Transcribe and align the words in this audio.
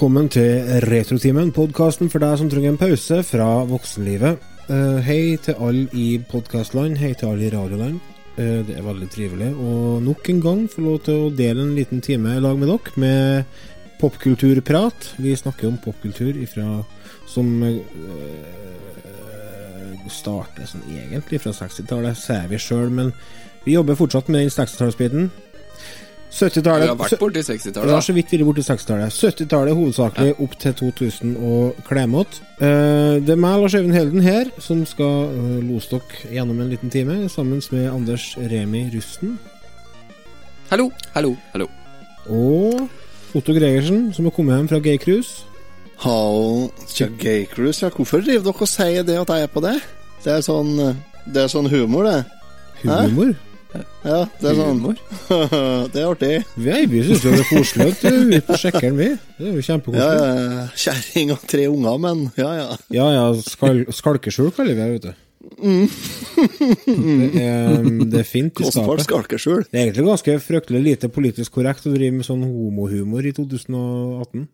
Velkommen 0.00 0.30
til 0.32 0.62
Retrotimen, 0.88 1.50
podkasten 1.52 2.08
for 2.08 2.24
deg 2.24 2.38
som 2.40 2.48
trenger 2.48 2.70
en 2.72 2.78
pause 2.80 3.18
fra 3.20 3.48
voksenlivet. 3.68 4.40
Uh, 4.70 4.96
hei 5.04 5.36
til 5.44 5.58
alle 5.60 5.82
i 5.92 6.06
podkastland, 6.24 6.96
hei 6.96 7.10
til 7.12 7.28
alle 7.28 7.44
i 7.44 7.50
radioland. 7.52 7.98
Uh, 8.38 8.62
det 8.64 8.78
er 8.78 8.86
veldig 8.86 9.08
trivelig 9.12 9.50
å 9.60 9.98
nok 10.00 10.30
en 10.32 10.40
gang 10.40 10.62
få 10.72 10.86
lov 10.86 10.96
til 11.04 11.26
å 11.26 11.34
dele 11.36 11.66
en 11.66 11.76
liten 11.76 12.00
time 12.00 12.32
i 12.32 12.40
lag 12.40 12.56
med 12.56 12.72
dere 12.72 13.02
med 13.04 13.60
popkulturprat. 14.00 15.10
Vi 15.20 15.36
snakker 15.36 15.68
om 15.68 15.76
popkultur 15.84 16.32
ifra, 16.46 16.80
som 17.28 17.52
uh, 17.60 17.76
starter 20.08 20.64
sånn 20.64 20.88
egentlig 20.96 21.44
fra 21.44 21.52
60-tallet, 21.60 22.16
sier 22.24 22.48
vi 22.48 22.56
sjøl, 22.56 22.88
men 22.88 23.12
vi 23.68 23.76
jobber 23.76 24.00
fortsatt 24.00 24.32
med 24.32 24.46
den 24.46 24.56
60-tallsbiten. 24.56 25.28
70-tallet 26.30 26.84
Vi 26.84 26.88
har 26.92 26.98
vært 26.98 27.18
borti 27.18 27.42
60-tallet. 27.42 27.90
Vi 27.90 28.02
så 28.06 28.14
vidt 28.14 28.32
vært 28.32 28.46
borti 28.46 28.64
60-tallet. 28.66 29.16
70-tallet 29.16 29.76
hovedsakelig 29.76 30.34
opp 30.44 30.54
til 30.62 30.76
2000 30.78 31.34
og 31.36 31.80
Klemot. 31.88 32.40
Eh, 32.62 33.18
det 33.18 33.34
er 33.34 33.40
meg, 33.40 33.58
Lars 33.60 33.74
Øyvind 33.74 33.96
Helden, 33.96 34.22
her 34.24 34.52
som 34.62 34.84
skal 34.86 35.34
uh, 35.34 35.58
lose 35.64 35.90
dere 35.90 36.32
gjennom 36.36 36.62
en 36.62 36.70
liten 36.70 36.92
time, 36.92 37.28
sammen 37.28 37.62
med 37.74 37.90
Anders 37.90 38.32
Remi 38.38 38.86
Rusten 38.94 39.38
Hallo, 40.70 40.86
hallo, 41.16 41.34
hallo. 41.50 41.66
og 42.30 42.88
Otto 43.34 43.54
Gregersen, 43.54 44.12
som 44.14 44.28
har 44.28 44.34
kommet 44.34 44.54
hjem 44.54 44.68
fra 44.70 44.78
Gay 44.78 44.98
Cruise. 45.02 45.42
Hallo, 46.04 46.70
Gay 47.18 47.44
Cruise, 47.50 47.82
ja. 47.82 47.90
Hvorfor 47.90 48.22
driver 48.22 48.52
dere 48.52 48.66
og 48.66 48.70
sier 48.70 49.02
det 49.02 49.18
at 49.18 49.34
jeg 49.34 49.48
er 49.48 49.50
på 49.50 49.62
det? 49.66 49.76
Det 50.22 50.36
er 50.36 50.44
sånn, 50.46 50.76
det 51.26 51.42
er 51.42 51.50
sånn 51.50 51.66
humor, 51.72 52.06
det. 52.06 52.22
Humor. 52.84 53.34
Ja, 54.04 54.24
det 54.40 54.48
er 54.50 54.56
sånn. 54.58 54.80
Det 55.92 56.00
er 56.00 56.06
artig. 56.08 56.30
Vi, 56.58 56.76
vi 56.90 57.00
syns 57.06 57.22
jo 57.26 57.30
det 57.34 57.42
er 57.44 57.48
koselig 57.50 57.86
at 57.92 58.00
du 58.02 58.32
er 58.34 58.44
på 58.48 58.56
sjekkeren, 58.58 58.96
vi. 58.98 59.08
Det 59.38 59.46
er 59.46 59.50
jo 59.52 59.60
Ja, 59.60 59.66
kjempekoselig. 59.68 60.20
ja, 60.20 60.64
Kjerring 60.84 61.32
og 61.36 61.44
tre 61.52 61.66
unger, 61.70 61.98
men 62.02 62.22
ja, 62.40 62.50
ja. 62.58 62.68
Ja 62.96 63.08
ja, 63.14 63.24
skal, 63.46 63.84
skalkeskjul 63.94 64.50
kaller 64.56 64.74
vi 64.74 64.80
det, 64.80 64.88
vet 64.96 65.10
du. 65.10 65.26
Det 66.20 67.42
er, 67.44 67.84
det 68.10 68.20
er 68.22 68.26
fint 68.28 68.60
i 68.60 68.70
skapet. 68.70 69.04
skalkeskjul. 69.06 69.62
Det 69.68 69.76
er 69.78 69.84
egentlig 69.86 70.06
ganske 70.08 70.34
fryktelig 70.44 70.80
lite 70.84 71.10
politisk 71.12 71.54
korrekt 71.58 71.86
å 71.88 71.92
drive 71.94 72.16
med 72.18 72.26
sånn 72.26 72.42
homohumor 72.46 73.26
i 73.26 73.32
2018. 73.36 74.48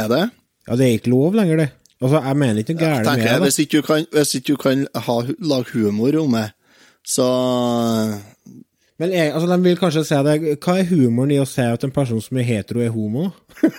Er 0.00 0.08
det? 0.10 0.22
Ja, 0.68 0.76
det 0.78 0.86
er 0.86 0.96
ikke 0.98 1.12
lov 1.12 1.36
lenger, 1.38 1.64
det. 1.64 1.68
Altså, 2.00 2.20
jeg 2.24 2.36
mener 2.40 2.62
ikke 2.62 2.74
noe 2.78 2.84
gærent 2.86 3.10
med 3.10 3.26
det. 3.26 3.38
hvis 3.44 3.58
ikke 3.64 3.80
du 3.82 3.86
kan, 3.90 4.06
ikke 4.22 4.46
du 4.54 4.56
kan 4.60 4.86
ha, 5.06 5.16
lage 5.52 5.74
humor 5.74 6.16
om 6.22 6.36
det, 6.38 6.46
så 7.06 7.26
Men 9.00 9.12
jeg, 9.14 9.32
altså, 9.32 9.46
de 9.48 9.62
vil 9.64 9.78
kanskje 9.80 10.02
si 10.04 10.16
det. 10.26 10.56
Hva 10.60 10.74
er 10.76 10.88
humoren 10.90 11.30
i 11.32 11.38
å 11.40 11.46
si 11.48 11.64
at 11.64 11.84
en 11.86 11.94
person 11.94 12.20
som 12.20 12.36
er 12.36 12.44
hetero, 12.48 12.82
er 12.84 12.92
homo? 12.92 13.30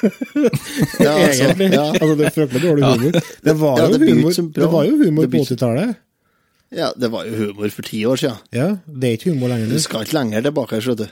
Ja, 1.01 1.13
altså, 1.13 1.45
Egentlig. 1.45 1.67
ja. 1.75 1.83
Altså, 1.93 2.15
det 2.17 2.25
er 2.25 2.33
fryktelig 2.37 2.63
dårlig 2.65 2.87
humor. 2.87 3.19
Det 3.45 3.53
var, 3.59 3.77
Ja, 3.77 3.91
det 3.91 4.01
humor, 4.01 4.39
det 4.57 4.71
var 4.71 4.87
jo 4.87 4.97
humor 5.03 5.27
Det 5.27 5.31
på 5.35 5.45
80-tallet. 5.45 5.93
Ja, 6.71 6.89
det 6.95 7.11
var 7.11 7.27
jo 7.27 7.35
humor 7.35 7.69
for 7.75 7.85
ti 7.85 8.01
år 8.07 8.19
siden. 8.21 8.43
Ja, 8.55 8.67
det 8.87 9.09
er 9.09 9.17
ikke 9.19 9.33
humor 9.33 9.51
lenger. 9.51 9.69
Du 9.69 9.79
skal 9.83 10.05
ikke 10.05 10.17
lenger 10.17 10.45
tilbake, 10.47 10.79
jeg 10.79 10.97
du. 10.97 11.07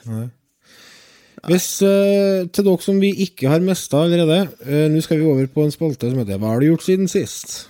Hvis, 1.47 1.67
uh, 1.83 2.47
til 2.51 2.65
dere 2.65 2.83
som 2.83 2.99
vi 2.99 3.13
ikke 3.25 3.51
har 3.51 3.61
mista 3.63 4.01
allerede, 4.03 4.41
uh, 4.65 4.87
nå 4.91 5.03
skal 5.03 5.21
vi 5.21 5.27
over 5.27 5.47
på 5.53 5.63
en 5.63 5.71
spalte 5.71 6.09
som 6.09 6.19
heter 6.19 6.39
Hva 6.39 6.55
har 6.55 6.63
du 6.63 6.71
gjort 6.71 6.87
siden 6.87 7.11
sist? 7.11 7.69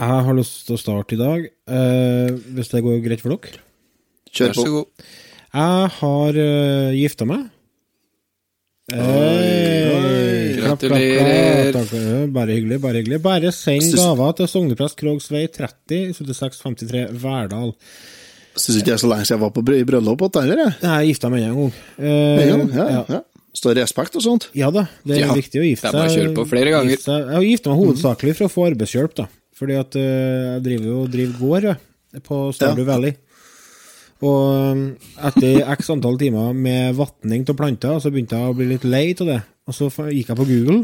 Jeg 0.00 0.24
har 0.26 0.36
lyst 0.38 0.62
til 0.66 0.76
å 0.76 0.80
starte 0.80 1.12
i 1.16 1.20
dag, 1.20 1.42
eh, 1.68 2.30
hvis 2.56 2.70
det 2.72 2.80
går 2.86 3.02
greit 3.04 3.20
for 3.20 3.34
dere. 3.36 3.60
Kjør 4.32 4.46
Vær 4.52 4.54
så 4.56 4.64
på. 4.64 4.70
god. 4.78 5.08
Jeg 5.50 5.90
har 5.98 6.38
uh, 6.40 6.92
gifta 6.94 7.26
meg. 7.26 7.48
Hey, 8.90 9.90
oi, 9.90 10.54
klapp, 10.56 10.80
Gratulerer. 10.82 11.72
klapp. 11.74 11.92
Eh, 11.94 12.26
Bare 12.34 12.54
hyggelig, 12.56 12.78
bare 12.82 13.00
hyggelig. 13.02 13.20
Bare 13.22 13.52
send 13.54 13.82
Syns- 13.86 13.98
gaver 14.00 14.32
til 14.40 14.48
Sogneprest 14.50 14.96
Krogsvei 14.98 15.44
30 15.52 16.14
7653 16.18 17.04
Verdal. 17.22 17.74
Syns 18.58 18.80
ikke 18.80 18.90
det 18.90 18.96
er 18.96 19.02
så 19.04 19.10
lenge 19.10 19.26
siden 19.28 19.36
jeg 19.38 19.44
var 19.44 19.52
på 19.54 19.62
bry- 19.66 19.84
bryllup 19.86 20.24
igjen 20.26 20.42
heller, 20.48 20.62
jeg. 20.64 20.78
Jeg 20.82 21.10
gifta 21.12 21.30
meg 21.30 21.44
en 21.46 21.58
gang. 21.60 21.72
Eh, 21.98 22.46
Ja, 22.46 22.56
ja, 22.56 22.88
ja. 22.96 23.04
ja. 23.18 23.20
Står 23.54 23.74
respekt 23.82 24.14
og 24.14 24.22
sånt. 24.22 24.48
Ja 24.54 24.70
da, 24.70 24.86
det 25.04 25.16
er 25.18 25.26
Ja, 25.26 25.34
viktig 25.34 25.58
å 25.60 25.66
gifte 25.66 25.90
det 25.90 26.10
kjøre 26.14 26.34
på 26.36 26.46
flere 26.46 26.70
ganger. 26.70 26.90
Gifte 26.94 27.10
seg. 27.10 27.26
Jeg 27.26 27.34
har 27.34 27.46
gifta 27.46 27.70
meg 27.74 27.78
hovedsakelig 27.82 28.36
for 28.38 28.46
å 28.46 28.52
få 28.54 28.66
arbeidshjelp, 28.70 29.14
da. 29.18 29.26
Fordi 29.60 29.76
at 29.76 29.96
eh, 30.00 30.54
jeg 30.56 30.62
driver 30.64 30.88
jo 30.88 31.00
driver 31.12 31.40
gård 31.40 32.22
på 32.26 32.38
Stardew. 32.56 32.86
Valley. 32.88 33.16
Og 34.20 34.40
um, 34.72 34.80
etter 35.28 35.62
x 35.76 35.90
antall 35.92 36.18
timer 36.20 36.56
med 36.56 36.96
vatning 36.98 37.46
av 37.48 37.56
planter, 37.56 38.00
så 38.00 38.12
begynte 38.12 38.36
jeg 38.36 38.52
å 38.52 38.56
bli 38.56 38.68
litt 38.72 38.84
lei 38.88 39.06
av 39.14 39.28
det. 39.28 39.38
Og 39.68 39.76
så 39.76 39.88
gikk 40.10 40.32
jeg 40.32 40.40
på 40.40 40.48
Google. 40.48 40.80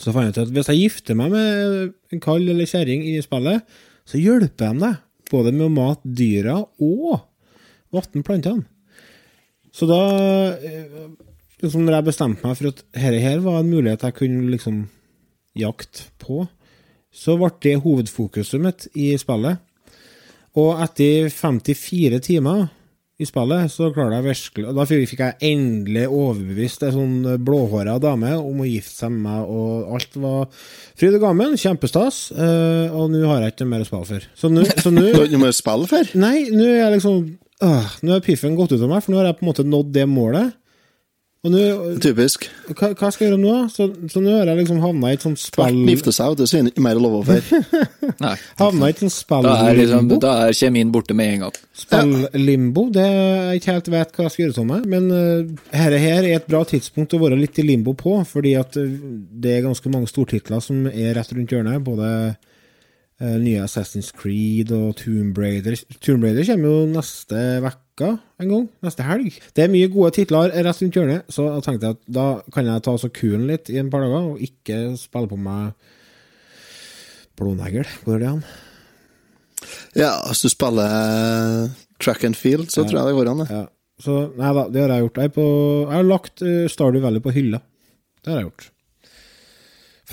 Så 0.00 0.12
fant 0.14 0.28
jeg 0.28 0.34
ut 0.36 0.40
at 0.44 0.52
hvis 0.54 0.70
jeg 0.70 0.84
gifter 0.84 1.18
meg 1.18 1.32
med 1.34 2.14
en 2.14 2.22
kall 2.22 2.44
eller 2.46 2.68
kjerring 2.68 3.04
i 3.10 3.18
spillet, 3.24 3.64
så 4.08 4.20
hjelper 4.20 4.70
jeg 4.70 4.80
deg. 4.84 5.02
Både 5.32 5.52
med 5.56 5.66
å 5.66 5.72
mate 5.72 6.14
dyra 6.16 6.58
og 6.62 7.24
vatne 7.94 8.24
plantene. 8.26 8.68
Så 9.74 9.88
da 9.90 10.00
liksom 11.64 11.84
når 11.84 11.98
jeg 11.98 12.06
bestemte 12.10 12.46
meg 12.46 12.58
for 12.58 12.70
at 12.70 12.82
dette 12.84 13.22
her 13.24 13.40
var 13.42 13.60
en 13.60 13.72
mulighet 13.72 14.04
jeg 14.06 14.16
kunne 14.20 14.52
liksom 14.52 14.84
jakte 15.58 16.06
på, 16.22 16.44
så 17.14 17.36
ble 17.38 17.52
det 17.62 17.76
hovedfokuset 17.84 18.60
mitt 18.62 18.88
i 18.98 19.12
spillet. 19.20 19.60
Og 20.58 20.80
etter 20.84 21.28
54 21.34 22.20
timer 22.22 22.66
i 23.22 23.26
spillet, 23.26 23.70
så 23.70 23.92
klarte 23.94 24.16
jeg 24.18 24.24
virkelig 24.26 24.72
Da 24.74 24.84
fikk 24.90 25.20
jeg 25.22 25.36
endelig 25.52 26.08
overbevist 26.10 26.82
ei 26.82 26.90
sånn 26.94 27.20
blåhåra 27.46 27.94
dame 28.02 28.32
om 28.40 28.62
å 28.62 28.66
gifte 28.66 28.96
seg 29.04 29.12
med 29.14 29.22
meg, 29.28 29.52
og 29.54 29.92
alt 29.94 30.16
var 30.18 30.48
fryd 30.98 31.14
og 31.20 31.22
gammen. 31.28 31.54
Kjempestas. 31.58 32.18
eh, 32.34 32.90
og 32.90 33.12
nå 33.14 33.22
har 33.30 33.44
jeg 33.46 33.54
ikke 33.54 33.68
mer 33.70 33.84
å 33.84 33.88
spille 33.88 34.08
for. 34.10 34.26
Så 34.34 34.50
nå 34.50 34.66
nå- 34.96 35.06
Du 35.12 35.18
har 35.20 35.28
ikke 35.30 35.42
mer 35.44 35.54
å 35.54 35.58
spille 35.60 35.90
for? 35.90 36.10
Nei, 36.18 36.48
nå 36.50 36.66
er 36.66 36.80
jeg 36.82 36.96
liksom 36.98 37.22
øh, 37.70 37.94
Nå 38.02 38.16
er 38.18 38.26
piffen 38.26 38.58
gått 38.58 38.74
ut 38.74 38.82
av 38.82 38.90
meg, 38.90 39.02
for 39.06 39.14
nå 39.14 39.22
har 39.22 39.30
jeg 39.30 39.38
på 39.38 39.46
en 39.46 39.52
måte 39.52 39.66
nådd 39.70 39.94
det 39.94 40.08
målet. 40.10 40.54
Og 41.44 41.52
nå 41.52 41.62
Typisk. 42.00 42.46
Hva, 42.70 42.90
hva 42.96 43.10
skal 43.12 43.26
jeg 43.26 43.34
gjøre 43.34 43.40
nå. 43.42 43.54
Så, 43.72 43.88
så 44.08 44.20
nå 44.24 44.32
har 44.32 44.48
jeg 44.48 44.62
liksom 44.62 44.78
havna 44.80 45.10
i 45.12 45.18
et 45.18 45.24
sånt 45.24 45.40
Tvert 45.42 45.74
spill 45.74 45.90
gifte 45.92 46.14
seg, 46.16 46.36
det 46.40 46.48
sier 46.48 46.70
ikke 46.70 46.84
mer 46.84 47.00
å 47.00 47.20
feire. 47.26 47.60
Havna 48.62 48.88
i 48.88 48.94
et 48.94 49.02
sånt 49.02 49.34
Da 49.44 49.56
er, 49.66 49.76
liksom, 49.76 50.08
da 50.22 50.32
er 50.46 50.56
kjemien 50.56 50.92
borte 50.94 51.16
med 51.16 51.34
en 51.34 51.44
gang. 51.44 51.58
Spilllimbo. 51.76 52.86
Det 52.94 53.04
jeg 53.04 53.60
ikke 53.60 53.76
helt 53.76 53.92
vet 53.92 54.16
hva 54.16 54.26
jeg 54.26 54.34
skal 54.34 54.44
gjøre 54.44 54.56
sånn 54.56 54.70
med. 54.70 54.88
Men 54.88 55.10
uh, 55.12 55.68
her, 55.76 55.98
her 56.00 56.22
er 56.22 56.38
et 56.38 56.48
bra 56.48 56.62
tidspunkt 56.68 57.16
å 57.16 57.20
være 57.22 57.38
litt 57.40 57.60
i 57.60 57.66
limbo 57.66 57.92
på, 57.98 58.16
fordi 58.28 58.54
at 58.58 58.78
eh, 58.80 58.96
det 59.44 59.58
er 59.58 59.66
ganske 59.66 59.92
mange 59.92 60.08
stortitler 60.10 60.64
som 60.64 60.88
er 60.88 61.12
rett 61.18 61.36
rundt 61.36 61.52
hjørnet. 61.52 61.84
Både 61.84 62.10
eh, 62.30 62.53
nye 63.22 63.62
Assassin's 63.62 64.10
Creed 64.16 64.72
og 64.74 64.96
Tomb 64.98 65.38
Raider. 65.38 65.76
Tomb 66.02 66.24
Raider 66.26 66.46
kommer 66.48 66.72
jo 66.72 66.88
neste 66.90 67.42
vekka 67.62 68.08
en 68.42 68.50
gang. 68.50 68.64
Neste 68.82 69.06
helg. 69.06 69.38
Det 69.54 69.64
er 69.64 69.70
mye 69.72 69.90
gode 69.92 70.10
titler 70.16 70.50
rett 70.50 70.82
rundt 70.82 70.98
hjørnet, 70.98 71.28
så 71.30 71.46
jeg 71.52 71.66
tenkte 71.68 71.92
at 71.94 72.00
da 72.10 72.26
kan 72.54 72.66
jeg 72.66 72.84
ta 72.84 72.96
så 72.98 73.12
kulen 73.14 73.46
litt 73.52 73.70
i 73.70 73.78
en 73.78 73.92
par 73.92 74.02
dager, 74.02 74.32
og 74.32 74.42
ikke 74.42 74.80
spille 74.98 75.30
på 75.30 75.38
meg 75.38 75.72
blånegl. 77.38 77.86
Går 78.06 78.22
det 78.22 78.32
an? 78.32 78.42
Ja, 79.94 80.10
hvis 80.28 80.42
du 80.44 80.50
spiller 80.52 80.90
eh, 80.90 81.70
track 82.02 82.26
and 82.26 82.36
field, 82.38 82.68
så 82.74 82.82
tror 82.82 83.00
jeg 83.00 83.12
det 83.12 83.16
går 83.20 83.32
an. 83.32 83.44
det. 83.44 83.48
Ja. 83.62 83.64
Så 84.02 84.20
nei 84.34 84.50
da, 84.56 84.66
det 84.74 84.82
har 84.82 84.90
jeg 84.96 85.06
gjort. 85.06 85.22
Jeg, 85.22 85.32
på, 85.36 85.48
jeg 85.86 85.94
har 85.94 86.06
lagt 86.08 86.42
uh, 86.42 86.64
Stardew 86.70 87.04
Valley 87.04 87.22
på 87.22 87.32
hylla. 87.34 87.60
Det 88.24 88.32
har 88.32 88.40
jeg 88.40 88.48
gjort. 88.48 88.70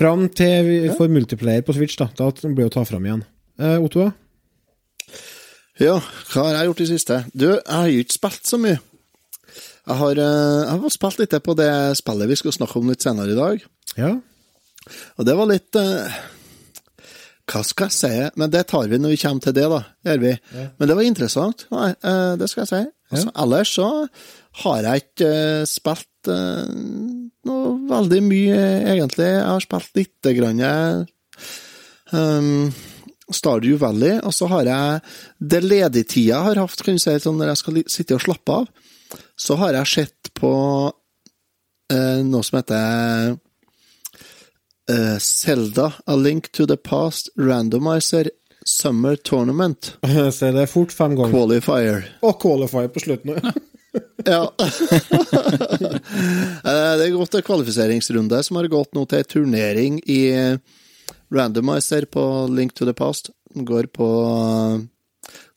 Fram 0.02 0.24
til 0.34 0.66
vi 0.66 0.78
får 0.98 1.10
multiplayer 1.14 1.62
på 1.62 1.74
Switch, 1.76 1.94
da. 2.00 2.08
Da 2.18 2.32
blir 2.42 2.64
det 2.64 2.72
å 2.72 2.74
ta 2.80 2.82
fram 2.88 3.04
igjen. 3.06 3.20
Eh, 3.62 3.76
Otto? 3.78 4.08
Ja, 5.78 6.00
hva 6.32 6.46
har 6.48 6.56
jeg 6.56 6.70
gjort 6.70 6.82
i 6.82 6.88
siste? 6.90 7.18
Du, 7.30 7.46
jeg 7.52 7.70
har 7.70 7.90
jo 7.90 8.02
ikke 8.02 8.16
spilt 8.16 8.50
så 8.50 8.58
mye. 8.58 8.80
Jeg 9.52 9.98
har, 10.00 10.18
eh, 10.24 10.58
jeg 10.66 10.82
har 10.82 10.94
spilt 10.94 11.22
litt 11.22 11.38
på 11.46 11.54
det 11.58 11.70
spillet 11.98 12.30
vi 12.30 12.38
skal 12.40 12.56
snakke 12.58 12.80
om 12.80 12.90
litt 12.90 13.06
senere 13.06 13.30
i 13.30 13.38
dag. 13.38 13.64
Ja? 13.94 14.10
Og 15.18 15.28
det 15.28 15.38
var 15.38 15.50
litt 15.50 15.78
eh, 15.78 16.18
Hva 17.52 17.62
skal 17.66 17.90
jeg 17.90 17.94
si? 17.94 18.12
Men 18.40 18.50
det 18.50 18.64
tar 18.70 18.90
vi 18.90 18.98
når 18.98 19.14
vi 19.14 19.22
kommer 19.22 19.46
til 19.46 19.54
det, 19.54 19.68
da. 19.70 19.80
Gjør 20.08 20.22
vi. 20.22 20.34
Men 20.78 20.90
det 20.90 20.98
var 20.98 21.06
interessant. 21.06 21.66
Nei, 21.74 21.92
eh, 21.94 22.34
det 22.42 22.50
skal 22.50 22.64
jeg 22.64 22.72
si. 22.72 22.82
Altså, 23.12 23.32
Ellers 23.44 23.74
så 23.78 23.88
har 24.64 24.86
jeg 24.86 25.06
ikke 25.06 25.30
eh, 25.30 25.64
spilt 25.68 26.32
eh, 26.32 26.74
noe 27.46 27.71
veldig 27.92 28.22
mye, 28.26 28.62
egentlig. 28.94 29.28
Jeg 29.28 29.46
har 29.48 29.64
spilt 29.64 30.00
lite 30.00 30.32
grann 30.36 30.62
um, 32.12 32.72
Stardew 33.32 33.78
Valley, 33.80 34.18
og 34.20 34.34
så 34.36 34.48
har 34.52 34.68
jeg 34.68 35.00
det 35.38 35.62
ledigtida 35.64 36.32
jeg 36.32 36.48
har 36.48 36.62
hatt, 36.64 36.82
kan 36.84 36.98
du 36.98 37.02
si, 37.02 37.14
sånn 37.22 37.38
når 37.40 37.52
jeg 37.52 37.62
skal 37.62 37.80
sitte 37.94 38.18
og 38.18 38.24
slappe 38.26 38.58
av, 38.62 38.68
så 39.38 39.56
har 39.60 39.78
jeg 39.80 39.92
sett 39.92 40.32
på 40.38 40.52
uh, 40.90 42.20
noe 42.26 42.44
som 42.46 42.58
heter 42.60 43.34
eh, 44.90 45.18
Zelda 45.18 45.92
A 46.06 46.16
Link 46.16 46.52
to 46.52 46.66
the 46.66 46.76
Past 46.76 47.28
Randomizer 47.36 48.30
Summer 48.64 49.16
Tournament 49.16 49.96
Se 50.38 50.52
det 50.54 50.64
er 50.64 50.70
fort 50.70 50.92
fem 50.94 51.16
ganger. 51.18 51.34
Qualifier. 51.34 52.08
Og 52.22 52.38
qualifier 52.42 52.90
på 52.92 53.02
slutten 53.04 53.36
òg. 53.36 53.52
Ja. 54.26 54.52
Eh, 56.62 56.92
det 56.96 57.04
er 57.04 57.10
gått 57.16 57.34
en 57.34 57.42
kvalifiseringsrunde 57.44 58.38
som 58.46 58.56
har 58.56 58.68
gått 58.70 58.94
nå 58.94 59.02
til 59.10 59.18
en 59.18 59.24
turnering 59.28 59.98
i 60.08 60.20
Randomizer 61.34 62.04
på 62.06 62.22
Link 62.54 62.72
to 62.78 62.84
the 62.86 62.94
Past. 62.96 63.30
Den 63.52 63.64
går 63.68 63.86
på 63.92 64.06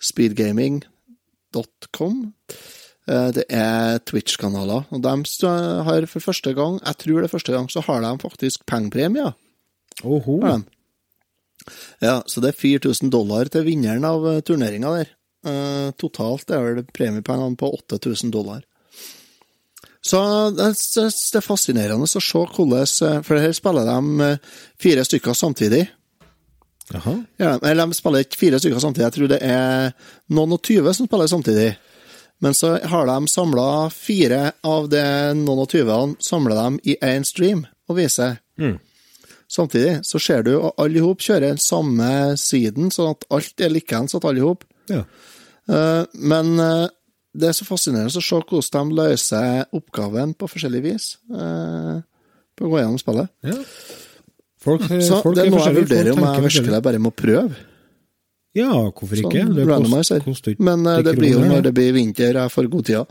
speedgaming.com. 0.01 2.33
Eh, 3.07 3.29
Det 3.37 3.45
er 3.53 3.99
Twitch-kanaler, 4.09 4.83
og 4.89 5.01
de 5.01 5.09
har 5.85 6.05
for 6.09 6.19
første 6.25 6.53
gang, 6.57 6.79
jeg 6.81 6.95
tror 7.03 7.21
det 7.21 7.27
er 7.29 7.35
første 7.37 7.53
gang, 7.53 7.69
så 7.69 7.81
har 7.85 8.01
de 8.01 8.17
faktisk 8.23 8.65
pengepremier. 8.65 9.33
Oho. 10.03 10.39
Ja, 12.01 12.21
så 12.27 12.41
det 12.41 12.51
er 12.51 12.59
4000 12.59 13.11
dollar 13.13 13.47
til 13.49 13.63
vinneren 13.65 14.03
av 14.05 14.25
turneringa 14.45 14.91
der. 14.97 15.07
Eh, 15.45 15.89
totalt 16.01 16.49
er 16.49 16.63
vel 16.63 16.87
premiepengene 16.95 17.57
på 17.59 17.69
8000 17.77 18.31
dollar. 18.33 18.63
Så 20.05 20.19
det 20.53 20.69
er, 20.69 21.09
er 21.09 21.45
fascinerende 21.45 22.05
å 22.05 22.09
se 22.21 22.21
hvordan 22.37 22.81
eh, 22.85 23.21
For 23.25 23.41
her 23.41 23.53
spiller 23.57 23.87
de 23.89 24.25
eh, 24.25 24.55
fire 24.81 25.05
stykker 25.05 25.37
samtidig. 25.37 25.83
Jaha. 26.93 27.15
Ja, 27.41 27.55
eller 27.57 27.85
de 27.89 27.97
spiller 27.97 28.25
ikke 28.25 28.37
fire 28.37 28.61
stykker 28.61 28.81
samtidig, 28.81 29.07
jeg 29.07 29.15
tror 29.15 29.29
det 29.31 29.39
er 29.41 29.93
noen 30.37 30.53
og 30.53 30.61
tyve 30.65 30.93
som 30.93 31.09
spiller 31.09 31.29
samtidig. 31.29 31.71
Men 32.43 32.53
så 32.53 32.75
har 32.83 33.07
de 33.09 33.31
samla 33.31 33.67
fire 33.93 34.41
av 34.65 34.89
de 34.91 35.05
noen 35.39 35.63
og 35.63 35.69
tyvene 35.71 36.19
samler 36.21 36.59
dem 36.59 36.77
i 36.83 36.97
én 37.01 37.25
stream 37.25 37.63
og 37.89 37.97
viser. 37.97 38.37
Mm. 38.61 38.75
Samtidig 39.49 39.99
så 40.05 40.19
ser 40.21 40.45
du 40.45 40.55
at 40.57 40.81
alle 40.81 40.99
i 40.99 41.05
hop 41.05 41.21
kjører 41.25 41.57
samme 41.61 42.09
siden, 42.37 42.91
sånn 42.93 43.13
at 43.15 43.25
alt 43.33 43.61
er 43.61 43.73
likeens 43.73 44.17
at 44.17 44.25
alle 44.25 44.41
i 44.41 44.45
hop. 44.45 44.65
Ja. 44.91 45.05
Eh, 45.69 46.05
Men 46.13 46.59
eh, 46.59 46.87
det 47.35 47.49
er 47.49 47.55
så 47.57 47.65
fascinerende 47.67 48.13
å 48.13 48.21
se 48.23 48.39
hvordan 48.41 48.89
de 48.89 48.95
løser 48.95 49.65
oppgaven 49.75 50.33
på 50.37 50.47
forskjellig 50.51 50.81
vis. 50.83 51.17
eh, 51.31 52.01
På 52.55 52.65
å 52.67 52.71
gå 52.71 52.79
gjennom 52.81 52.99
spillet. 53.01 53.29
ja. 53.43 53.61
Folk, 54.65 54.81
Så 54.81 55.21
folk 55.21 55.35
det 55.35 55.43
er 55.45 55.51
noe 55.51 55.61
jeg 55.61 55.75
vurderer 55.75 56.11
om 56.15 56.23
jeg 56.25 56.41
virkelig 56.47 56.81
bare 56.81 56.97
må 56.97 57.11
prøve. 57.13 57.53
Ja, 58.55 58.71
hvorfor 58.89 59.19
ikke? 59.19 59.43
Sånn 59.43 59.53
Det 59.55 59.65
kost- 59.67 60.23
koster 60.25 60.51
ikke 60.55 60.63
Men 60.63 60.83
det 61.03 61.15
blir 61.19 61.31
jo 61.35 61.39
når 61.43 61.61
det. 61.67 61.73
blir 61.75 61.91
vinter 61.93 62.33
jeg 62.33 62.49
får 62.49 62.69
god 62.71 62.85
tid. 62.85 63.05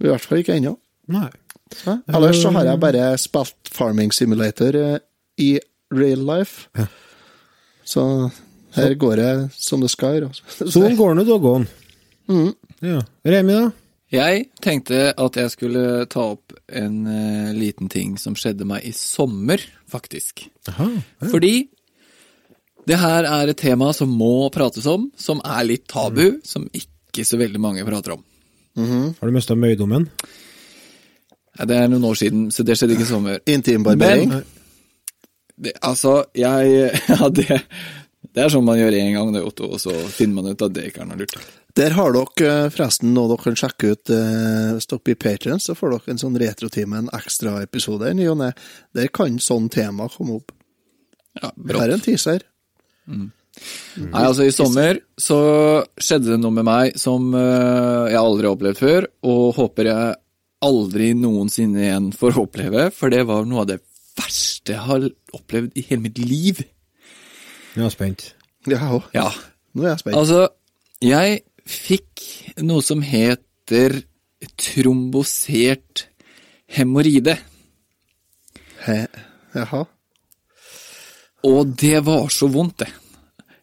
I 0.00 0.06
hvert 0.08 0.20
fall 0.24 0.38
ikke 0.38 0.54
ennå. 0.56 0.78
Nei. 1.08 1.28
Ellers 2.08 2.40
så 2.42 2.52
har 2.52 2.64
jeg 2.64 2.80
bare 2.80 3.18
spilt 3.18 3.68
Farming 3.70 4.12
Simulator 4.12 5.00
i 5.38 5.58
real 5.90 6.18
life. 6.24 6.68
Ja. 6.78 6.86
Så 7.84 8.32
her 8.76 8.94
går 8.98 9.20
det 9.20 9.32
som 9.56 9.82
det 9.82 9.90
skal. 9.92 10.28
altså. 10.28 10.68
Sånn 10.74 10.96
går 10.98 11.16
nå 11.18 11.26
doggone. 11.28 11.68
Mm. 12.30 12.52
Ja. 12.82 13.00
Remi, 13.26 13.58
da? 13.58 13.70
Jeg 14.12 14.48
tenkte 14.60 15.12
at 15.16 15.36
jeg 15.40 15.52
skulle 15.54 16.04
ta 16.12 16.26
opp 16.34 16.52
en 16.68 16.96
uh, 17.08 17.52
liten 17.56 17.88
ting 17.92 18.18
som 18.20 18.36
skjedde 18.36 18.66
meg 18.68 18.84
i 18.84 18.92
sommer, 18.96 19.62
faktisk. 19.88 20.44
Aha. 20.68 20.88
Ja. 20.92 21.30
Fordi 21.32 21.54
det 22.88 22.98
her 23.00 23.28
er 23.28 23.52
et 23.52 23.60
tema 23.62 23.92
som 23.96 24.12
må 24.12 24.50
prates 24.52 24.88
om, 24.90 25.08
som 25.16 25.40
er 25.46 25.64
litt 25.64 25.86
tabu, 25.88 26.42
som 26.44 26.66
ikke 26.76 27.24
så 27.24 27.38
veldig 27.40 27.60
mange 27.62 27.86
prater 27.88 28.16
om. 28.18 28.24
Har 28.76 29.28
du 29.28 29.34
mista 29.34 29.56
møydommen? 29.56 30.08
Ja, 31.58 31.64
Det 31.68 31.76
er 31.76 31.88
noen 31.92 32.04
år 32.08 32.16
siden, 32.16 32.50
så 32.50 32.64
det 32.64 32.76
skjedde 32.78 32.96
ikke 32.96 33.04
i 33.06 33.10
sommer. 33.12 33.40
Intimbarbering. 33.46 34.32
Men 34.32 34.44
det, 35.56 35.72
altså, 35.82 36.24
jeg 36.34 36.90
Ja, 37.08 37.28
det, 38.32 38.42
er 38.46 38.52
sånn 38.54 38.64
man 38.64 38.78
gjør 38.80 38.94
en 38.98 39.12
gang, 39.16 39.32
det, 39.34 39.42
Otto, 39.44 39.68
og 39.76 39.80
så 39.82 39.92
finner 40.12 40.38
man 40.40 40.52
ut 40.54 40.62
at 40.64 40.72
det 40.72 40.86
ikke 40.88 41.02
er 41.04 41.08
noe 41.10 41.18
lurt. 41.20 41.34
Der 41.76 41.94
har 41.96 42.12
dere 42.16 42.48
eh, 42.66 42.70
forresten 42.72 43.12
noe 43.16 43.28
dere 43.30 43.44
kan 43.46 43.58
sjekke 43.60 43.92
ut. 43.94 44.10
eh, 44.12 44.72
Hvis 44.76 44.88
dere 44.90 45.04
blir 45.04 45.18
patrons, 45.20 45.66
så 45.68 45.76
får 45.76 45.94
dere 45.96 46.14
en 46.14 46.20
sånn 46.22 46.38
retrotime, 46.40 46.98
en 47.04 47.12
ekstraepisode 47.16 48.10
i 48.10 48.16
ny 48.18 48.26
og 48.32 48.38
ne. 48.42 48.50
Der 48.96 49.08
kan 49.12 49.38
sånn 49.40 49.68
tema 49.72 50.08
komme 50.12 50.40
opp. 50.40 50.52
Ja, 51.40 51.48
Her 51.48 51.62
brått. 51.72 51.82
er 51.86 51.94
en 51.96 52.04
teaser. 52.04 52.44
Nei, 53.08 54.22
altså 54.24 54.46
i 54.48 54.52
sommer 54.54 54.98
så 55.20 55.38
skjedde 56.00 56.32
det 56.32 56.40
noe 56.40 56.54
med 56.56 56.64
meg 56.64 56.94
som 57.00 57.32
eh, 57.36 58.10
jeg 58.12 58.20
aldri 58.20 58.46
har 58.48 58.54
opplevd 58.56 58.80
før, 58.80 59.06
og 59.28 59.42
håper 59.58 59.90
jeg 59.90 60.14
aldri 60.62 61.10
noensinne 61.18 61.82
igjen 61.84 62.12
får 62.16 62.38
oppleve, 62.46 62.86
for 62.96 63.12
det 63.12 63.24
var 63.28 63.44
noe 63.48 63.64
av 63.64 63.68
det 63.72 63.80
verste 64.16 64.72
jeg 64.76 64.84
har 64.86 65.04
opplevd 65.36 65.76
i 65.80 65.84
hele 65.88 66.04
mitt 66.06 66.20
liv. 66.22 66.62
Jeg 67.76 67.84
er 67.86 67.94
spent. 67.94 68.34
Ja, 68.68 68.78
òg. 68.92 69.06
Ja, 69.16 69.28
Nå 69.74 69.84
er 69.86 69.94
jeg 69.94 70.02
spent. 70.02 70.16
altså, 70.16 70.48
jeg 71.02 71.40
fikk 71.66 72.22
noe 72.66 72.82
som 72.84 73.00
heter 73.02 74.02
trombosert 74.58 76.06
hemoroide, 76.74 77.36
He, 78.82 78.96
jaha. 79.54 79.84
og 81.46 81.74
det 81.78 82.00
var 82.04 82.28
så 82.34 82.48
vondt, 82.50 82.82
det. 82.82 82.88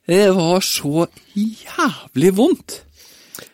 Det 0.09 0.29
var 0.33 0.61
så 0.65 1.05
jævlig 1.35 2.31
vondt. 2.37 2.77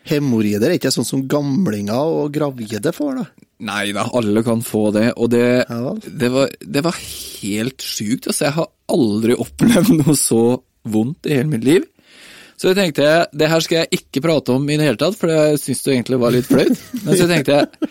Hemoroider 0.08 0.70
er 0.70 0.78
ikke 0.78 0.92
sånn 0.94 1.04
som 1.06 1.24
gamlinger 1.28 2.06
og 2.22 2.30
gravide 2.34 2.92
får, 2.94 3.18
da. 3.18 3.26
Nei 3.64 3.92
da, 3.96 4.02
alle 4.12 4.42
kan 4.44 4.60
få 4.60 4.90
det, 4.92 5.14
og 5.16 5.30
det, 5.32 5.44
Ja 5.70 5.92
det, 6.04 6.28
var, 6.34 6.50
det 6.60 6.82
var 6.84 6.96
helt 7.00 7.80
sjukt. 7.80 8.26
Altså, 8.28 8.44
jeg 8.50 8.56
har 8.58 8.68
aldri 8.92 9.36
opplevd 9.46 9.92
noe 10.02 10.16
så 10.20 10.42
vondt 10.86 11.26
i 11.30 11.38
hele 11.38 11.48
mitt 11.54 11.64
liv. 11.64 11.86
Så 12.56 12.70
jeg 12.70 12.76
tenkte 12.78 13.04
jeg, 13.04 13.24
det 13.36 13.48
her 13.52 13.60
skal 13.64 13.82
jeg 13.82 13.98
ikke 13.98 14.22
prate 14.24 14.54
om 14.54 14.68
i 14.70 14.76
det 14.80 14.86
hele 14.88 15.00
tatt, 15.00 15.16
for 15.20 15.28
jeg 15.32 15.58
syns 15.60 15.82
det 15.84 15.92
egentlig 15.92 16.18
var 16.22 16.32
litt 16.32 16.46
flaut. 16.48 16.84
Men 17.04 17.18
så 17.18 17.26
tenkte 17.28 17.56
jeg, 17.58 17.90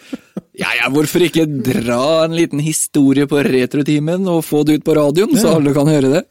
ja 0.62 0.72
ja, 0.79 0.88
hvorfor 0.93 1.25
ikke 1.25 1.45
dra 1.65 2.00
en 2.24 2.34
liten 2.38 2.62
historie 2.65 3.27
på 3.29 3.41
Retrotimen 3.45 4.25
og 4.31 4.41
få 4.48 4.63
det 4.65 4.79
ut 4.79 4.86
på 4.88 4.95
radioen, 4.98 5.36
så 5.38 5.57
alle 5.60 5.74
kan 5.75 5.89
høre 5.91 6.10
det. 6.15 6.24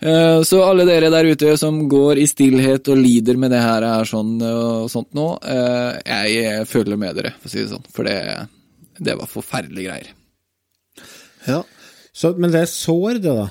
Eh, 0.00 0.40
Så 0.46 0.62
alle 0.62 0.86
dere 0.88 1.10
der 1.10 1.26
ute 1.30 1.54
som 1.58 1.80
går 1.90 2.18
i 2.22 2.26
stillhet 2.30 2.86
og 2.90 2.98
lider 2.98 3.38
med 3.38 3.50
det 3.54 3.62
her 3.62 3.82
er 3.86 4.06
sånn 4.10 4.36
og 4.42 4.90
sånt 4.90 5.10
nå, 5.18 5.28
eh, 5.42 5.98
jeg 6.06 6.66
føler 6.70 6.98
med 6.98 7.14
dere, 7.18 7.34
for 7.38 7.50
å 7.50 7.52
si 7.54 7.62
det 7.62 7.70
sånn. 7.76 7.86
For 7.94 8.06
det, 8.10 8.18
det 8.98 9.14
var 9.18 9.30
forferdelige 9.30 9.88
greier. 9.88 10.14
Ja. 11.48 11.62
Så, 12.12 12.32
men 12.36 12.52
det 12.52 12.64
er 12.64 12.70
sår, 12.70 13.20
det, 13.22 13.34
da? 13.34 13.48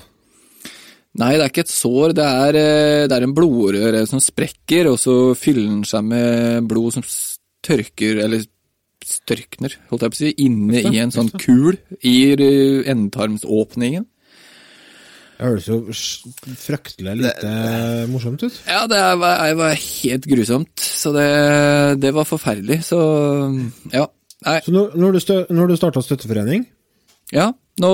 Nei, 1.18 1.32
det 1.34 1.46
er 1.46 1.50
ikke 1.50 1.64
et 1.66 1.72
sår, 1.72 2.12
det 2.14 2.26
er, 2.26 2.58
eh, 2.60 3.06
det 3.10 3.16
er 3.16 3.24
en 3.26 3.34
blodåre 3.34 4.04
som 4.06 4.20
sprekker, 4.22 4.90
og 4.92 5.00
så 5.02 5.16
fyller 5.38 5.66
den 5.66 5.82
seg 5.88 6.04
med 6.06 6.68
blod 6.70 6.98
som 6.98 7.06
tørker, 7.64 8.20
eller 8.26 8.44
størkner, 9.08 9.74
holdt 9.88 10.04
jeg 10.04 10.12
på 10.12 10.18
å 10.18 10.20
si, 10.20 10.30
inne 10.44 10.84
i 10.92 11.00
en 11.00 11.14
sånn 11.14 11.32
kul 11.40 11.78
i 12.06 12.16
eh, 12.36 12.84
endetarmsåpningen. 12.92 14.06
Det 15.38 15.46
høres 15.46 15.66
jo 15.70 15.76
fryktelig 16.58 17.12
lite 17.20 17.50
morsomt 18.10 18.42
ut. 18.42 18.56
Ja, 18.66 18.82
det 18.90 19.02
var, 19.22 19.42
det 19.46 19.58
var 19.60 19.76
helt 19.78 20.26
grusomt, 20.26 20.82
så 20.82 21.12
det, 21.14 21.28
det 22.02 22.10
var 22.14 22.26
forferdelig, 22.26 22.80
så 22.90 23.00
ja. 23.94 24.08
Nei, 24.46 24.58
Så 24.64 24.70
når, 24.74 24.92
når 24.94 25.16
du, 25.16 25.20
stø, 25.22 25.38
når 25.50 25.72
du 25.72 25.78
starta 25.78 26.02
støtteforening 26.04 26.66
ja. 27.34 27.48
Nå, 27.82 27.90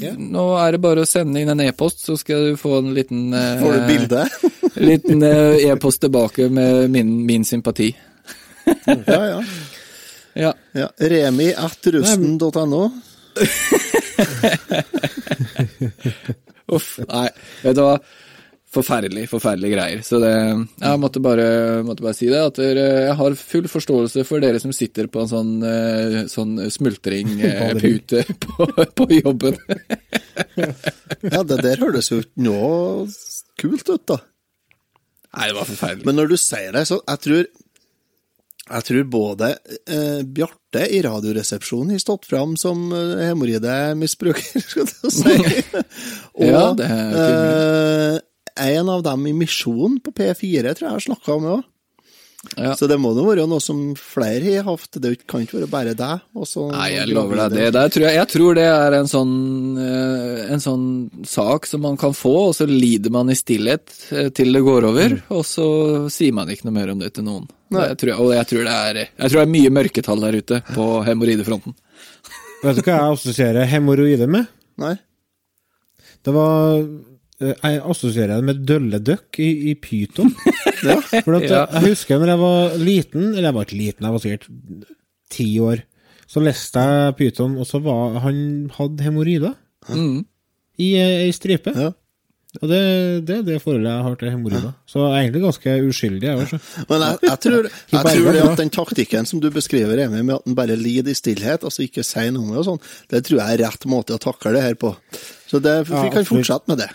yeah. 0.00 0.14
nå 0.16 0.44
er 0.60 0.76
det 0.76 0.80
bare 0.84 1.02
å 1.02 1.08
sende 1.08 1.40
inn 1.42 1.50
en 1.50 1.64
e-post, 1.64 2.04
så 2.06 2.14
skal 2.16 2.52
du 2.52 2.60
få 2.60 2.78
en 2.78 2.92
liten 2.96 3.32
eh, 3.34 3.58
Får 3.60 3.74
du 3.74 3.80
bilde? 3.88 4.22
liten 4.88 5.24
eh, 5.26 5.64
e-post 5.66 6.04
tilbake 6.04 6.46
med 6.52 6.86
min, 6.94 7.10
min 7.26 7.44
sympati. 7.44 7.90
ja, 8.86 9.20
ja. 9.34 9.42
Ja. 10.38 10.52
ja. 10.70 10.86
Remi 11.10 11.48
at 11.50 11.86
rusten.no. 11.90 12.82
Uff, 16.70 16.92
nei, 17.08 17.24
vet 17.64 17.74
du 17.74 17.80
hva? 17.82 17.96
Forferdelig, 18.68 19.22
forferdelige 19.30 19.72
greier. 19.72 20.00
Så 20.04 20.18
det, 20.20 20.32
jeg 20.82 21.00
måtte 21.00 21.22
bare, 21.24 21.44
måtte 21.88 22.04
bare 22.04 22.16
si 22.18 22.26
det, 22.28 22.40
at 22.50 22.58
jeg 22.60 23.14
har 23.16 23.36
full 23.40 23.68
forståelse 23.72 24.24
for 24.28 24.44
dere 24.44 24.60
som 24.60 24.74
sitter 24.76 25.08
på 25.08 25.22
en 25.22 25.30
sånn, 25.30 25.52
eh, 25.64 26.18
sånn 26.28 26.58
smultringpute 26.74 28.24
på, 28.44 28.68
på 28.68 29.08
jobben. 29.22 29.56
Ja, 31.18 31.40
det 31.42 31.56
der 31.64 31.80
høres 31.80 32.12
jo 32.12 32.20
ikke 32.22 32.44
noe 32.46 33.06
kult 33.58 33.88
ut, 33.90 34.04
da. 34.06 34.20
Nei, 35.32 35.48
det 35.48 35.56
var 35.56 35.66
forferdelig. 35.66 36.06
Men 36.06 36.20
når 36.20 36.30
du 36.30 36.36
sier 36.40 36.76
det, 36.76 36.84
så 36.88 37.00
jeg 37.00 37.24
tror 37.24 37.40
Jeg 38.68 38.84
tror 38.84 39.04
både 39.08 39.50
eh, 39.88 40.20
Bjarte 40.24 40.84
i 40.92 41.00
Radioresepsjonen 41.04 41.94
har 41.96 42.02
stått 42.04 42.28
fram 42.28 42.52
som 42.60 42.90
uh, 42.92 43.16
hemoroidemisbruker, 43.24 44.60
skal 44.60 44.88
du 44.92 45.08
si. 45.08 45.36
Og 46.36 46.44
Ja, 46.44 46.64
det 46.76 46.88
er 46.92 47.14
eh, 47.24 48.18
en 48.62 48.92
av 48.92 49.02
dem 49.06 49.26
i 49.30 49.34
Misjonen 49.36 49.98
på 50.04 50.14
P4 50.16 50.74
tror 50.74 50.88
jeg 50.88 50.96
har 50.96 51.04
snakka 51.08 51.40
med 51.42 51.56
òg. 51.58 51.66
Ja. 52.54 52.74
Så 52.78 52.86
det 52.86 52.96
må 53.02 53.10
nå 53.16 53.24
være 53.26 53.48
noe 53.50 53.60
som 53.60 53.80
flere 53.98 54.60
har 54.60 54.66
hatt. 54.68 54.98
Det 55.02 55.10
kan 55.28 55.42
ikke 55.42 55.58
være 55.58 55.70
bare 55.72 55.94
deg. 55.98 56.22
Nei, 56.70 56.86
jeg 56.94 57.10
lover 57.10 57.40
deg 57.42 57.56
det. 57.56 57.64
det. 57.64 57.72
Der 57.74 57.90
tror 57.92 58.06
jeg, 58.06 58.14
jeg 58.14 58.30
tror 58.32 58.58
det 58.58 58.66
er 58.70 58.96
en 59.00 59.10
sånn, 59.10 59.34
eh, 59.82 60.44
en 60.54 60.62
sånn 60.62 60.86
sak 61.26 61.66
som 61.66 61.82
man 61.82 61.98
kan 62.00 62.14
få, 62.16 62.34
og 62.50 62.54
så 62.56 62.68
lider 62.70 63.12
man 63.14 63.34
i 63.34 63.36
stillhet 63.38 63.90
eh, 64.14 64.30
til 64.34 64.54
det 64.54 64.62
går 64.64 64.86
over, 64.92 65.16
og 65.34 65.42
så 65.46 65.66
sier 66.14 66.36
man 66.38 66.54
ikke 66.54 66.68
noe 66.68 66.78
mer 66.78 66.94
om 66.94 67.02
det 67.02 67.10
til 67.18 67.26
noen. 67.26 67.50
Nei. 67.74 67.90
Det 67.90 68.00
tror 68.04 68.12
jeg, 68.14 68.20
og 68.22 68.32
jeg 68.36 68.50
tror, 68.52 68.64
det 68.70 68.78
er, 68.86 69.02
jeg 69.10 69.32
tror 69.32 69.40
det 69.40 69.46
er 69.48 69.54
mye 69.58 69.74
mørketall 69.80 70.24
der 70.28 70.38
ute 70.38 70.62
på 70.70 70.88
hemoroidefronten. 71.10 71.76
Vet 72.62 72.78
du 72.78 72.86
hva 72.86 72.94
jeg 72.94 73.18
assosierer 73.18 73.70
hemoroider 73.70 74.30
med? 74.30 74.46
Nei? 74.78 74.94
Det 76.22 76.32
var 76.34 76.80
Jeg 77.38 77.78
assosierer 77.86 78.40
det 78.40 78.46
med 78.48 78.64
dølledøkk 78.66 79.38
i, 79.44 79.50
i 79.70 79.74
pyton. 79.78 80.32
Ja. 80.78 80.94
For 81.02 81.40
Ja. 81.42 81.64
jeg 81.74 81.88
husker 81.90 82.20
når 82.22 82.30
jeg 82.30 82.38
var 82.38 82.74
liten, 82.78 83.22
eller 83.32 83.48
jeg 83.48 83.54
var 83.56 83.64
ikke 83.66 83.78
liten, 83.78 84.04
jeg 84.06 84.14
var 84.14 84.22
sikkert 84.22 84.44
ti 85.34 85.46
år, 85.62 85.80
så 86.30 86.42
leste 86.44 86.82
jeg 86.86 87.16
pyton, 87.18 87.56
og 87.58 87.66
så 87.66 87.80
var 87.82 88.18
han 88.26 88.38
hadde 88.76 89.02
hemoroider 89.06 89.54
Mm. 89.88 90.20
i 90.78 90.88
eh, 91.00 91.24
ei 91.24 91.32
stripe. 91.32 91.72
Ja. 91.74 91.88
Og 92.62 92.68
det, 92.70 92.78
det 93.28 93.34
er 93.38 93.42
det 93.46 93.56
forholdet 93.62 93.88
jeg 93.90 94.04
har 94.06 94.14
til 94.20 94.30
hemoroider. 94.34 94.72
Så 94.88 95.00
jeg 95.02 95.08
er 95.16 95.22
egentlig 95.24 95.42
ganske 95.46 95.74
uskyldig, 95.88 96.28
jeg. 96.28 96.60
Men 96.90 97.04
jeg, 97.06 97.18
jeg, 97.26 97.38
tror, 97.44 97.68
jeg 97.94 98.04
tror 98.12 98.30
det 98.38 98.44
at 98.46 98.62
den 98.62 98.72
taktikken 98.78 99.26
som 99.30 99.40
du 99.42 99.48
beskriver, 99.54 99.98
Emil, 100.04 100.24
med 100.28 100.34
at 100.38 100.46
han 100.46 100.56
bare 100.58 100.76
lider 100.78 101.10
i 101.10 101.18
stillhet, 101.18 101.64
altså 101.66 101.82
ikke 101.88 102.04
sier 102.06 102.30
noe 102.34 102.54
og 102.60 102.66
sånn, 102.70 102.80
det 103.10 103.24
tror 103.26 103.40
jeg 103.42 103.58
er 103.58 103.64
rett 103.66 103.88
måte 103.90 104.14
å 104.18 104.22
takle 104.22 104.54
det 104.58 104.62
her 104.68 104.78
på. 104.78 104.94
Så 105.50 105.58
det, 105.64 105.76
vi 105.90 106.06
kan 106.14 106.28
fortsette 106.28 106.70
med 106.70 106.84
det. 106.84 106.90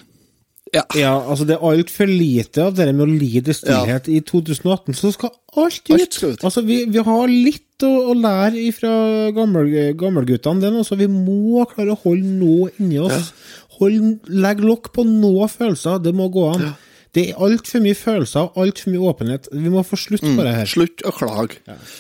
Ja. 0.73 0.81
Ja, 0.97 1.13
altså 1.29 1.45
det 1.45 1.53
er 1.55 1.65
altfor 1.69 2.09
lite 2.09 2.63
av 2.65 2.73
det 2.77 2.87
med 2.95 3.05
å 3.05 3.09
lide 3.11 3.53
i 3.53 3.57
stillhet. 3.57 4.07
I 4.09 4.21
2018 4.25 4.95
så 4.97 5.11
skal 5.13 5.29
alt 5.53 5.83
ut. 5.85 5.93
Alt 5.99 6.17
skal 6.17 6.33
ut. 6.33 6.45
Altså, 6.49 6.63
vi, 6.65 6.79
vi 6.89 7.03
har 7.05 7.27
litt 7.29 7.85
å, 7.85 7.91
å 8.09 8.15
lære 8.17 8.63
fra 8.73 8.93
gammel, 9.35 9.69
gammelguttene. 9.99 10.63
gammel 10.63 10.87
så 10.87 10.97
vi 10.97 11.09
må 11.11 11.65
klare 11.69 11.93
å 11.93 12.01
holde 12.05 12.31
noe 12.39 12.71
inni 12.81 12.97
oss. 13.03 13.29
Hold, 13.77 14.25
legg 14.29 14.63
lokk 14.65 14.89
på 14.95 15.05
noe 15.05 15.47
følelser. 15.51 16.01
Det 16.01 16.13
må 16.17 16.29
gå 16.33 16.47
an. 16.55 16.71
Det 17.13 17.27
er 17.29 17.41
altfor 17.45 17.81
mye 17.83 17.93
følelser 17.97 18.47
og 18.47 18.55
altfor 18.63 18.89
mye 18.89 19.09
åpenhet. 19.11 19.47
Vi 19.53 19.69
må 19.69 19.83
få 19.85 19.99
slutt 20.01 20.23
på 20.25 20.41
det 20.41 20.53
her. 20.55 20.69
Slutt 20.69 21.03
å 21.05 21.11
klage. 21.13 21.59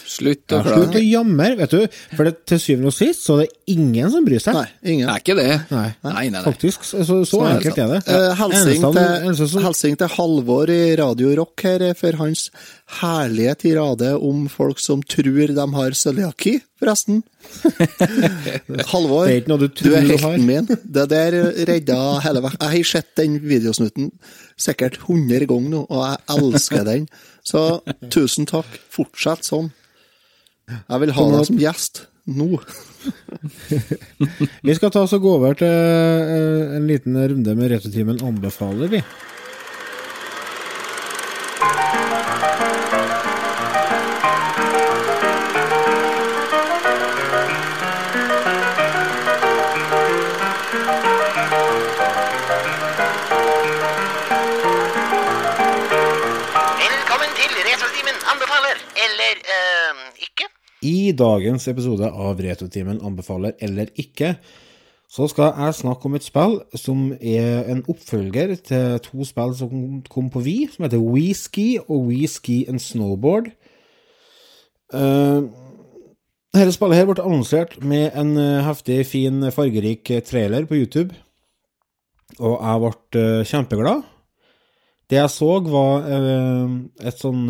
Slutt 0.09 0.55
å 0.55 0.57
Ja, 0.57 0.63
klage. 0.65 0.79
slutt 0.79 0.97
å 0.97 1.03
jamre, 1.05 1.49
vet 1.59 1.75
du. 1.75 1.99
For 2.15 2.25
det, 2.25 2.33
til 2.49 2.61
syvende 2.63 2.89
og 2.89 2.95
sist 2.97 3.27
så 3.27 3.35
er 3.37 3.45
det 3.45 3.75
ingen 3.75 4.09
som 4.09 4.25
bryr 4.25 4.41
seg. 4.41 4.57
Nei, 4.57 4.65
ingen. 4.95 5.05
Det 5.07 5.13
er 5.13 5.21
ikke 5.21 5.37
det. 5.37 5.49
Nei. 5.69 5.85
nei, 6.03 6.13
nei. 6.15 6.25
nei. 6.33 6.43
Faktisk. 6.47 6.87
Så, 6.89 7.03
så, 7.05 7.19
så 7.29 7.43
enkelt 7.51 7.77
er 7.85 7.93
det. 7.93 8.01
Uh, 8.09 8.33
Helsing 8.41 8.87
til, 8.97 9.61
helsing 9.67 9.99
til 10.01 10.13
Halvor 10.17 10.73
i 10.73 10.81
Radio 10.97 11.35
Rock 11.43 11.61
her 11.69 11.85
eh, 11.91 11.93
for 11.97 12.17
hans 12.17 12.47
herlige 12.99 13.55
tirade 13.67 14.15
om 14.17 14.47
folk 14.51 14.81
som 14.81 15.01
tror 15.05 15.53
de 15.53 15.67
har 15.77 15.95
cøliaki, 15.97 16.57
forresten. 16.83 17.21
Halvor, 18.91 19.31
du 19.47 19.67
du 19.67 19.91
er 19.95 20.05
helten 20.05 20.45
min. 20.47 20.67
Det 20.67 21.07
der 21.11 21.37
redda 21.69 21.99
hele 22.25 22.43
veien. 22.45 22.59
Jeg 22.59 22.75
har 22.75 22.89
sett 22.91 23.13
den 23.19 23.39
videosnutten 23.43 24.11
sikkert 24.59 24.99
100 25.01 25.47
ganger 25.49 25.73
nå, 25.73 25.85
og 25.89 26.03
jeg 26.05 26.37
elsker 26.37 26.87
den. 26.87 27.07
Så 27.47 27.81
tusen 28.13 28.47
takk. 28.49 28.69
Fortsett 28.93 29.47
sånn. 29.47 29.71
Jeg 30.69 31.03
vil 31.03 31.15
ha 31.17 31.29
deg 31.33 31.47
som 31.49 31.59
gjest 31.59 32.05
nå. 32.31 32.55
Vi 34.67 34.75
skal 34.77 34.93
ta 34.93 35.03
oss 35.03 35.15
og 35.15 35.25
gå 35.25 35.35
over 35.39 35.57
til 35.59 35.67
eh, 35.67 36.75
en 36.77 36.87
liten 36.87 37.17
runde 37.19 37.55
med 37.59 37.73
Retrotimen 37.73 38.21
anbefaler, 38.23 38.91
vi. 38.93 39.01
I 60.83 61.13
dagens 61.15 61.65
episode 61.71 62.07
av 62.11 62.41
Retrotimen 62.43 62.99
anbefaler 63.05 63.55
eller 63.63 63.91
ikke, 63.99 64.35
så 65.13 65.27
skal 65.29 65.53
jeg 65.53 65.77
snakke 65.77 66.09
om 66.09 66.15
et 66.17 66.25
spill 66.25 66.55
som 66.79 67.11
er 67.21 67.67
en 67.69 67.83
oppfølger 67.91 68.55
til 68.65 68.97
to 69.05 69.27
spill 69.29 69.53
som 69.55 69.99
kom 70.09 70.31
på 70.33 70.41
Wii, 70.43 70.71
som 70.73 70.87
heter 70.87 71.03
WeSki 71.03 71.67
og 71.83 72.07
WeSki 72.09 72.63
and 72.69 72.81
Snowboard. 72.81 73.51
Uh, 74.93 75.47
dette 76.53 76.73
spillet 76.75 76.99
her 76.99 77.07
ble 77.09 77.21
annonsert 77.21 77.77
med 77.81 78.11
en 78.19 78.35
eh, 78.37 78.59
heftig, 78.61 78.99
fin, 79.09 79.39
fargerik 79.49 80.11
trailer 80.27 80.67
på 80.69 80.77
YouTube, 80.77 81.15
og 82.37 82.59
jeg 82.59 82.81
ble 82.83 83.21
eh, 83.23 83.45
kjempeglad. 83.49 84.03
Det 85.09 85.17
jeg 85.17 85.31
så, 85.33 85.49
var 85.65 86.05
et 86.05 87.17
sånn 87.19 87.41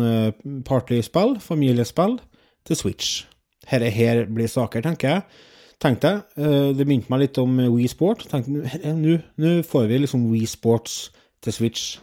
partyspill, 0.64 1.36
familiespill, 1.40 2.16
til 2.66 2.78
Switch. 2.78 3.24
Dette 3.64 3.90
her 3.92 4.24
blir 4.28 4.50
saker, 4.50 4.84
tenker 4.84 5.10
jeg. 5.10 5.42
Tenkte 5.82 6.10
jeg. 6.10 6.22
Eh, 6.38 6.70
det 6.76 6.86
minte 6.88 7.10
meg 7.12 7.24
litt 7.26 7.38
om 7.42 7.56
Wii 7.58 7.88
Sport. 7.90 8.26
Nå- 8.30 9.62
får 9.68 9.88
vi 9.90 10.00
liksom 10.04 10.28
Wii 10.30 10.46
Sports 10.48 11.10
til 11.44 11.52
Switch. 11.52 11.98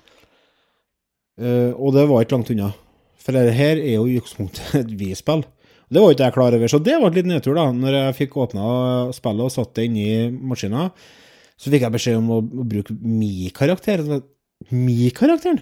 Eh, 1.42 1.72
og 1.74 1.94
det 1.96 2.08
var 2.10 2.22
ikke 2.24 2.36
langt 2.38 2.52
unna. 2.54 2.72
For 3.22 3.36
dette 3.38 3.54
her 3.56 3.78
er 3.80 3.96
jo 3.96 4.06
i 4.10 4.18
utgangspunktet 4.20 4.76
et 4.82 4.94
Wii-spill. 5.00 5.46
Det 5.92 6.00
var 6.00 6.14
ikke 6.14 6.24
jeg 6.24 6.34
klar 6.38 6.56
over, 6.56 6.70
så 6.72 6.80
det 6.80 6.94
var 7.02 7.12
et 7.12 7.18
litt 7.20 7.28
nedtur, 7.28 7.58
da. 7.58 7.66
Når 7.76 7.98
jeg 7.98 8.18
fikk 8.22 8.38
åpna 8.40 8.68
spillet 9.16 9.44
og 9.44 9.52
satt 9.52 9.74
det 9.76 9.90
inni 9.90 10.06
maskina, 10.32 10.86
så 11.60 11.74
fikk 11.74 11.84
jeg 11.84 11.94
beskjed 11.94 12.20
om 12.22 12.30
å, 12.32 12.38
bruke 12.42 12.96
Mi-karakter. 12.96 14.06
Mi-karakteren? 14.72 15.60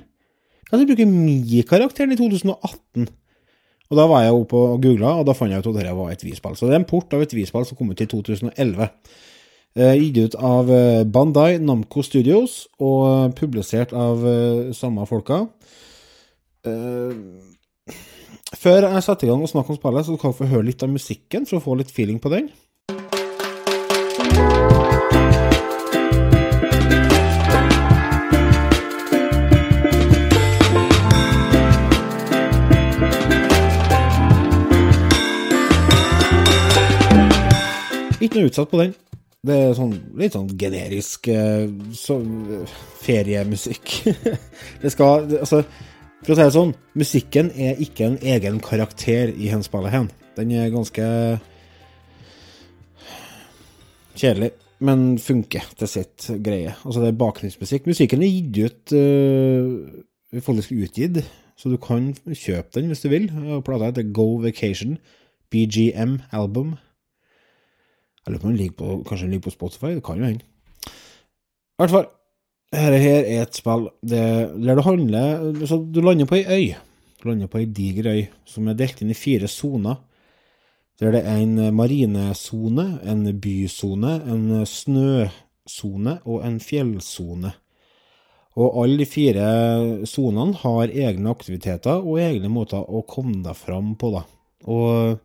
Hva 0.69 0.77
skal 0.77 0.83
jeg 0.85 0.91
bruke 0.91 1.07
Mi-karakteren 1.09 2.13
i 2.13 2.19
2018? 2.19 3.09
Og 3.89 3.97
da 3.97 4.05
var 4.05 4.21
jeg 4.21 4.37
oppe 4.37 4.57
og 4.57 4.81
googla, 4.83 5.15
og 5.17 5.25
da 5.25 5.33
fant 5.33 5.49
jeg 5.49 5.63
ut 5.63 5.71
at 5.71 5.79
dette 5.79 5.95
var 5.97 6.11
et 6.13 6.23
Wii-spill. 6.25 6.55
Så 6.57 6.67
det 6.69 6.75
er 6.75 6.83
en 6.83 6.89
port 6.89 7.13
av 7.17 7.23
et 7.25 7.33
Wii-spill 7.33 7.65
som 7.65 7.77
kom 7.79 7.89
ut 7.89 8.03
i 8.03 8.09
2011. 8.09 8.89
Eh, 9.79 9.95
gitt 9.97 10.19
ut 10.29 10.35
av 10.35 10.69
eh, 10.73 11.01
Bandai 11.09 11.57
Namco 11.57 12.03
Studios, 12.05 12.67
og 12.77 13.33
publisert 13.39 13.95
av 13.97 14.21
eh, 14.29 14.69
samme 14.77 15.05
folka. 15.09 15.41
Eh, 16.69 17.17
før 18.59 18.91
jeg 18.91 19.05
setter 19.05 19.25
i 19.25 19.31
gang 19.33 19.45
og 19.45 19.49
snakker 19.49 19.73
om 19.73 19.81
spillet, 19.81 20.05
så 20.05 20.21
kan 20.21 20.35
vi 20.35 20.41
få 20.43 20.51
høre 20.53 20.69
litt 20.69 20.85
av 20.85 20.93
musikken, 20.93 21.49
for 21.49 21.57
å 21.57 21.65
få 21.65 21.79
litt 21.81 21.93
feeling 21.93 22.21
på 22.21 22.33
den. 22.33 22.53
Noe 38.39 38.49
utsatt 38.49 38.71
på 38.71 38.81
den. 38.81 38.95
Det 39.39 39.55
er 39.55 39.69
sånn, 39.77 39.93
litt 40.19 40.35
sånn 40.35 40.49
generisk 40.59 41.29
eh, 41.31 41.69
så, 41.95 42.17
feriemusikk. 42.99 43.93
det 44.81 44.91
skal 44.91 45.29
Altså, 45.39 45.61
for 46.25 46.33
å 46.33 46.35
si 46.35 46.43
det 46.43 46.55
sånn, 46.55 46.73
musikken 46.99 47.51
er 47.55 47.79
ikke 47.79 48.09
en 48.09 48.17
egen 48.19 48.59
karakter 48.63 49.31
i 49.31 49.47
Henspillet 49.53 49.95
hen. 49.95 50.09
Den 50.35 50.51
er 50.55 50.73
ganske 50.73 51.05
kjedelig, 54.19 54.51
men 54.83 55.13
funker 55.23 55.71
til 55.79 55.91
sitt 55.91 56.27
greie. 56.43 56.75
Altså, 56.83 56.99
det 56.99 57.13
er 57.13 57.21
bakgrunnsmusikk. 57.23 57.87
Musikken 57.87 58.25
er 58.25 58.33
gitt 58.33 58.59
ut 58.59 58.95
uh, 58.99 60.43
faktisk 60.43 60.75
utgitt, 60.75 61.21
så 61.59 61.71
du 61.71 61.79
kan 61.79 62.11
kjøpe 62.27 62.75
den 62.75 62.91
hvis 62.91 63.03
du 63.03 63.09
vil. 63.11 63.31
Plata 63.63 63.93
heter 63.93 64.11
Go 64.11 64.33
Vacation, 64.43 64.97
BGM 65.51 66.19
Album. 66.35 66.75
Jeg 68.29 68.35
lurer 68.35 68.41
på 68.41 68.47
om 68.47 68.53
den 68.53 68.61
ligger 68.61 68.77
på, 68.77 69.03
kanskje 69.09 69.25
den 69.25 69.31
ligger 69.33 69.47
på 69.49 69.55
Spotify, 69.55 69.95
det 69.97 70.03
kan 70.05 70.19
jo 70.21 70.27
hende. 70.29 70.45
I 70.85 71.81
hvert 71.81 71.93
fall, 71.95 72.03
dette 72.69 72.97
her 73.01 73.23
er 73.23 73.39
et 73.41 73.57
spill 73.57 73.87
det, 74.05 74.25
der 74.61 74.77
du 74.77 74.81
handler 74.85 75.65
Så 75.65 75.79
Du 75.89 76.01
lander 76.05 76.29
på 76.29 76.37
ei 76.37 76.45
øy. 76.45 76.75
Du 77.17 77.29
lander 77.29 77.49
på 77.49 77.57
ei 77.57 77.65
diger 77.65 78.11
øy 78.11 78.27
som 78.45 78.67
er 78.69 78.77
delt 78.77 79.01
inn 79.01 79.09
i 79.09 79.17
fire 79.17 79.49
soner. 79.49 79.97
Der 81.01 81.15
det 81.15 81.23
er 81.25 81.39
en 81.41 81.73
marinesone, 81.73 82.99
en 83.01 83.25
bysone, 83.41 84.13
en 84.29 84.65
snøsone 84.65 86.19
og 86.25 86.45
en 86.45 86.59
fjellsone. 86.59 87.53
Og 88.59 88.83
alle 88.83 88.99
de 89.01 89.07
fire 89.09 90.05
sonene 90.05 90.53
har 90.61 90.93
egne 90.93 91.31
aktiviteter 91.31 92.03
og 92.03 92.19
egne 92.21 92.51
måter 92.51 92.83
å 92.83 93.01
komme 93.07 93.41
deg 93.41 93.57
fram 93.57 93.95
på, 93.95 94.11
da. 94.13 94.25
Og 94.69 95.17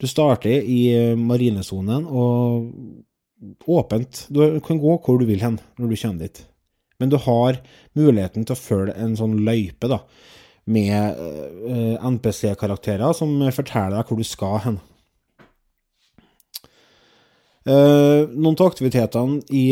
Du 0.00 0.06
starter 0.10 0.64
i 0.64 0.80
eh, 0.94 1.18
marinesonen 1.18 2.06
og 2.08 3.68
åpent. 3.70 4.26
Du 4.32 4.42
kan 4.64 4.80
gå 4.80 4.96
hvor 5.04 5.20
du 5.20 5.26
vil 5.28 5.42
hen 5.44 5.60
når 5.78 5.90
du 5.92 5.96
kommer 6.00 6.26
dit. 6.26 6.42
Men 7.02 7.10
du 7.10 7.18
har 7.20 7.60
muligheten 7.98 8.46
til 8.46 8.54
å 8.54 8.60
følge 8.60 8.96
en 9.02 9.16
sånn 9.18 9.36
løype, 9.46 9.90
da, 9.90 10.00
med 10.70 11.20
eh, 11.20 11.94
NPC-karakterer 12.00 13.14
som 13.16 13.34
forteller 13.54 13.98
deg 13.98 14.10
hvor 14.10 14.20
du 14.20 14.26
skal 14.26 14.60
hen. 14.64 14.82
Eh, 17.64 18.28
noen 18.30 18.58
av 18.58 18.68
aktivitetene 18.68 19.42
i 19.56 19.66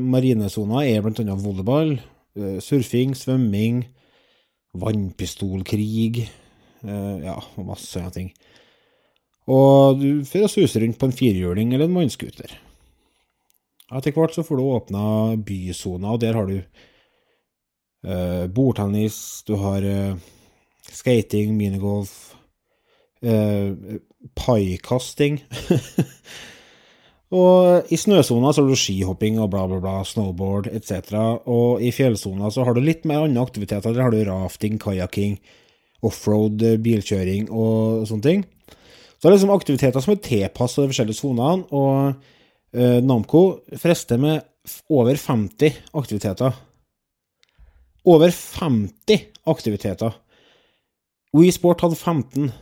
marinesona 0.00 0.84
er 0.86 1.04
annet 1.04 1.44
volleyball, 1.44 1.96
surfing, 2.64 3.12
svømming, 3.14 3.84
vannpistolkrig, 4.74 6.24
ja, 6.82 7.36
og 7.38 7.68
masse 7.68 7.86
sånne 7.86 8.10
ting. 8.10 8.32
Og 9.50 10.00
du 10.00 10.24
får 10.24 10.48
suse 10.48 10.80
rundt 10.80 10.98
på 11.00 11.08
en 11.08 11.16
firehjuling 11.16 11.74
eller 11.74 11.88
en 11.88 11.98
vannscooter. 11.98 12.54
Etter 13.94 14.14
hvert 14.16 14.34
så 14.34 14.44
får 14.46 14.58
du 14.58 14.64
åpna 14.64 15.02
bysona, 15.44 16.14
og 16.14 16.22
der 16.22 16.38
har 16.38 16.48
du 16.48 16.56
eh, 16.56 18.46
bordtennis, 18.50 19.18
du 19.46 19.58
har 19.60 19.84
eh, 19.84 20.16
skating, 20.88 21.52
minigolf, 21.58 22.34
eh, 23.22 23.76
paikasting. 24.34 25.42
og 27.44 27.92
i 27.92 28.00
snøsona 28.00 28.54
så 28.54 28.64
har 28.64 28.72
du 28.72 28.80
skihopping 28.80 29.36
og 29.42 29.52
bla, 29.52 29.66
bla, 29.68 29.82
bla, 29.84 29.98
snowboard 30.08 30.72
etc. 30.72 31.12
Og 31.44 31.84
i 31.84 31.92
fjellsona 31.92 32.48
så 32.50 32.64
har 32.64 32.74
du 32.74 32.80
litt 32.80 33.04
mer 33.04 33.28
andre 33.28 33.44
aktiviteter. 33.44 33.92
Der 33.92 34.08
har 34.08 34.16
du 34.16 34.24
rafting, 34.24 34.80
kajakking, 34.80 35.36
offroad, 36.04 36.64
bilkjøring 36.80 37.52
og 37.52 38.08
sånne 38.08 38.30
ting. 38.30 38.48
Så 39.24 39.30
det 39.30 39.38
er 39.38 39.38
liksom 39.38 39.54
aktiviteter 39.54 40.02
som 40.04 40.12
er 40.12 40.18
tilpassa 40.20 40.82
de 40.82 40.90
forskjellige 40.90 41.16
sonene, 41.16 41.62
og 41.72 42.10
uh, 42.76 42.98
Namco 43.00 43.40
frister 43.80 44.18
med 44.20 44.42
over 44.92 45.16
50 45.16 45.78
aktiviteter. 45.96 46.58
Over 48.04 48.28
50 48.28 49.24
aktiviteter. 49.48 50.12
WeSport 51.32 51.80
hadde 51.80 51.96
15. 51.96 52.52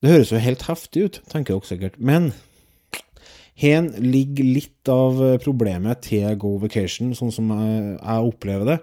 Det 0.00 0.14
høres 0.14 0.32
jo 0.32 0.40
helt 0.40 0.64
heftig 0.64 1.04
ut, 1.04 1.20
tenker 1.28 1.52
dere 1.52 1.68
sikkert, 1.68 2.00
men 2.00 2.32
her 3.60 3.92
ligger 4.00 4.48
litt 4.48 4.88
av 4.88 5.20
problemet 5.44 6.06
til 6.08 6.24
Go 6.40 6.54
Vacation, 6.64 7.12
sånn 7.12 7.36
som 7.36 7.52
jeg, 7.52 7.98
jeg 8.00 8.32
opplever 8.32 8.72
det. 8.72 8.80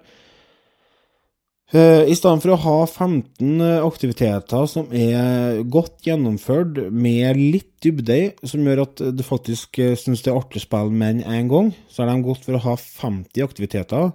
Eh, 1.74 2.03
I 2.06 2.13
stedet 2.13 2.44
for 2.44 2.53
å 2.53 2.60
ha 2.62 2.75
15 2.86 3.62
aktiviteter 3.82 4.68
som 4.70 4.92
er 4.94 5.63
godt 5.74 6.06
gjennomført, 6.06 6.77
med 6.94 7.39
litt 7.39 7.72
dybde 7.82 8.18
i, 8.20 8.27
som 8.46 8.62
gjør 8.62 8.84
at 8.86 9.01
du 9.18 9.24
faktisk 9.25 9.80
syns 9.98 10.22
det 10.22 10.30
er 10.30 10.38
artig 10.38 10.62
å 10.62 10.68
spille 10.68 10.94
med 10.94 11.24
én 11.25 11.50
gang, 11.50 11.72
så 11.89 12.03
er 12.03 12.12
de 12.12 12.27
gått 12.27 12.46
for 12.46 12.60
å 12.60 12.65
ha 12.68 12.75
50 12.77 13.48
aktiviteter 13.48 14.13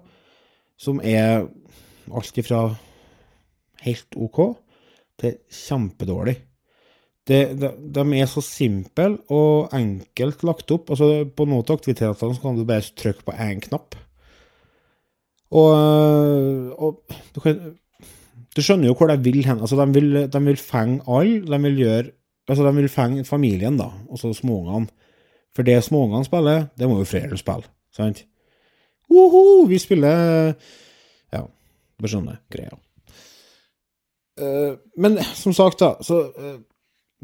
som 0.79 1.03
er 1.03 1.49
alt 2.15 2.39
ifra 2.39 2.63
helt 3.83 4.19
OK 4.19 4.39
til 5.19 5.39
kjempedårlig. 5.51 6.37
Det, 7.29 7.41
de, 7.61 7.73
de 7.93 8.05
er 8.17 8.29
så 8.31 8.41
simple 8.41 9.11
og 9.35 9.75
enkelt 9.77 10.45
lagt 10.49 10.71
opp. 10.73 10.95
Altså, 10.95 11.27
på 11.29 11.45
noen 11.45 11.67
av 11.67 11.75
aktivitetene 11.77 12.39
kan 12.41 12.57
du 12.57 12.65
bare 12.69 12.87
trykke 12.97 13.27
på 13.27 13.35
én 13.37 13.61
knapp. 13.67 13.99
Og, 15.51 16.73
og 16.77 17.19
du, 17.35 17.41
kan, 17.41 17.61
du 18.57 18.61
skjønner 18.63 18.91
jo 18.91 18.97
hvor 18.99 19.11
de 19.11 19.19
vil 19.25 19.45
hen. 19.47 19.61
Altså, 19.61 19.79
de 19.81 19.89
vil, 19.95 20.29
vil 20.51 20.61
fenge 20.61 21.01
alle. 21.09 21.45
De 21.49 21.63
vil 21.69 21.83
gjøre 21.85 22.07
Altså, 22.49 22.65
de 22.65 22.75
vil 22.77 22.89
fenge 22.89 23.25
familien, 23.25 23.77
da, 23.77 23.91
altså 24.11 24.33
småungene. 24.33 24.89
For 25.57 25.63
det 25.63 25.83
småungene 25.85 26.25
spiller, 26.25 26.67
det 26.79 26.89
må 26.89 26.99
jo 26.99 27.05
foreldre 27.05 27.37
spille, 27.37 27.69
sant? 27.93 28.25
Woho, 29.11 29.65
vi 29.69 29.79
spiller 29.81 30.55
Ja, 31.33 31.43
du 32.01 32.09
skjønner 32.09 32.41
greia. 32.53 32.79
Uh, 34.39 34.79
men 34.97 35.19
som 35.35 35.53
sagt, 35.53 35.81
da, 35.81 35.97
så 36.05 36.23
uh, 36.31 36.57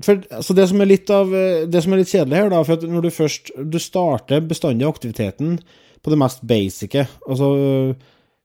for, 0.02 0.18
altså 0.30 0.56
det 0.58 0.66
som 0.68 0.80
er 0.82 0.88
litt 0.90 1.10
av 1.14 1.30
eh, 1.30 1.68
Det 1.70 1.78
som 1.84 1.92
er 1.94 2.00
litt 2.00 2.10
kjedelig 2.10 2.38
her, 2.40 2.48
da, 2.50 2.62
for 2.66 2.74
at 2.74 2.86
når 2.90 3.04
du 3.04 3.10
først 3.14 3.52
Du 3.70 3.76
starter 3.78 4.42
bestandig 4.42 4.88
aktiviteten 4.88 5.60
på 6.02 6.10
det 6.10 6.18
mest 6.18 6.42
basice, 6.44 7.04
altså 7.24 7.46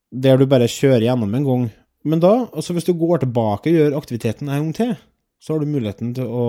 der 0.09 0.39
du 0.39 0.47
bare 0.49 0.69
kjører 0.69 1.05
gjennom 1.05 1.33
en 1.35 1.47
gang. 1.47 1.65
Men 2.09 2.21
da, 2.23 2.33
altså 2.49 2.73
hvis 2.73 2.87
du 2.87 2.93
går 2.97 3.23
tilbake 3.23 3.71
og 3.71 3.75
gjør 3.75 3.97
aktiviteten 3.99 4.49
en 4.49 4.69
gang 4.69 4.75
til, 4.77 4.93
så 5.39 5.53
har 5.53 5.63
du 5.63 5.71
muligheten 5.71 6.13
til 6.17 6.27
å 6.29 6.45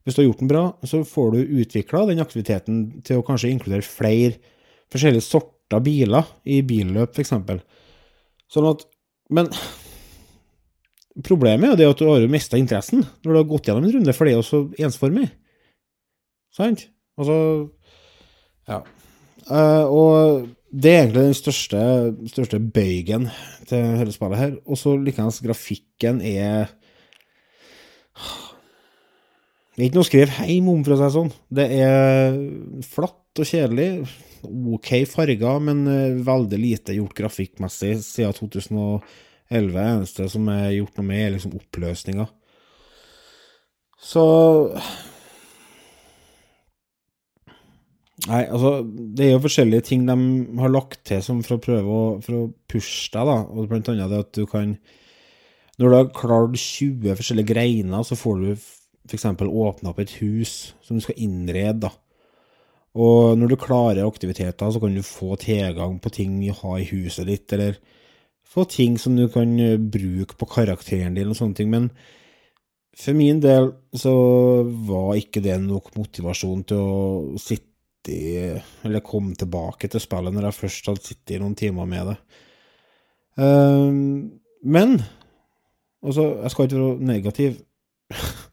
Hvis 0.00 0.14
du 0.16 0.22
har 0.22 0.30
gjort 0.30 0.38
den 0.40 0.48
bra, 0.48 0.62
så 0.88 1.02
får 1.04 1.34
du 1.34 1.58
utvikla 1.60 2.06
den 2.08 2.22
aktiviteten 2.22 3.02
til 3.04 3.18
å 3.20 3.24
kanskje 3.24 3.50
inkludere 3.52 3.84
flere 3.84 4.38
forskjellige 4.88 5.26
sorter 5.26 5.82
biler 5.84 6.24
i 6.48 6.62
billøp, 6.64 7.12
f.eks. 7.12 7.34
Sånn 8.48 8.68
at 8.70 8.86
Men 9.28 9.50
problemet 11.22 11.68
er 11.68 11.74
jo 11.74 11.78
det 11.82 11.90
at 11.90 12.00
du 12.00 12.08
har 12.08 12.24
jo 12.24 12.32
mista 12.32 12.56
interessen 12.56 13.04
når 13.04 13.28
du 13.28 13.36
har 13.36 13.50
gått 13.52 13.68
gjennom 13.68 13.84
en 13.84 13.92
runde, 13.98 14.14
for 14.16 14.24
det 14.24 14.32
er 14.32 14.40
jo 14.40 14.46
så 14.48 14.62
ensformig. 14.80 15.28
Sant? 16.56 16.88
Altså 17.20 17.36
Ja. 18.70 18.80
Uh, 19.50 19.84
og 19.84 20.48
det 20.70 20.90
er 20.90 21.00
egentlig 21.00 21.22
den 21.26 21.34
største, 21.34 21.78
største 22.30 22.60
bøygen 22.62 23.26
til 23.66 23.96
hele 23.98 24.12
spillet 24.14 24.38
her. 24.38 24.52
Og 24.70 24.78
så 24.78 24.94
likeens 24.94 25.40
grafikken 25.42 26.20
er 26.22 26.70
Det 29.74 29.82
er 29.82 29.88
ikke 29.88 29.96
noe 29.96 30.04
å 30.04 30.10
skrive 30.10 30.46
hjem 30.46 30.68
om, 30.70 30.82
for 30.84 30.94
å 30.94 30.98
si 30.98 31.04
det 31.06 31.14
sånn. 31.14 31.32
Det 31.56 31.66
er 31.80 32.38
flatt 32.86 33.40
og 33.40 33.48
kjedelig. 33.48 33.88
Ok 34.76 34.90
farger, 35.08 35.62
men 35.64 35.82
eh, 35.88 36.18
veldig 36.26 36.58
lite 36.60 36.96
gjort 36.96 37.16
grafikkmessig 37.16 37.94
siden 38.04 38.36
2011. 38.36 39.00
Det 39.50 39.86
eneste 39.86 40.28
som 40.32 40.50
er 40.52 40.76
gjort 40.76 41.00
noe 41.00 41.08
med, 41.08 41.22
er 41.24 41.34
liksom 41.34 41.56
oppløsninga. 41.58 42.28
Så 44.00 44.24
Nei, 48.28 48.42
altså, 48.52 48.82
det 48.84 49.26
er 49.26 49.30
jo 49.32 49.44
forskjellige 49.46 49.86
ting 49.88 50.02
de 50.08 50.16
har 50.60 50.72
lagt 50.72 51.00
til 51.08 51.22
for 51.24 51.56
å 51.56 51.62
prøve 51.62 51.94
å, 51.94 52.02
for 52.24 52.36
å 52.36 52.42
pushe 52.68 53.08
deg, 53.14 53.30
da. 53.30 53.38
Og 53.48 53.70
blant 53.70 53.88
annet 53.92 54.12
det 54.12 54.24
at 54.26 54.34
du 54.36 54.44
kan 54.50 54.74
Når 55.80 55.88
du 55.88 55.96
har 55.96 56.10
klart 56.12 56.58
20 56.60 57.16
forskjellige 57.16 57.54
greiner, 57.54 58.02
så 58.04 58.18
får 58.18 58.42
du 58.42 58.50
f.eks. 58.52 59.24
åpna 59.24 59.94
opp 59.94 60.02
et 60.02 60.12
hus 60.20 60.74
som 60.84 60.98
du 60.98 61.04
skal 61.04 61.16
innrede, 61.16 61.86
da. 61.86 61.94
Og 63.00 63.38
når 63.38 63.52
du 63.52 63.56
klarer 63.56 64.04
aktiviteter, 64.04 64.70
så 64.70 64.82
kan 64.82 64.92
du 64.94 65.02
få 65.06 65.38
tilgang 65.40 65.96
på 66.02 66.12
ting 66.12 66.36
du 66.42 66.50
har 66.52 66.76
i 66.80 66.88
huset 66.90 67.28
ditt, 67.30 67.52
eller 67.54 67.78
få 68.50 68.66
ting 68.68 68.98
som 68.98 69.16
du 69.16 69.28
kan 69.30 69.54
eh, 69.62 69.78
bruke 69.78 70.36
på 70.36 70.48
karakteren 70.50 71.14
din 71.16 71.30
og 71.30 71.38
sånne 71.38 71.56
ting. 71.56 71.70
Men 71.70 71.88
for 72.98 73.16
min 73.16 73.40
del 73.40 73.70
så 73.96 74.12
var 74.90 75.14
ikke 75.16 75.40
det 75.44 75.56
nok 75.62 75.94
motivasjon 75.96 76.66
til 76.68 76.82
å 76.82 77.38
sitte 77.40 77.69
i 78.08 78.60
Eller 78.84 79.04
komme 79.04 79.34
tilbake 79.36 79.88
til 79.88 80.00
spillet 80.00 80.32
når 80.32 80.48
jeg 80.48 80.58
først 80.58 80.86
hadde 80.88 81.04
sittet 81.04 81.34
i 81.36 81.40
noen 81.42 81.56
timer 81.58 81.88
med 81.88 82.12
det. 82.12 82.16
Ehm, 83.40 84.30
men 84.64 85.02
altså, 86.02 86.40
jeg 86.42 86.50
skal 86.50 86.64
ikke 86.64 86.80
være 86.80 87.10
negativ. 87.12 87.60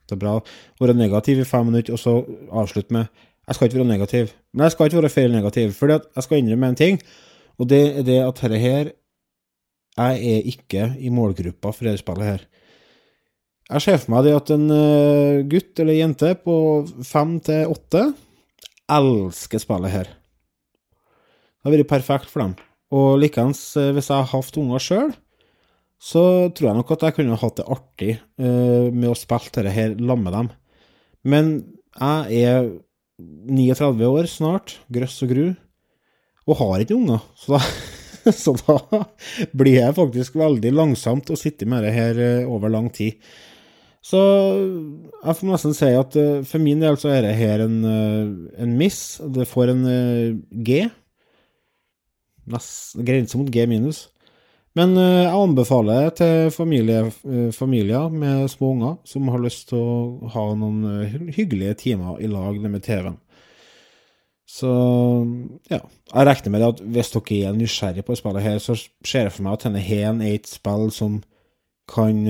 Det 0.08 0.16
er 0.16 0.22
bra 0.22 0.38
å 0.40 0.84
være 0.84 0.98
negativ 0.98 1.42
i 1.42 1.48
fem 1.48 1.66
minutter, 1.68 1.96
og 1.96 2.00
så 2.00 2.14
avslutte 2.52 2.94
med 2.96 3.08
Jeg 3.48 3.56
skal 3.56 3.68
ikke 3.68 3.80
være 3.80 3.88
negativ. 3.88 4.32
Men 4.54 4.64
jeg 4.66 4.72
skal 4.72 4.88
ikke 4.90 5.02
være 5.02 5.10
feil 5.10 5.32
negativ, 5.32 5.74
for 5.74 5.92
jeg 5.92 6.24
skal 6.24 6.38
innrømme 6.38 6.68
en 6.68 6.80
ting, 6.80 7.02
og 7.58 7.70
det 7.72 7.82
er 8.00 8.04
det 8.04 8.22
at 8.24 8.42
dette 8.42 8.60
her 8.60 8.92
Jeg 9.98 10.32
er 10.32 10.42
ikke 10.46 10.96
i 11.00 11.10
målgruppa 11.10 11.72
for 11.72 11.88
dette 11.88 12.04
spillet 12.04 12.28
her. 12.28 12.42
Jeg 13.68 13.82
ser 13.82 13.98
for 13.98 14.14
meg 14.14 14.24
det 14.24 14.36
at 14.38 14.52
en 14.54 14.70
eh, 14.72 15.44
gutt 15.50 15.80
eller 15.80 15.98
jente 15.98 16.36
på 16.40 16.56
fem 17.04 17.40
til 17.44 17.74
åtte 17.74 18.04
elsker 18.92 19.62
spillet 19.62 19.94
her. 19.94 20.10
Det 20.12 21.68
har 21.68 21.76
vært 21.76 21.90
perfekt 21.92 22.32
for 22.32 22.44
dem. 22.44 22.56
Og 22.96 23.18
likeens, 23.20 23.60
eh, 23.76 23.92
hvis 23.92 24.10
jeg 24.12 24.22
har 24.22 24.30
hatt 24.32 24.60
unger 24.60 24.84
sjøl, 24.84 25.10
så 25.98 26.24
tror 26.54 26.70
jeg 26.70 26.78
nok 26.78 26.94
at 26.94 27.04
jeg 27.08 27.16
kunne 27.18 27.40
hatt 27.42 27.58
det 27.58 27.66
artig 27.74 28.12
eh, 28.16 28.88
med 28.94 29.10
å 29.12 29.18
spille 29.18 29.50
dette 29.50 29.74
her 29.74 29.96
sammen 29.98 30.24
med 30.28 30.36
dem. 30.38 30.52
Men 31.28 31.50
jeg 31.98 32.46
er 32.48 32.70
39 33.18 34.06
år 34.08 34.30
snart, 34.30 34.78
grøss 34.94 35.18
og 35.26 35.34
gru, 35.34 35.46
og 36.48 36.60
har 36.62 36.86
ikke 36.86 37.00
unger. 37.00 37.24
Så 37.42 37.58
da, 37.58 38.32
så 38.36 38.54
da 38.60 39.06
blir 39.56 39.78
jeg 39.78 39.96
faktisk 39.96 40.36
veldig 40.36 40.74
langsomt 40.76 41.30
å 41.32 41.38
sitte 41.40 41.64
med 41.70 41.86
det 41.86 41.94
her 41.96 42.18
eh, 42.20 42.50
over 42.50 42.72
lang 42.72 42.90
tid. 42.92 43.16
Så 44.06 44.20
jeg 44.20 45.38
får 45.38 45.50
nesten 45.50 45.76
si 45.76 45.90
at 45.98 46.16
eh, 46.20 46.44
for 46.48 46.64
min 46.64 46.84
del 46.84 46.98
så 47.00 47.12
er 47.12 47.26
det 47.26 47.38
her 47.40 47.64
en, 47.66 47.80
eh, 47.88 48.62
en 48.64 48.78
miss. 48.80 49.18
Det 49.20 49.48
får 49.50 49.74
en 49.74 49.84
eh, 49.92 50.38
G. 50.64 50.86
Nest, 52.48 52.96
grense 53.04 53.40
mot 53.40 53.50
G 53.52 53.66
minus. 53.68 54.08
Men 54.78 54.94
jeg 54.94 55.34
anbefaler 55.34 56.12
til 56.14 56.52
familie, 56.54 57.08
familier 57.56 58.12
med 58.14 58.44
små 58.52 58.76
unger 58.76 58.92
som 59.10 59.32
har 59.34 59.42
lyst 59.42 59.72
til 59.72 59.80
å 59.82 60.28
ha 60.36 60.44
noen 60.54 61.32
hyggelige 61.34 61.74
timer 61.82 62.20
i 62.22 62.30
lag 62.30 62.60
med 62.62 62.84
TV-en. 62.86 63.18
Så 64.46 64.70
ja. 65.74 65.82
Jeg 65.82 66.28
regner 66.30 66.54
med 66.54 66.62
det 66.62 66.70
at 66.76 66.84
hvis 66.94 67.10
dere 67.16 67.40
er 67.50 67.58
nysgjerrig 67.58 68.06
på 68.06 68.20
spillet 68.20 68.46
her, 68.46 68.62
så 68.62 68.78
ser 68.78 69.26
jeg 69.26 69.34
for 69.34 69.48
meg 69.48 69.58
at 69.58 69.66
denne 69.66 69.82
er 69.82 70.22
et 70.38 70.46
spill 70.48 70.94
som 70.94 71.18
kan 71.90 72.22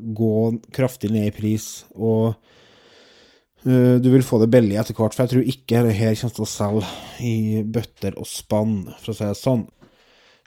gå 0.00 0.34
kraftig 0.74 1.12
ned 1.14 1.28
i 1.30 1.34
pris, 1.34 1.66
og 1.94 2.32
eh, 3.66 3.96
du 4.02 4.08
vil 4.12 4.24
få 4.26 4.40
det 4.42 4.50
billig 4.52 4.78
etter 4.80 4.96
hvert, 4.96 5.16
for 5.16 5.26
jeg 5.26 5.34
tror 5.34 5.52
ikke 5.54 5.84
dette 5.84 5.98
her 5.98 6.16
kommer 6.20 6.38
til 6.38 6.46
å 6.46 6.54
selge 6.54 6.94
i 7.24 7.36
bøtter 7.62 8.16
og 8.18 8.28
spann, 8.28 8.80
for 9.00 9.12
å 9.12 9.18
si 9.18 9.28
det 9.28 9.38
sånn. 9.40 9.66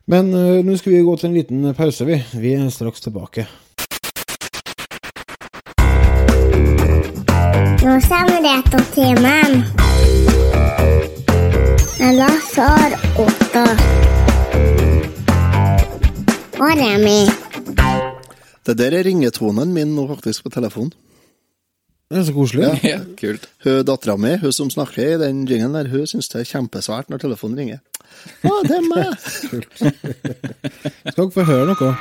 Men 0.05 0.33
uh, 0.35 0.59
nå 0.65 0.75
skal 0.75 0.91
vi 0.91 1.03
gå 1.05 1.13
til 1.15 1.29
en 1.29 1.37
liten 1.37 1.75
pause, 1.77 2.03
vi. 2.03 2.17
Vi 2.35 2.57
er 2.57 2.67
straks 2.75 3.05
tilbake. 3.05 3.45
Nå 7.83 7.93
samarbeidstimmen. 8.03 9.63
Med 11.99 12.19
Lasse 12.19 12.67
og 12.67 13.23
Otto. 13.23 13.63
Og 16.59 16.77
Remi. 16.79 17.42
Det 18.63 18.77
der 18.79 18.95
er 18.95 19.03
ringetonen 19.03 19.73
min 19.75 19.95
nå 19.95 20.05
faktisk 20.07 20.45
på 20.45 20.53
telefonen. 20.53 20.93
Det 22.13 22.19
er 22.21 22.27
så 22.27 22.35
koselig. 22.35 22.67
Ja, 22.85 22.99
kult. 23.19 23.47
Hun 23.65 23.81
Dattera 23.87 24.15
mi, 24.21 24.35
hun 24.37 24.53
som 24.53 24.69
snakker 24.71 25.15
i 25.15 25.17
den 25.21 25.43
ringen 25.49 25.73
der, 25.73 25.89
hun 25.89 26.05
syns 26.07 26.29
det 26.31 26.43
er 26.43 26.49
kjempesvært 26.51 27.09
når 27.09 27.23
telefonen 27.23 27.57
ringer. 27.59 27.81
Å, 28.45 28.59
det 28.67 28.77
er 28.77 28.85
meg! 28.85 29.15
Skal 31.11 31.23
dere 31.23 31.33
få 31.33 31.47
høre 31.47 31.73
noe? 31.73 31.95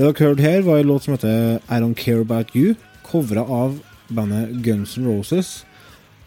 Det 0.00 0.06
dere 0.06 0.30
hørte 0.30 0.40
her, 0.40 0.62
var 0.64 0.78
en 0.80 0.86
låt 0.88 1.04
som 1.04 1.12
heter 1.12 1.58
I 1.68 1.76
Don't 1.82 1.92
Care 1.92 2.22
About 2.24 2.54
You, 2.56 2.70
covra 3.04 3.42
av 3.44 3.74
bandet 4.08 4.54
Guns 4.64 4.94
N' 4.96 5.04
Roses. 5.04 5.66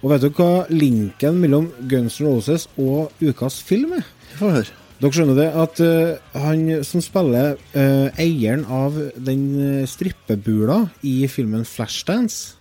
Og 0.04 0.12
vet 0.12 0.22
dere 0.22 0.36
hva 0.38 0.68
linken 0.70 1.40
mellom 1.42 1.72
Guns 1.90 2.20
N' 2.22 2.28
Roses 2.28 2.68
og 2.78 3.10
ukas 3.18 3.58
film 3.66 3.96
er? 3.98 4.06
Få 4.38 4.52
høre. 4.54 4.70
Dere 5.02 5.18
skjønner 5.18 5.42
det 5.42 5.50
at 5.64 5.82
uh, 5.82 6.38
han 6.46 6.86
som 6.86 7.02
spiller 7.02 7.58
uh, 7.74 8.14
eieren 8.22 8.62
av 8.70 9.02
den 9.18 9.50
eh, 9.58 9.90
strippebula 9.90 10.84
i 11.02 11.26
filmen 11.26 11.66
Flashdance 11.66 12.54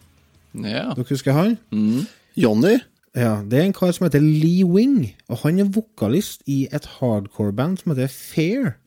Ja. 0.57 0.95
Dere 0.97 1.09
husker 1.13 1.37
han? 1.37 1.59
Mm. 1.77 2.09
Johnny? 2.41 2.79
Ja, 3.13 3.43
Det 3.45 3.61
er 3.61 3.69
en 3.69 3.77
kar 3.77 3.93
som 3.93 4.09
heter 4.09 4.25
Lee 4.25 4.65
Wing, 4.65 5.13
og 5.29 5.45
han 5.45 5.61
er 5.61 5.69
vokalist 5.77 6.41
i 6.49 6.63
et 6.73 6.89
hardcore-band 6.97 7.83
som 7.85 7.93
heter 7.93 8.09
Fair, 8.09 8.79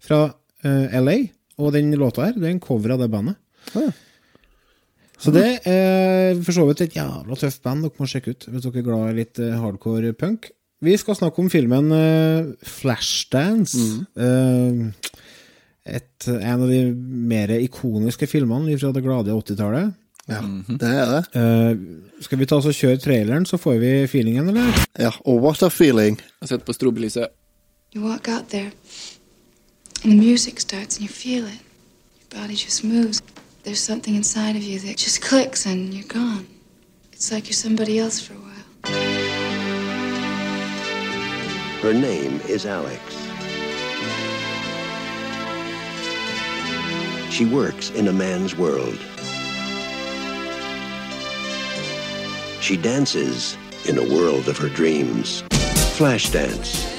fra 0.00 0.30
uh, 0.64 1.02
LA. 1.04 1.35
Og 1.56 1.72
den 1.72 1.94
låta 1.96 2.26
her, 2.26 2.36
det 2.36 2.48
er 2.50 2.54
en 2.54 2.62
cover 2.62 2.94
av 2.94 3.00
det 3.02 3.08
bandet. 3.12 3.38
Ja. 3.72 3.88
Så 5.16 5.32
det 5.32 5.46
er 5.64 6.36
for 6.44 6.52
så 6.52 6.66
vidt 6.68 6.82
et 6.84 6.96
jævla 6.98 7.38
tøft 7.40 7.62
band 7.64 7.86
dere 7.86 7.96
må 7.96 8.08
sjekke 8.10 8.34
ut, 8.34 8.46
hvis 8.50 8.66
dere 8.66 8.82
er 8.82 8.84
glad 8.84 9.06
i 9.08 9.18
litt 9.22 9.40
eh, 9.40 9.56
hardcore 9.56 10.12
punk. 10.18 10.50
Vi 10.84 10.92
skal 11.00 11.16
snakke 11.16 11.40
om 11.40 11.48
filmen 11.48 11.88
eh, 11.96 12.50
Flashdance. 12.68 13.80
Mm. 14.12 14.90
et, 15.86 16.26
en 16.28 16.66
av 16.66 16.68
de 16.68 16.82
mer 17.32 17.54
ikoniske 17.56 18.28
filmene 18.28 18.76
fra 18.76 18.92
det 18.92 19.04
glade 19.06 19.32
80-tallet. 19.32 19.94
Ja, 20.26 20.40
det 20.66 20.90
er 20.90 21.10
det. 21.12 21.22
Eh, 21.38 22.22
skal 22.26 22.40
vi 22.40 22.48
ta 22.50 22.58
oss 22.58 22.66
og 22.66 22.74
kjøre 22.74 22.98
traileren, 22.98 23.46
så 23.46 23.60
får 23.62 23.76
vi 23.78 23.90
feelingen, 24.10 24.50
eller? 24.50 24.86
Ja, 24.98 25.12
og 25.24 25.40
what 25.44 25.62
a 25.62 25.70
feeling. 25.70 26.18
Jeg 26.42 26.50
sitter 26.50 26.66
på 26.66 26.74
strobelyset. 26.74 27.30
You 27.94 28.02
walk 28.04 28.28
out 28.28 28.50
there, 28.50 28.72
and 30.02 30.12
the 30.12 30.16
music 30.16 30.60
starts, 30.60 30.96
and 30.96 31.02
you 31.02 31.08
feel 31.08 31.46
it. 31.46 31.60
Your 32.18 32.40
body 32.40 32.54
just 32.54 32.84
moves. 32.84 33.22
There's 33.62 33.80
something 33.80 34.14
inside 34.14 34.56
of 34.56 34.62
you 34.62 34.78
that 34.80 34.96
just 34.96 35.22
clicks, 35.22 35.66
and 35.66 35.92
you're 35.92 36.06
gone. 36.06 36.46
It's 37.12 37.32
like 37.32 37.46
you're 37.46 37.54
somebody 37.54 37.98
else 37.98 38.20
for 38.20 38.34
a 38.34 38.36
while. 38.36 38.52
Her 41.82 41.92
name 41.92 42.40
is 42.48 42.66
Alex. 42.66 43.00
She 47.32 47.44
works 47.44 47.90
in 47.90 48.08
a 48.08 48.12
man's 48.12 48.56
world. 48.56 48.98
She 52.60 52.76
dances 52.76 53.56
in 53.86 53.98
a 53.98 54.02
world 54.02 54.48
of 54.48 54.58
her 54.58 54.68
dreams. 54.68 55.42
Flashdance. 55.98 56.95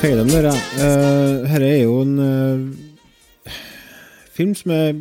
Altså, 0.00 0.14
feilen 0.14 0.30
dere. 0.32 0.50
Uh, 0.80 1.42
Dette 1.44 1.66
er 1.68 1.82
jo 1.82 1.96
en 2.00 2.12
uh, 2.16 3.50
film 4.32 4.54
som 4.56 4.72
er 4.72 4.94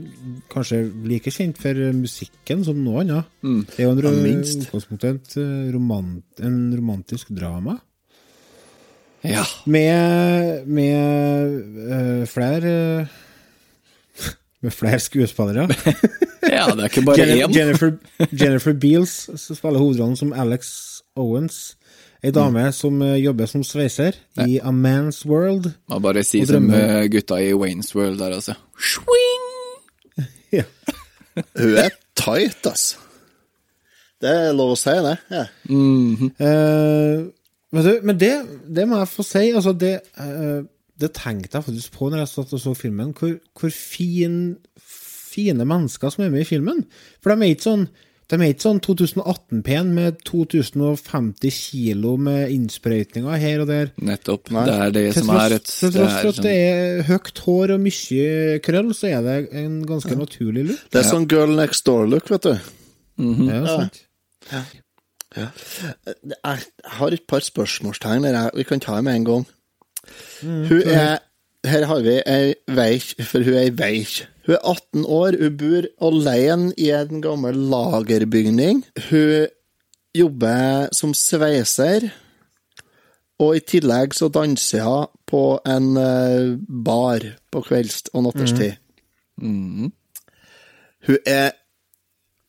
kanskje 0.51 0.79
like 1.07 1.31
kjent 1.31 1.55
for 1.61 1.79
musikken 1.95 2.65
som 2.67 2.81
noe 2.83 3.05
annet. 3.05 3.29
Det 3.39 3.79
er 3.79 3.87
jo 3.87 3.93
en, 3.95 4.27
utgangspunktet 4.41 5.37
eh, 5.39 5.69
romant, 5.71 6.25
en 6.43 6.57
romantisk 6.75 7.31
drama. 7.31 7.77
Ja. 9.23 9.45
Med, 9.71 10.67
med 10.67 11.55
uh, 11.79 12.27
flere 12.27 12.75
uh, 13.07 13.15
Med 14.67 14.75
flere 14.75 14.99
skuespillere. 14.99 15.69
ja, 16.57 16.67
det 16.75 16.83
er 16.83 16.91
ikke 16.91 17.07
bare 17.07 17.23
Jennifer, 17.23 17.47
én. 17.47 17.55
Jennifer, 17.55 17.91
Jennifer 18.35 18.75
Beals 18.75 19.15
spiller 19.39 19.79
hovedrollen 19.79 20.19
som 20.19 20.35
Alex 20.35 20.75
Owens. 21.15 21.78
Ei 22.23 22.33
dame 22.35 22.65
som 22.75 23.01
eh, 23.05 23.17
jobber 23.23 23.47
som 23.47 23.63
sveiser 23.63 24.17
i 24.43 24.57
A 24.59 24.73
Man's 24.75 25.21
World. 25.27 25.71
Man 25.87 26.01
bare 26.03 26.23
si 26.27 26.41
som 26.47 26.67
gutta 27.11 27.39
i 27.39 27.53
Waynes 27.55 27.93
World 27.95 28.19
der, 28.19 28.39
altså. 28.39 28.57
Swing! 28.77 29.45
Ja. 30.49 30.63
Hun 31.53 31.75
er 31.77 31.93
tight, 32.17 32.65
ass. 32.65 32.95
Det 34.19 34.31
er 34.31 34.55
lov 34.55 34.73
å 34.73 34.79
si, 34.79 34.95
det. 35.05 35.13
Ja. 35.31 35.45
Eh, 35.69 37.21
vet 37.75 37.87
du, 37.87 37.93
men 38.07 38.19
det, 38.19 38.33
det 38.67 38.85
må 38.89 38.99
jeg 38.99 39.11
få 39.13 39.23
si. 39.23 39.45
Altså, 39.53 39.73
det, 39.79 39.93
eh, 40.19 40.59
det 40.99 41.11
tenkte 41.15 41.59
jeg 41.59 41.67
faktisk 41.69 41.95
på 41.95 42.09
når 42.09 42.25
jeg 42.25 42.31
satt 42.33 42.53
og 42.57 42.63
så 42.65 42.75
filmen. 42.75 43.13
Hvor, 43.15 43.37
hvor 43.55 43.71
fin, 43.71 44.57
fine 44.83 45.67
mennesker 45.67 46.11
som 46.11 46.25
er 46.25 46.33
med 46.33 46.43
i 46.43 46.49
filmen. 46.49 46.83
For 47.23 47.31
de 47.31 47.47
er 47.47 47.55
ikke 47.55 47.69
sånn 47.69 47.87
de 48.29 48.35
er 48.37 48.51
ikke 48.53 48.61
sånn 48.67 48.79
2018-pen 48.85 49.87
med 49.95 50.19
2050 50.29 51.49
kilo 51.55 52.11
med 52.21 52.51
innsprøytninger 52.53 53.39
her 53.41 53.63
og 53.63 53.67
der. 53.71 53.89
Nettopp. 54.05 54.51
Nei. 54.53 54.65
Det 54.69 54.75
er 54.75 54.91
det 54.97 55.03
Til 55.15 55.23
som 55.23 55.31
tross, 55.31 55.41
er 55.45 55.55
et 55.55 55.65
til 55.71 55.93
tross 55.95 56.13
for 56.19 56.29
at 56.29 56.35
sånn- 56.37 56.45
det 56.45 56.53
er 56.59 57.03
høyt 57.09 57.41
hår 57.45 57.73
og 57.75 57.79
mye 57.87 58.59
krøll, 58.65 58.91
så 58.93 59.09
er 59.09 59.21
det 59.25 59.37
en 59.63 59.79
ganske 59.89 60.15
naturlig 60.19 60.67
look. 60.69 60.83
Det 60.91 61.01
er 61.01 61.09
sånn 61.09 61.27
girl 61.31 61.55
next 61.57 61.85
door-look, 61.89 62.29
vet 62.29 62.41
du. 62.41 62.59
Mhm. 63.19 63.49
Ja, 63.49 63.65
sant. 63.65 64.03
Jeg 65.35 66.59
har 66.97 67.13
et 67.13 67.25
par 67.27 67.39
spørsmålstegn 67.45 68.23
der 68.25 68.49
vi 68.55 68.63
kan 68.63 68.79
ta 68.79 68.95
dem 68.97 69.05
med 69.05 69.15
en 69.19 69.25
gang. 69.25 69.45
Hun 70.41 70.81
er 70.85 71.19
her 71.67 71.85
har 71.89 72.03
vi 72.05 72.17
ei 72.23 72.53
veik, 72.71 73.13
for 73.27 73.43
hun 73.43 73.57
er 73.57 73.67
ei 73.67 73.75
veik. 73.75 74.15
Hun 74.47 74.55
er 74.55 74.63
18 74.63 75.05
år, 75.05 75.37
hun 75.41 75.57
bor 75.59 75.87
alene 76.07 76.73
i 76.79 76.89
en 76.95 77.21
gammel 77.23 77.59
lagerbygning. 77.71 78.83
Hun 79.09 79.47
jobber 80.15 80.89
som 80.95 81.13
sveiser, 81.13 82.09
og 83.39 83.55
i 83.55 83.63
tillegg 83.63 84.15
så 84.17 84.27
danser 84.31 84.83
hun 84.87 85.11
på 85.29 85.43
en 85.67 85.93
eh, 85.99 86.57
bar 86.59 87.23
på 87.51 87.63
kvelds- 87.67 88.09
og 88.13 88.25
natterstid. 88.27 88.79
Hun 91.07 91.17
er 91.25 91.51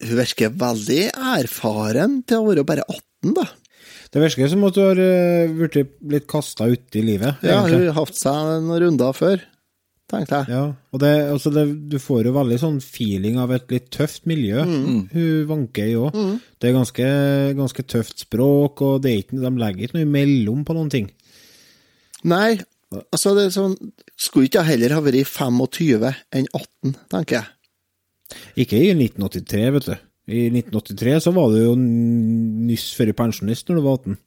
Hun 0.01 0.17
virker 0.17 0.49
veldig 0.57 1.11
erfaren 1.13 2.23
til 2.25 2.41
å 2.41 2.47
være 2.47 2.63
bare 2.65 2.85
18, 2.89 3.35
da. 3.37 3.43
Det 4.11 4.23
virker 4.25 4.51
som 4.51 4.67
at 4.67 4.75
du 4.75 4.83
har 4.83 4.99
uh, 4.99 5.53
blitt 5.55 5.79
litt 6.11 6.27
kasta 6.31 6.67
uti 6.71 7.03
livet. 7.07 7.43
Ja, 7.47 7.61
hun 7.63 7.87
har 7.87 7.97
hatt 8.01 8.19
seg 8.19 8.57
noen 8.65 8.83
runder 8.83 9.15
før, 9.15 9.45
tenkte 10.11 10.41
jeg. 10.41 10.57
Ja, 10.57 10.65
og 10.91 11.03
det, 11.03 11.13
altså 11.31 11.53
det, 11.55 11.65
du 11.93 11.95
får 12.03 12.27
jo 12.27 12.35
veldig 12.35 12.59
sånn 12.59 12.81
feeling 12.83 13.39
av 13.43 13.55
et 13.55 13.71
litt 13.71 13.87
tøft 13.95 14.27
miljø. 14.31 14.65
Mm. 14.67 14.99
Hun 15.13 15.47
vanker 15.53 15.93
i 15.93 15.95
òg. 16.01 16.19
Det 16.59 16.71
er 16.71 16.77
ganske, 16.81 17.07
ganske 17.61 17.87
tøft 17.87 18.27
språk, 18.27 18.83
og 18.83 19.07
det 19.07 19.15
er 19.15 19.23
ikke, 19.23 19.39
de 19.45 19.55
legger 19.63 19.87
ikke 19.87 20.01
noe 20.01 20.09
imellom 20.09 20.67
på 20.67 20.79
noen 20.79 20.91
ting. 20.91 21.09
Nei, 22.31 22.59
altså 23.07 23.33
det 23.33 23.47
er 23.47 23.53
sånn 23.55 23.77
Skulle 24.21 24.51
ikke 24.51 24.61
jeg 24.61 24.75
heller 24.75 24.93
ha 24.93 25.01
vært 25.01 25.31
25 25.31 26.11
enn 26.37 26.51
18, 26.51 26.99
tenker 27.15 27.39
jeg. 27.39 27.55
Ikke 28.67 28.79
i 28.79 28.91
1983, 28.93 29.63
vet 29.79 29.87
du. 29.89 29.95
I 30.31 30.47
1983 30.53 31.19
så 31.27 31.35
var 31.35 31.51
du 31.53 31.61
jo 31.65 31.77
nyss 31.77 32.91
før 32.99 33.13
pensjonist 33.19 33.69
når 33.71 33.81
du 33.81 33.87
var 33.87 34.01
18. 34.01 34.19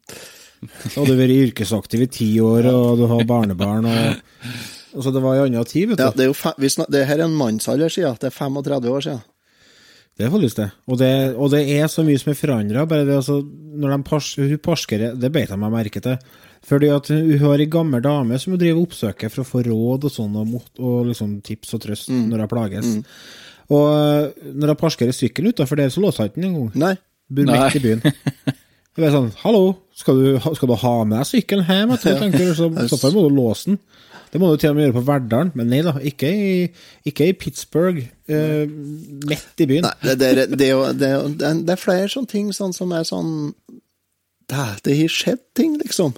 Da 0.64 0.94
hadde 0.94 1.10
du 1.12 1.20
vært 1.20 1.36
yrkesaktiv 1.50 2.06
i 2.06 2.12
ti 2.12 2.30
år, 2.44 2.70
og 2.72 3.02
du 3.02 3.08
har 3.12 3.28
barnebarn, 3.28 3.90
og 3.90 4.22
Altså, 4.94 5.10
det 5.10 5.24
var 5.24 5.40
en 5.40 5.48
anna 5.48 5.64
tid, 5.66 5.90
vet 5.90 5.98
du. 5.98 6.04
Ja, 6.06 6.12
det, 6.14 6.26
er 6.28 6.30
jo 6.30 6.38
fe 6.38 6.52
vi 6.62 6.70
snak 6.70 6.90
det 6.94 7.08
her 7.10 7.18
er 7.18 7.26
en 7.26 7.38
mannsalder 7.38 7.90
siden. 7.90 8.18
Det 8.22 8.30
er 8.30 8.36
35 8.36 8.92
år 8.94 9.06
siden. 9.08 9.22
Det 10.14 10.28
er 10.28 10.30
faktisk 10.30 10.60
det. 10.60 10.68
Og 10.86 11.00
det, 11.02 11.10
og 11.34 11.50
det 11.50 11.62
er 11.74 11.88
så 11.90 12.04
mye 12.06 12.20
som 12.22 12.30
er 12.30 12.38
forandra. 12.38 12.84
Altså, 13.02 13.40
når 13.42 13.96
de 13.96 13.98
pars, 14.06 14.28
hun 14.38 14.52
parskere, 14.62 15.14
det 15.18 15.32
beit 15.34 15.50
jeg 15.50 15.62
meg 15.64 15.74
merke 15.74 16.04
til. 16.06 16.20
Fordi 16.70 16.92
at 16.94 17.10
hun 17.10 17.32
har 17.42 17.64
ei 17.64 17.68
gammel 17.74 18.04
dame 18.06 18.38
som 18.40 18.54
hun 18.54 18.62
driver 18.62 18.84
oppsøker 18.86 19.34
for 19.34 19.42
å 19.42 19.50
få 19.50 19.64
råd 19.66 20.06
og 20.06 20.14
sånn, 20.14 20.38
og, 20.38 20.46
mot- 20.52 20.84
og 20.86 21.10
liksom 21.10 21.40
tips 21.44 21.74
og 21.74 21.82
trøst 21.88 22.14
når 22.14 22.46
hun 22.46 22.52
plages. 22.54 22.92
Og 23.74 23.84
øh, 23.90 24.52
når 24.54 24.74
hun 24.76 24.80
parkerer 24.84 25.16
sykkelen 25.16 25.54
utafor 25.56 25.80
der, 25.80 25.90
så 25.94 26.04
låser 26.04 26.24
han 26.26 26.32
ikke 26.32 26.42
den 26.42 26.50
engang. 26.52 26.72
Nei. 26.84 26.94
Bor 27.34 27.48
Nei. 27.50 27.60
midt 27.64 27.80
i 27.80 27.84
byen. 27.88 28.04
Det 28.94 29.08
er 29.08 29.14
sånn, 29.16 29.32
hallo, 29.42 29.62
skal 29.98 30.20
du, 30.22 30.26
skal 30.54 30.70
du 30.70 30.74
ha 30.78 30.90
med 31.10 31.16
deg 31.18 31.26
sykkelen 31.32 31.64
hjem? 31.66 31.94
Jeg 31.96 32.02
tror, 32.04 32.20
tenker, 32.22 32.52
så, 32.54 32.68
så 33.02 33.10
må 33.16 33.24
du 33.26 33.32
låse 33.34 33.72
den. 33.72 33.80
Det 34.34 34.42
må 34.42 34.52
du 34.52 34.60
til 34.62 34.70
og 34.70 34.76
med 34.78 34.86
gjøre 34.88 34.96
på 35.00 35.02
Verdalen, 35.08 35.50
men 35.58 35.68
nei 35.70 35.80
da, 35.86 35.92
ikke 36.10 36.30
i, 36.30 36.52
ikke 37.10 37.28
i 37.32 37.34
Pittsburgh, 37.38 38.00
eh, 38.30 38.70
midt 39.30 39.62
i 39.66 39.68
byen. 39.70 39.86
Nei, 39.88 39.94
det, 40.06 40.14
det, 40.22 40.30
det, 40.38 40.60
det, 40.62 40.70
er 40.74 40.94
det, 41.00 41.10
er- 41.50 41.64
det 41.66 41.74
er 41.74 41.82
flere 41.82 42.06
sånne 42.14 42.30
ting 42.36 42.52
sånn 42.54 42.74
som 42.78 42.94
er 42.98 43.06
sånn 43.10 43.32
Det, 44.50 44.64
det 44.86 44.98
har 45.02 45.14
skjedd 45.18 45.42
ting, 45.58 45.76
liksom. 45.82 46.14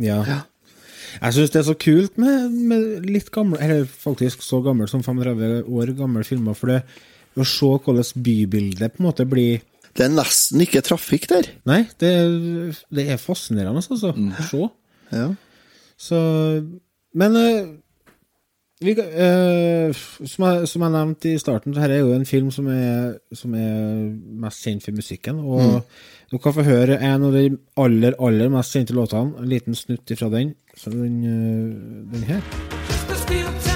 Ja. 0.00 0.18
Ja. 0.28 0.38
Jeg 1.18 1.36
syns 1.36 1.52
det 1.54 1.60
er 1.60 1.66
så 1.68 1.76
kult 1.78 2.18
med, 2.20 2.54
med 2.70 3.08
litt 3.08 3.30
gamle, 3.34 3.60
eller 3.62 3.84
faktisk 3.86 4.44
så 4.44 4.62
gammel 4.64 4.88
som 4.90 5.04
35 5.04 5.68
år 5.68 5.92
gamle 5.98 6.24
filmer, 6.26 6.56
for 6.58 6.72
det 6.72 6.82
å 7.38 7.46
se 7.48 7.68
hvordan 7.68 8.24
bybildet 8.24 8.94
på 8.94 9.02
en 9.02 9.08
måte 9.08 9.26
blir 9.28 9.62
Det 9.96 10.06
er 10.06 10.12
nesten 10.12 10.62
ikke 10.64 10.84
trafikk 10.84 11.28
der. 11.28 11.48
Nei, 11.68 11.82
det, 12.00 12.12
det 12.92 13.06
er 13.12 13.20
fascinerende, 13.20 13.82
altså. 13.82 14.12
Å 14.12 14.48
se. 14.48 14.68
Ja. 15.12 15.26
Så 16.00 16.18
Men 17.12 17.36
eh, 17.36 17.66
vi, 18.82 18.94
eh, 18.98 19.92
som, 19.94 20.46
jeg, 20.46 20.68
som 20.70 20.84
jeg 20.84 20.94
nevnte 20.94 21.32
i 21.32 21.40
starten, 21.40 21.72
dette 21.72 21.84
her 21.84 21.94
er 21.96 22.02
jo 22.02 22.14
en 22.16 22.26
film 22.28 22.50
som 22.54 22.68
er, 22.72 23.18
som 23.36 23.54
er 23.58 24.08
mest 24.44 24.66
kjent 24.66 24.86
for 24.86 24.96
musikken. 24.96 25.42
Og 25.42 25.82
du 26.32 26.38
kan 26.42 26.56
få 26.56 26.66
høre 26.66 27.00
en 27.00 27.28
av 27.28 27.36
de 27.36 27.46
aller, 27.80 28.16
aller 28.18 28.52
mest 28.52 28.76
kjente 28.76 28.96
låtene. 28.96 29.36
En 29.42 29.52
liten 29.52 29.78
snutt 29.78 30.14
ifra 30.14 30.30
den. 30.32 30.54
som 30.76 30.92
den, 30.92 31.24
eh, 31.24 32.12
den 32.12 32.22
her. 32.22 33.71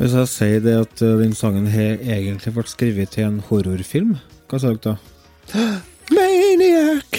Hvis 0.00 0.14
jeg 0.16 0.28
sier 0.32 0.62
det 0.64 0.74
at 0.80 1.02
eh, 1.04 1.18
den 1.20 1.34
sangen 1.36 1.66
her 1.68 1.98
egentlig 2.00 2.54
ble 2.56 2.62
skrevet 2.64 3.10
til 3.12 3.26
en 3.26 3.40
horrorfilm, 3.44 4.14
hva 4.48 4.60
sa 4.60 4.70
dere 4.72 4.94
da? 4.94 4.94
Maniac! 6.16 7.18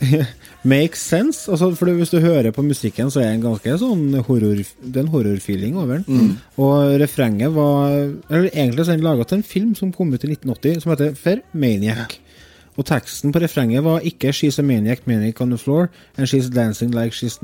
Makes 0.64 1.02
sense. 1.04 1.44
Altså, 1.52 1.68
for 1.76 1.92
hvis 1.92 2.14
du 2.14 2.22
hører 2.24 2.48
på 2.56 2.62
musikken, 2.64 3.10
så 3.12 3.20
er 3.20 3.26
det 3.28 3.34
en 3.34 3.42
ganske 3.42 3.74
sånn 3.82 4.06
horror, 4.24 4.62
det 4.64 4.96
er 4.96 5.04
en 5.04 5.10
horrorfeeling 5.12 5.76
over 5.76 6.00
den. 6.00 6.30
Og 6.56 6.94
refrenget 7.02 7.52
var 7.52 7.92
Eller 7.92 8.48
egentlig 8.48 8.86
er 8.86 8.94
den 8.94 9.04
laga 9.04 9.26
til 9.28 9.42
en 9.42 9.44
film 9.50 9.74
som 9.76 9.92
kom 9.92 10.14
ut 10.14 10.24
i 10.24 10.30
1980, 10.32 10.80
som 10.80 10.94
heter 10.94 11.18
For 11.20 11.42
Maniac. 11.52 12.16
Og 12.78 12.88
teksten 12.88 13.36
på 13.36 13.44
refrenget 13.44 13.84
var 13.84 14.00
ikke 14.00 14.32
'She's 14.32 14.58
a 14.58 14.62
maniac, 14.62 15.04
maniac 15.04 15.40
on 15.40 15.52
the 15.52 15.60
floor', 15.60 15.92
and 16.16 16.26
'she's 16.26 16.48
dancing 16.48 16.90
like 16.90 17.12
she's, 17.12 17.36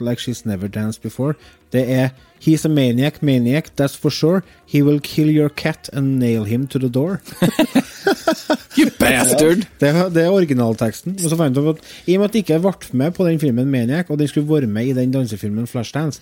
like 0.00 0.20
she's 0.20 0.44
never 0.44 0.68
danced 0.68 1.00
before'. 1.00 1.34
Det 1.72 1.90
er 1.90 2.08
'He's 2.42 2.64
a 2.66 2.68
maniac, 2.68 3.22
maniac, 3.22 3.70
that's 3.78 3.94
for 3.96 4.10
sure. 4.10 4.42
He 4.66 4.82
will 4.82 4.98
kill 5.00 5.28
your 5.30 5.48
cat 5.48 5.88
and 5.92 6.18
nail 6.18 6.44
him 6.44 6.66
to 6.66 6.78
the 6.78 6.88
door'. 6.88 7.20
You 8.78 8.88
bastard! 8.98 9.66
Det, 9.80 9.88
er- 9.88 10.08
det 10.10 10.22
er 10.24 10.30
originalteksten. 10.32 11.12
Og 11.24 11.30
så 11.30 11.36
fant 11.36 11.56
jeg 11.56 11.68
at 11.68 11.76
I 12.08 12.14
og 12.16 12.20
med 12.22 12.28
at 12.30 12.34
jeg 12.34 12.44
ikke 12.46 12.58
ble 12.64 12.72
med 12.98 13.14
på 13.14 13.26
den 13.28 13.38
filmen 13.42 13.68
Maniac, 13.70 14.10
og 14.10 14.18
den 14.18 14.28
skulle 14.28 14.48
være 14.48 14.66
med 14.66 14.86
i 14.86 14.92
den 14.96 15.12
dansefilmen 15.12 15.66
Flashdance, 15.68 16.20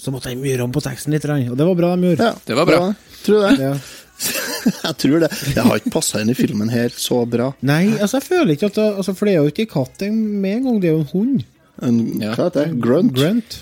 så 0.00 0.10
måtte 0.14 0.30
de 0.32 0.36
gjøre 0.48 0.62
om 0.64 0.72
på 0.72 0.80
teksten 0.80 1.12
litt, 1.12 1.24
og 1.28 1.56
det 1.58 1.66
var 1.66 1.74
bra 1.76 1.96
de 1.96 2.06
gjorde. 2.14 2.24
Ja, 2.30 2.32
Det 2.46 2.56
var 2.56 2.64
bra. 2.70 2.94
Tror 3.26 3.42
det. 3.48 3.58
Ja. 3.60 3.74
Jeg 4.84 4.96
tror 5.00 5.18
det. 5.24 5.30
Jeg 5.56 5.64
har 5.64 5.76
ikke 5.80 5.90
passa 5.94 6.20
inn 6.20 6.30
i 6.30 6.34
filmen 6.36 6.68
her 6.72 6.88
så 6.92 7.22
bra. 7.28 7.50
Nei, 7.64 7.96
altså 7.96 8.18
jeg 8.18 8.26
føler 8.26 8.50
ikke 8.52 8.66
at 8.68 8.74
det, 8.76 8.84
altså, 9.00 9.14
For 9.16 9.24
det 9.26 9.32
er 9.34 9.38
jo 9.40 9.48
ikke 9.52 9.64
en 9.64 9.70
katt 9.72 10.02
med 10.12 10.50
en 10.58 10.66
gang, 10.66 10.80
det 10.82 10.90
er 10.90 10.92
jo 10.92 11.00
en 11.00 11.12
hund. 11.14 11.44
En, 11.82 12.00
Ja. 12.20 12.34
Hva 12.36 12.50
heter 12.50 12.66
det? 12.68 12.80
Grunt? 12.84 13.14
Grunt. 13.16 13.56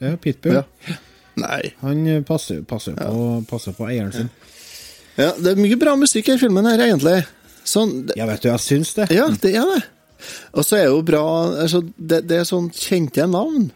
Ja, 0.00 0.14
Pitbull. 0.16 0.54
Ja. 0.54 0.62
Nei. 1.44 1.72
Han 1.82 2.04
passer, 2.28 2.62
passer, 2.68 2.94
ja. 2.98 3.08
på, 3.10 3.44
passer 3.50 3.74
på 3.76 3.86
eieren 3.90 4.12
sin. 4.14 4.30
Ja, 5.18 5.32
det 5.38 5.52
er 5.54 5.60
mye 5.60 5.78
bra 5.80 5.96
musikk 5.98 6.28
i 6.30 6.38
filmen 6.38 6.66
her, 6.70 6.78
egentlig. 6.84 7.24
Sånn, 7.66 8.06
det- 8.06 8.16
Ja, 8.20 8.26
vet 8.30 8.42
du, 8.44 8.48
jeg 8.52 8.62
syns 8.64 8.94
det. 8.94 9.08
Ja, 9.14 9.26
det 9.42 9.54
er 9.58 9.66
det. 9.74 9.82
Og 10.54 10.64
så 10.66 10.76
er 10.78 10.86
det 10.88 10.92
jo 10.94 11.02
bra 11.06 11.24
altså, 11.62 11.80
det, 11.98 12.24
det 12.26 12.38
er 12.40 12.46
sånn 12.48 12.70
kjente 12.74 13.26
navn. 13.30 13.68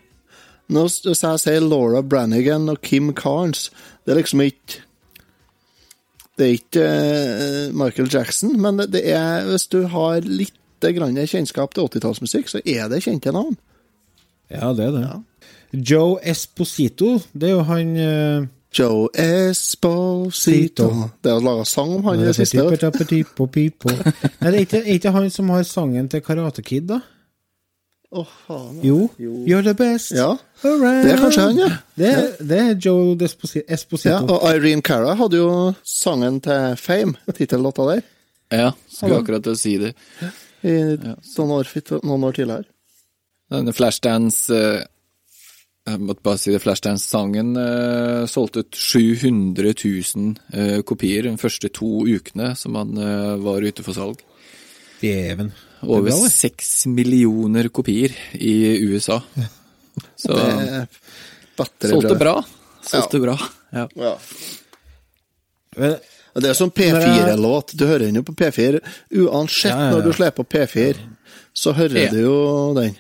Nå 0.73 0.87
s- 0.89 1.03
jeg 1.05 1.43
sier 1.43 1.61
Laura 1.63 2.01
Brannigan 2.03 2.69
og 2.73 2.81
Kim 2.83 3.13
Carnes, 3.19 3.69
det 4.07 4.15
er 4.15 4.21
liksom 4.23 4.41
ikke 4.47 4.81
Det 6.39 6.47
er 6.47 6.55
ikke 6.57 6.85
uh, 6.89 7.75
Michael 7.77 8.09
Jackson, 8.11 8.55
men 8.61 8.79
det, 8.81 8.87
det 8.95 9.03
er 9.13 9.45
Hvis 9.51 9.67
du 9.71 9.83
har 9.93 10.21
litt 10.25 10.55
kjennskap 10.83 11.75
til 11.77 11.85
80-tallsmusikk, 11.87 12.49
så 12.51 12.59
er 12.67 12.89
det 12.91 13.03
kjente 13.05 13.31
navn. 13.31 13.55
Ja, 14.51 14.73
det 14.75 14.89
er 14.89 14.97
det. 14.97 15.03
Joe 15.73 16.19
Esposito, 16.23 17.15
det 17.33 17.49
er 17.49 17.55
jo 17.57 17.63
han 17.69 17.95
uh... 17.97 18.49
Joe 18.73 19.09
Esposito 19.21 20.87
Det 21.23 21.29
er 21.33 21.39
å 21.39 21.45
lage 21.45 21.65
sang 21.69 21.91
om 21.99 22.05
han 22.09 22.21
i 22.23 22.25
det 22.29 22.35
siste. 22.39 22.63
vet 22.65 22.81
du. 22.81 23.05
Pipo-pipo. 23.09 23.93
Nei, 23.93 24.13
det 24.53 24.53
er 24.53 24.61
ikke, 24.67 24.81
er 24.85 24.95
ikke 24.97 25.13
han 25.17 25.29
som 25.33 25.51
har 25.53 25.65
sangen 25.69 26.09
til 26.13 26.23
Karate 26.25 26.65
Kid, 26.65 26.87
da? 26.93 27.01
Oh, 28.13 28.29
faen. 28.47 28.79
Jo. 28.85 29.07
You're 29.19 29.63
the 29.65 29.73
best. 29.77 30.11
Ja, 30.13 30.35
around. 30.65 31.05
det 31.07 31.15
er 31.15 31.21
kanskje 31.23 31.45
han, 31.47 31.61
ja. 31.63 31.69
Det, 31.97 32.11
det 32.45 32.59
er 32.61 32.75
Joe 32.85 33.15
Desposi- 33.17 33.65
Esposito. 33.65 34.13
ja. 34.13 34.19
Og 34.29 34.45
Irene 34.53 34.85
Cara 34.85 35.15
hadde 35.17 35.41
jo 35.41 35.53
sangen 35.89 36.37
til 36.45 36.77
Fame, 36.81 37.17
tittellåta 37.33 37.87
der, 37.89 38.03
Ja, 38.53 38.67
skulle 38.93 39.23
akkurat 39.23 39.45
til 39.47 39.55
å 39.57 39.57
si 39.57 39.73
det. 39.81 39.95
i 40.69 40.75
noen 40.93 41.55
år, 41.57 41.71
noen 42.05 42.27
år 42.29 42.37
tidligere. 42.37 42.69
Denne 43.53 43.73
Flashdance 43.77 44.53
eh, 44.57 44.85
Jeg 45.83 45.99
måtte 45.99 46.23
bare 46.23 46.39
si 46.39 46.53
det, 46.55 46.61
Flashdance-sangen 46.63 47.57
eh, 47.59 48.21
solgte 48.31 48.63
ut 48.63 48.77
700 48.79 49.73
000 49.75 50.37
eh, 50.55 50.77
kopier 50.87 51.27
de 51.27 51.33
første 51.41 51.73
to 51.75 52.05
ukene 52.07 52.53
som 52.59 52.79
han 52.79 52.93
eh, 53.03 53.33
var 53.43 53.67
ute 53.67 53.83
for 53.83 53.97
salg. 53.97 54.23
Djeven. 55.03 55.51
Er 55.83 55.91
Over 55.91 56.15
seks 56.31 56.87
millioner 56.87 57.67
kopier 57.75 58.15
i 58.39 58.55
USA. 58.87 59.19
Så 60.15 60.37
Det 60.39 60.47
er 60.47 60.87
bedre 61.59 61.91
solgte 61.97 62.19
bra. 62.21 62.37
Solgte 62.87 63.19
bra. 63.25 63.35
Ja. 63.75 63.89
Ja. 63.99 64.15
Men, 65.77 65.97
Det 66.39 66.49
er 66.49 66.55
som 66.57 66.71
P4-låt. 66.71 67.75
Du 67.75 67.85
hører 67.91 68.07
den 68.07 68.23
jo 68.23 68.23
på 68.31 68.39
P4. 68.39 68.79
Uansett 69.19 69.73
Ja, 69.75 69.81
ja, 69.81 69.89
ja. 69.89 69.97
når 69.97 70.07
du 70.07 70.13
slår 70.15 70.31
på 70.39 70.47
P4, 70.47 70.95
så 71.53 71.75
hører 71.75 72.05
Ja. 72.07 72.11
du 72.15 72.21
jo 72.23 72.37
den. 72.79 72.95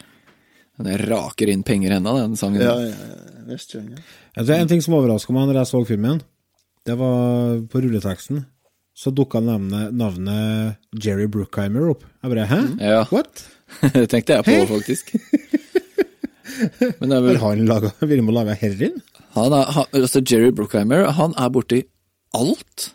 Den 0.78 0.98
raker 1.10 1.50
inn 1.52 1.62
penger 1.62 1.98
ennå, 1.98 2.14
den 2.18 2.36
sangen. 2.40 2.62
Ja, 2.64 2.74
ja, 2.80 2.88
ja. 2.94 3.42
Visst 3.50 3.74
gjør 3.74 3.84
det. 3.90 4.02
Jeg 4.36 4.46
tror 4.48 4.56
En 4.62 4.68
ting 4.70 4.80
som 4.82 4.94
overraska 4.96 5.34
meg 5.36 5.48
når 5.50 5.58
jeg 5.60 5.68
så 5.72 5.80
filmen, 5.86 6.20
det 6.86 6.94
var 6.98 7.60
på 7.70 7.82
rulleteksten. 7.84 8.44
Så 8.96 9.12
dukka 9.14 9.40
navnet, 9.40 9.92
navnet 9.96 10.76
Jerry 11.04 11.26
Brookheimer 11.32 11.90
opp. 11.94 12.02
Jeg 12.22 12.32
bare 12.32 12.46
Hæ? 12.50 12.60
Ja. 12.80 13.02
What? 13.12 13.44
Det 13.94 14.08
tenkte 14.12 14.36
jeg 14.36 14.44
på, 14.44 14.56
faktisk. 14.68 15.12
Men 17.00 17.08
det 17.12 17.16
er 17.18 17.38
Har 17.40 17.54
han 17.56 17.64
laga, 17.68 17.92
vært 18.00 18.24
laga 18.36 18.54
heroin? 18.60 18.98
han 19.32 19.54
er, 19.56 19.70
han, 19.72 19.86
altså 19.96 20.20
Jerry 20.28 20.50
Brookheimer, 20.52 21.06
han 21.16 21.32
er 21.40 21.48
borti 21.54 21.78
alt. 22.36 22.90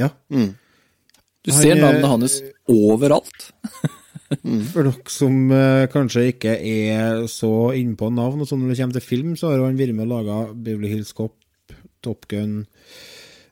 Ja. 0.00 0.08
Du 0.30 1.50
Han 1.52 1.58
ser 1.60 1.74
er- 1.76 1.82
navnet 1.82 2.08
hans 2.08 2.38
overalt. 2.68 3.50
For 4.30 4.86
dere 4.86 5.10
som 5.10 5.50
eh, 5.50 5.88
kanskje 5.90 6.28
ikke 6.30 6.52
er 6.54 7.24
så 7.30 7.72
innpå 7.74 8.12
navn, 8.14 8.42
og 8.42 8.46
sånn 8.46 8.62
når 8.62 8.72
det 8.72 8.78
kommer 8.80 8.98
til 8.98 9.06
film, 9.06 9.32
så 9.38 9.50
har 9.50 9.64
han 9.64 9.78
vært 9.78 9.96
med 9.96 10.06
å 10.06 10.12
lage 10.20 10.36
Beverly 10.54 10.92
Hills 10.92 11.10
Cop, 11.16 11.34
Top 12.04 12.28
Gun, 12.30 12.60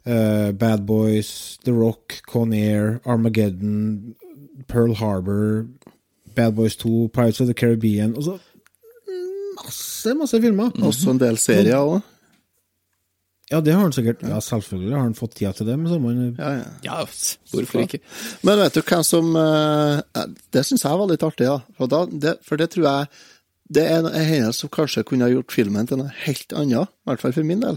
eh, 0.07 0.51
Bad 0.55 0.87
Boys, 0.87 1.59
The 1.67 1.75
Rock, 1.75 2.21
Con 2.31 2.55
Air, 2.55 3.01
Armageddon, 3.05 4.15
Pearl 4.71 4.95
Harbor, 5.01 5.67
Bad 6.37 6.55
Boys 6.55 6.77
2, 6.77 7.09
Pirates 7.13 7.41
of 7.41 7.51
the 7.51 7.59
Caribbean 7.59 8.15
og 8.15 8.23
så 8.23 8.39
masse, 9.59 10.15
masse 10.15 10.41
filmer. 10.43 10.71
Også 10.87 11.11
en 11.11 11.21
del 11.21 11.39
serier 11.41 11.81
òg. 11.83 11.99
Ja, 13.49 13.63
det 13.65 13.73
har 13.73 13.81
han 13.81 13.95
sikkert. 13.97 14.21
Ja, 14.29 14.43
selvfølgelig 14.45 14.93
har 14.93 15.07
han 15.07 15.17
fått 15.17 15.39
tida 15.39 15.55
til 15.57 15.71
det, 15.71 15.79
men 15.81 15.89
så 15.89 15.97
må 16.03 16.13
han 16.13 16.37
Ja, 16.37 16.51
ja. 16.59 16.69
Ja, 16.85 16.99
hvorfor 17.53 17.87
ikke? 17.87 18.03
Men 18.45 18.61
vet 18.61 18.77
du 18.77 18.83
hvem 18.83 19.05
som 19.09 19.33
eh, 19.41 20.23
Det 20.53 20.67
syns 20.69 20.85
jeg 20.85 21.01
var 21.01 21.09
litt 21.09 21.25
artig, 21.25 21.49
ja. 21.49 21.59
For, 21.79 21.89
da, 21.89 22.05
det, 22.13 22.37
for 22.45 22.61
det 22.61 22.71
tror 22.75 22.89
jeg 22.91 23.11
det 23.69 23.85
er 23.85 24.01
en 24.01 24.09
hendelse 24.09 24.63
som 24.65 24.73
kanskje 24.73 25.05
kunne 25.05 25.27
ha 25.27 25.33
gjort 25.33 25.53
filmen 25.53 25.89
til 25.89 26.01
noe 26.01 26.13
helt 26.25 26.55
annet. 26.57 26.89
I 26.89 27.11
hvert 27.11 27.21
fall 27.21 27.35
for 27.37 27.49
min 27.49 27.61
del. 27.61 27.77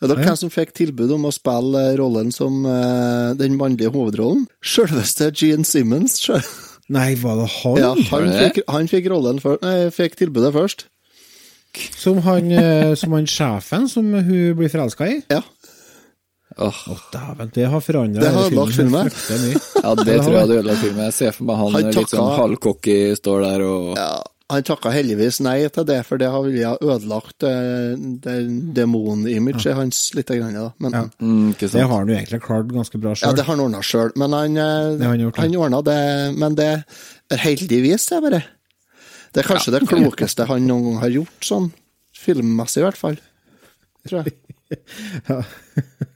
Det 0.00 0.08
dere 0.10 0.24
hvem 0.24 0.38
som 0.40 0.52
fikk 0.52 0.74
tilbud 0.76 1.12
om 1.16 1.28
å 1.28 1.32
spille 1.32 1.82
eh, 1.90 1.94
rollen 2.00 2.32
som 2.34 2.64
eh, 2.68 3.32
den 3.40 3.56
mannlige 3.60 3.92
hovedrollen? 3.94 4.44
Selveste 4.64 5.30
Gene 5.32 5.64
Simmons. 5.68 6.18
Selv. 6.26 6.48
Nei, 6.92 7.14
var 7.18 7.40
det 7.40 7.48
han? 7.50 7.78
Ja, 7.80 7.94
han, 8.12 8.28
Var 8.28 8.44
fikk, 8.44 8.60
han 8.70 8.90
fikk, 8.92 9.08
rollen 9.10 9.40
for, 9.42 9.56
nei, 9.64 9.88
fikk 9.94 10.18
tilbudet 10.20 10.52
først. 10.54 10.86
Som 11.96 12.18
han, 12.26 12.50
eh, 12.52 12.94
som 12.94 13.12
han 13.12 13.26
sjefen 13.26 13.88
som 13.88 14.12
hun 14.14 14.54
blir 14.58 14.68
forelska 14.72 15.08
i? 15.08 15.22
Ja. 15.32 15.42
Åh, 16.58 16.72
Å, 16.88 16.94
dæven, 17.12 17.50
det 17.52 17.66
har 17.68 17.80
forandra 17.84 18.20
Det 18.22 18.30
har 18.32 18.50
lagt 18.54 18.76
filmen. 18.78 19.10
fryktelig 19.10 19.58
ja, 19.82 19.90
det 19.98 20.14
tror 20.22 20.32
jeg 20.32 20.40
hadde 20.40 20.54
ødelagt 20.62 20.80
filmen. 20.80 21.04
Jeg 21.10 21.12
ser 21.18 21.34
for 21.36 21.44
meg 21.50 21.56
han, 21.60 21.72
Han 21.74 21.84
litt 21.90 21.98
sånn 21.98 22.06
takka- 22.22 22.38
halvcocky 22.40 22.96
står 23.18 23.44
der 23.44 23.64
og 23.66 23.92
ja. 23.98 24.08
Han 24.48 24.62
takka 24.62 24.92
heldigvis 24.94 25.40
nei 25.42 25.56
til 25.74 25.82
det, 25.84 25.96
for 26.06 26.20
det 26.22 26.28
har 26.30 26.44
ville 26.46 26.68
ha 26.70 26.76
ødelagt 26.78 27.42
eh, 27.42 27.96
det 28.22 28.34
demonimaget 28.78 29.74
hans 29.74 29.98
litt. 30.14 30.28
Grann, 30.30 30.54
da. 30.54 30.68
Men, 30.78 30.92
Ja. 30.94 31.02
mm, 31.20 31.48
Ikke 31.56 31.68
Det 31.72 31.82
har 31.82 31.88
han 31.98 32.06
jo 32.08 32.14
egentlig 32.14 32.40
klart 32.42 32.68
ganske 32.70 33.00
bra 33.02 33.14
Ja, 33.20 33.32
det 33.32 33.44
har 33.44 33.56
han 33.56 33.64
ordna 33.64 33.82
sjøl, 33.82 34.12
men 34.14 34.30
han, 34.32 34.56
eh, 34.56 34.96
Det 34.96 35.04
han 35.04 35.32
han 35.34 35.56
ordna 35.56 35.82
det 35.82 36.38
Men 36.38 36.54
det 36.54 36.84
er 37.30 37.36
heldigvis, 37.36 38.06
det, 38.08 38.22
bare. 38.22 38.44
Det 39.36 39.42
er 39.42 39.50
kanskje 39.50 39.74
det 39.74 39.84
klokeste 39.84 40.46
han 40.48 40.64
noen 40.64 40.86
gang 40.88 41.00
har 41.04 41.12
gjort, 41.12 41.40
sånn 41.44 41.66
filmmessig 42.16 42.80
i 42.80 42.86
hvert 42.86 43.00
fall. 43.00 43.18
Tror 44.08 44.22
jeg. 44.24 44.36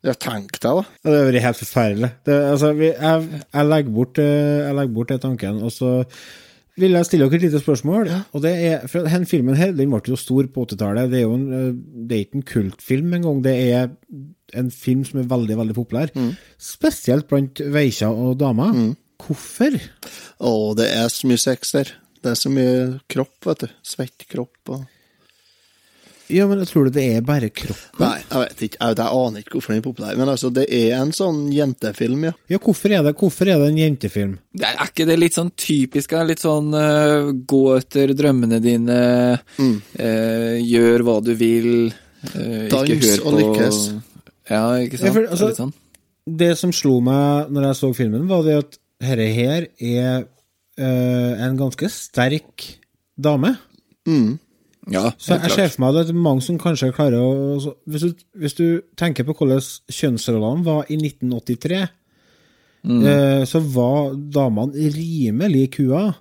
Ja, 0.00 0.14
tenk 0.16 0.54
deg, 0.56 0.62
da. 0.64 0.84
Ja, 1.04 1.10
Det 1.10 1.16
har 1.18 1.26
vært 1.28 1.44
helt 1.44 1.58
forferdelig. 1.60 2.08
Det, 2.24 2.36
altså, 2.50 2.70
vi, 2.78 2.86
jeg, 2.88 3.40
jeg, 3.44 3.66
legger 3.68 3.92
bort, 3.92 4.20
eh, 4.22 4.62
jeg 4.62 4.76
legger 4.78 4.94
bort 4.96 5.10
den 5.12 5.20
tanken, 5.20 5.58
og 5.60 5.74
så 5.74 5.90
vil 6.80 6.96
jeg 6.96 7.04
stille 7.04 7.26
dere 7.28 7.36
et 7.36 7.44
lite 7.44 7.60
spørsmål. 7.60 8.08
Og 8.32 8.44
det 8.46 8.52
er, 8.70 8.86
for 8.88 9.04
den 9.04 9.28
filmen 9.28 9.58
her, 9.58 9.74
den 9.76 9.92
ble 9.92 10.00
jo 10.08 10.16
stor 10.16 10.48
på 10.54 10.64
80-tallet. 10.64 11.12
Det 11.12 11.20
er 11.20 11.26
jo 11.26 11.36
en, 11.36 11.44
eh, 11.52 11.68
det 12.08 12.16
er 12.16 12.24
ikke 12.24 12.40
en 12.40 12.48
kultfilm 12.54 13.12
engang. 13.18 13.44
Det 13.44 13.54
er 13.66 13.90
en 14.56 14.72
film 14.72 15.04
som 15.04 15.20
er 15.20 15.28
veldig, 15.28 15.60
veldig 15.60 15.76
populær. 15.76 16.16
Spesielt 16.56 17.28
blant 17.28 17.60
veikjer 17.60 18.24
og 18.24 18.38
damer. 18.40 18.72
Hvorfor? 19.20 19.76
Å, 20.40 20.54
det 20.80 20.88
er 20.96 21.12
så 21.12 21.28
mye 21.28 21.44
sex 21.44 21.76
der. 21.76 21.92
Det 22.20 22.32
er 22.34 22.38
så 22.38 22.50
mye 22.52 22.80
kropp, 23.10 23.36
vet 23.48 23.62
du. 23.66 23.76
Svett 23.86 24.26
kropp 24.28 24.74
og 24.74 24.88
Ja, 26.30 26.44
men 26.46 26.60
jeg 26.62 26.68
tror 26.70 26.86
du 26.86 26.92
det 26.94 27.04
er 27.16 27.24
bare 27.26 27.48
kroppen? 27.50 27.98
Nei, 28.04 28.20
jeg 28.20 28.42
vet 28.44 28.60
ikke. 28.68 28.78
Jeg, 28.78 28.96
jeg 29.00 29.22
aner 29.22 29.42
ikke 29.42 29.56
hvorfor 29.56 29.72
den 29.72 29.80
er 29.80 29.86
populær. 29.86 30.18
Men 30.20 30.30
altså, 30.30 30.50
det 30.54 30.66
er 30.76 30.92
en 31.00 31.10
sånn 31.16 31.40
jentefilm, 31.50 32.28
ja. 32.28 32.32
Ja, 32.52 32.60
hvorfor 32.62 32.94
er 32.94 33.02
det, 33.02 33.16
hvorfor 33.18 33.50
er 33.50 33.58
det 33.58 33.70
en 33.72 33.80
jentefilm? 33.80 34.36
Det 34.54 34.68
er 34.68 34.78
er 34.78 34.92
ikke 34.92 35.08
det 35.08 35.16
litt 35.18 35.38
sånn 35.38 35.50
typisk? 35.58 36.14
da? 36.14 36.22
Litt 36.28 36.44
sånn 36.44 36.70
uh, 36.76 37.32
gå 37.34 37.62
etter 37.80 38.14
drømmene 38.14 38.60
dine, 38.62 39.00
eh, 39.58 40.54
gjør 40.62 41.06
hva 41.08 41.18
du 41.24 41.32
vil, 41.40 41.70
eh, 41.88 42.68
ikke 42.68 42.70
Dans 42.76 43.16
på 43.24 43.32
og 43.32 43.38
lykkes. 43.40 43.80
Ja, 44.50 44.64
ikke 44.84 45.00
sant? 45.00 45.08
Ja, 45.08 45.14
for, 45.16 45.22
Det 45.22 45.26
er 45.26 45.34
altså- 45.34 45.48
det, 45.48 45.56
sånn. 45.64 45.74
Det 46.30 46.52
som 46.58 46.72
slo 46.72 47.00
meg 47.00 47.50
når 47.50 47.72
jeg 47.72 47.80
så 47.80 47.90
filmen, 47.96 48.28
var 48.30 48.46
det 48.46 48.58
at 48.60 48.78
herre 49.02 49.26
her 49.34 49.66
er 49.80 50.28
eh, 50.80 51.44
en 51.46 51.58
ganske 51.60 51.88
sterk 51.92 52.64
dame. 53.20 53.56
Ja, 54.90 55.10
Så 55.20 55.36
jeg 55.38 55.50
ser 55.52 55.68
for 55.68 55.82
meg 55.84 55.94
at 56.00 56.06
det 56.08 56.14
er 56.16 56.18
mange 56.24 56.42
som 56.42 56.56
kanskje 56.58 56.88
klarer 56.96 57.20
å 57.20 57.60
så- 57.62 57.76
Hvis 57.86 58.00
du, 58.00 58.14
hvis 58.40 58.54
du 58.56 58.82
tenker 58.96 59.24
på 59.28 59.34
hvordan 59.36 59.60
kjønnsrollene 59.92 60.64
var 60.64 60.84
i 60.88 60.96
1983, 60.96 61.82
eh, 62.84 63.44
så 63.44 63.60
var 63.60 64.14
damene 64.16 64.72
rimelig 64.96 65.70
kua. 65.76 66.14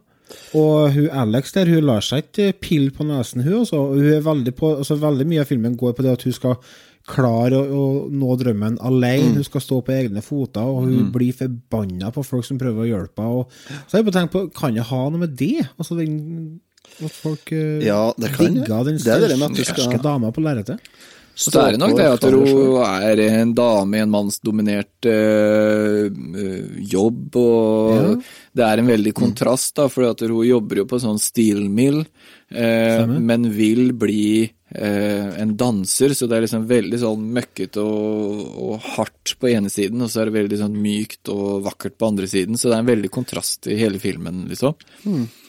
Og 0.53 0.91
hun 0.93 1.09
Alex 1.09 1.51
der, 1.53 1.65
hun 1.65 1.85
lar 1.87 2.01
seg 2.01 2.21
ikke 2.27 2.53
pille 2.61 2.91
på 2.91 3.05
nesen, 3.07 3.41
hun. 3.43 3.61
Også. 3.63 3.73
Og 3.73 3.95
Hun 3.95 4.13
er 4.13 4.21
veldig, 4.21 4.53
på, 4.55 4.77
altså, 4.77 4.99
veldig 4.99 5.25
mye 5.25 5.39
av 5.41 5.47
filmen 5.47 5.75
går 5.77 5.93
på 5.95 6.03
det 6.03 6.11
at 6.11 6.23
hun 6.23 6.33
skal 6.33 6.57
klare 7.09 7.59
å, 7.59 7.65
å 7.65 7.83
nå 8.13 8.37
drømmen 8.39 8.79
alene. 8.85 9.35
Hun 9.39 9.47
skal 9.47 9.63
stå 9.65 9.81
på 9.85 9.95
egne 9.95 10.23
foter, 10.25 10.65
og 10.65 10.87
hun 10.87 11.11
blir 11.13 11.35
forbanna 11.35 12.13
på 12.15 12.23
folk 12.27 12.47
som 12.47 12.59
prøver 12.61 12.85
å 12.85 12.89
hjelpe 12.89 13.25
henne. 13.25 13.61
Så 13.81 13.95
har 13.95 14.01
jeg 14.01 14.09
bare 14.09 14.17
tenkt 14.21 14.35
på, 14.35 14.45
kan 14.55 14.77
jeg 14.77 14.87
ha 14.89 15.03
noe 15.09 15.23
med 15.25 15.37
det? 15.39 15.67
Altså 15.77 15.99
den 15.99 16.17
At 16.99 17.13
folk 17.13 17.51
uh, 17.53 17.79
Ja, 17.85 18.09
det 18.17 18.33
kan 18.33 18.55
digger 18.55 18.87
den 18.87 18.97
Det 18.99 19.13
er 19.13 19.27
det 19.27 19.37
med 19.37 19.51
at 19.51 19.57
du 19.59 19.67
sterke 19.67 20.01
dama 20.03 20.33
på 20.35 20.43
lerretet. 20.43 20.81
Så 21.39 21.53
det 21.53 21.61
er 21.63 21.77
nok 21.79 21.93
det 21.95 22.05
at 22.11 22.25
hun 22.27 22.81
er 22.83 23.21
en 23.23 23.51
dame 23.55 23.95
i 23.95 24.01
en 24.03 24.11
mannsdominert 24.11 25.07
eh, 25.07 26.09
jobb, 26.91 27.37
og 27.39 28.25
det 28.51 28.65
er 28.65 28.81
en 28.81 28.91
veldig 28.91 29.13
kontrast, 29.15 29.71
da, 29.79 29.85
for 29.87 30.09
at 30.09 30.19
hun 30.25 30.43
jobber 30.43 30.81
jo 30.81 30.87
på 30.89 30.99
sånn 30.99 31.21
steel 31.21 31.61
mill, 31.71 32.01
eh, 32.51 33.05
men 33.07 33.47
vil 33.55 33.93
bli 33.95 34.49
en 34.69 35.55
danser, 35.57 36.13
så 36.13 36.27
det 36.29 36.37
er 36.37 36.43
liksom 36.45 36.65
veldig 36.69 36.99
sånn 37.01 37.23
møkkete 37.33 37.81
og, 37.81 38.41
og 38.61 38.83
hardt 38.95 39.33
på 39.41 39.49
ene 39.49 39.71
siden, 39.73 40.01
og 40.05 40.11
så 40.13 40.21
er 40.21 40.29
det 40.29 40.35
veldig 40.39 40.59
sånn 40.61 40.75
mykt 40.83 41.31
og 41.33 41.63
vakkert 41.65 41.95
på 41.97 42.09
andre 42.11 42.27
siden, 42.29 42.57
så 42.59 42.69
det 42.69 42.75
er 42.77 42.83
en 42.83 42.91
veldig 42.91 43.09
kontrast 43.15 43.65
i 43.71 43.77
hele 43.79 43.97
filmen, 44.03 44.43
liksom. 44.51 44.75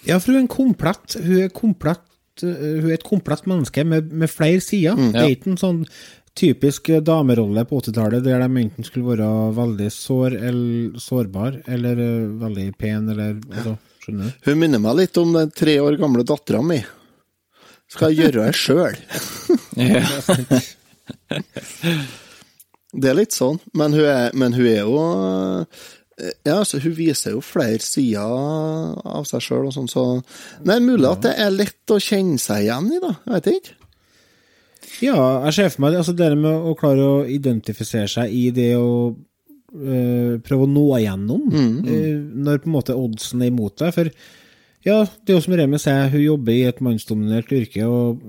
Ja, 0.09 0.17
for 0.19 0.33
hun 0.33 0.39
er 0.39 0.45
en 0.47 0.49
komplett 0.55 1.19
Hun 1.21 1.43
er 1.43 1.51
komplett 1.53 2.43
eh, 2.47 2.81
Hun 2.81 2.89
er 2.89 2.95
et 2.97 3.05
komplett 3.05 3.45
menneske 3.51 3.85
med, 3.85 4.09
med 4.17 4.31
flere 4.33 4.63
sider. 4.65 4.97
Det 4.97 5.11
er 5.21 5.27
Ja. 5.29 5.35
ikke 5.37 5.51
en 5.53 5.61
sånn 5.61 5.83
typisk 6.41 6.89
eh, 6.95 7.03
damerolle 7.05 7.65
på 7.69 7.81
80-tallet 7.83 8.23
der 8.25 8.41
de 8.41 8.63
enten 8.63 8.87
skulle 8.87 9.11
være 9.19 9.29
veldig 9.59 9.91
sår 9.93 10.37
eller 10.39 10.97
sårbar, 11.03 11.61
eller 11.69 12.01
eh, 12.07 12.31
veldig 12.41 12.67
pen, 12.81 13.11
eller 13.13 13.37
altså, 13.51 13.77
Skjønner 14.01 14.31
du? 14.31 14.39
Hun 14.49 14.59
minner 14.63 14.81
meg 14.81 14.97
litt 15.03 15.19
om 15.21 15.35
den 15.37 15.51
tre 15.53 15.75
år 15.85 15.99
gamle 16.01 16.25
dattera 16.25 16.63
mi. 16.65 16.79
Skal 17.91 18.15
jeg 18.15 18.31
gjøre 18.31 18.47
det 18.47 18.55
sjøl? 18.59 18.97
Det 22.91 23.07
er 23.07 23.15
litt 23.15 23.31
sånn, 23.35 23.61
men 23.79 23.93
hun 23.95 24.03
er, 24.03 24.33
men 24.35 24.51
hun 24.57 24.67
er 24.67 24.81
jo 24.83 24.97
eh, 24.99 25.63
Ja, 26.47 26.57
altså, 26.57 26.81
hun 26.83 26.95
viser 26.97 27.31
jo 27.37 27.41
flere 27.45 27.79
sider 27.83 28.27
av 28.27 29.25
seg 29.29 29.41
sjøl 29.47 29.69
og 29.69 29.75
sånn, 29.77 29.87
så 29.91 30.23
Det 30.59 30.75
er 30.75 30.83
mulig 30.83 31.07
at 31.09 31.23
det 31.29 31.35
er 31.39 31.51
lett 31.55 31.91
å 31.95 32.01
kjenne 32.03 32.39
seg 32.43 32.63
igjen 32.67 32.91
i, 32.97 32.99
da. 33.03 33.13
Jeg 33.27 33.33
vet 33.37 33.47
ikke. 33.55 33.75
Ja, 35.01 35.17
jeg 35.47 35.55
ser 35.57 35.71
for 35.73 35.81
meg 35.87 35.97
altså 36.01 36.13
det 36.19 36.29
med 36.37 36.51
å 36.51 36.75
klare 36.79 37.05
å 37.07 37.23
identifisere 37.31 38.09
seg 38.11 38.27
i 38.37 38.51
det 38.55 38.73
å 38.77 39.15
øh, 39.15 40.35
prøve 40.45 40.67
å 40.67 40.71
nå 40.71 40.85
igjennom, 40.99 41.43
øh, 41.55 42.19
når 42.45 42.59
på 42.61 42.67
en 42.69 42.75
måte 42.75 42.97
oddsen 42.99 43.43
er 43.45 43.49
imot 43.53 43.75
deg. 43.81 43.91
For 43.97 44.07
Ja, 44.87 45.03
det 45.05 45.33
er 45.33 45.37
jo 45.37 45.45
som 45.45 45.55
Remi 45.59 45.79
sier, 45.81 46.09
hun 46.13 46.23
jobber 46.25 46.55
i 46.57 46.65
et 46.69 46.81
mannsdominert 46.81 47.53
yrke, 47.53 47.85
og 47.85 48.23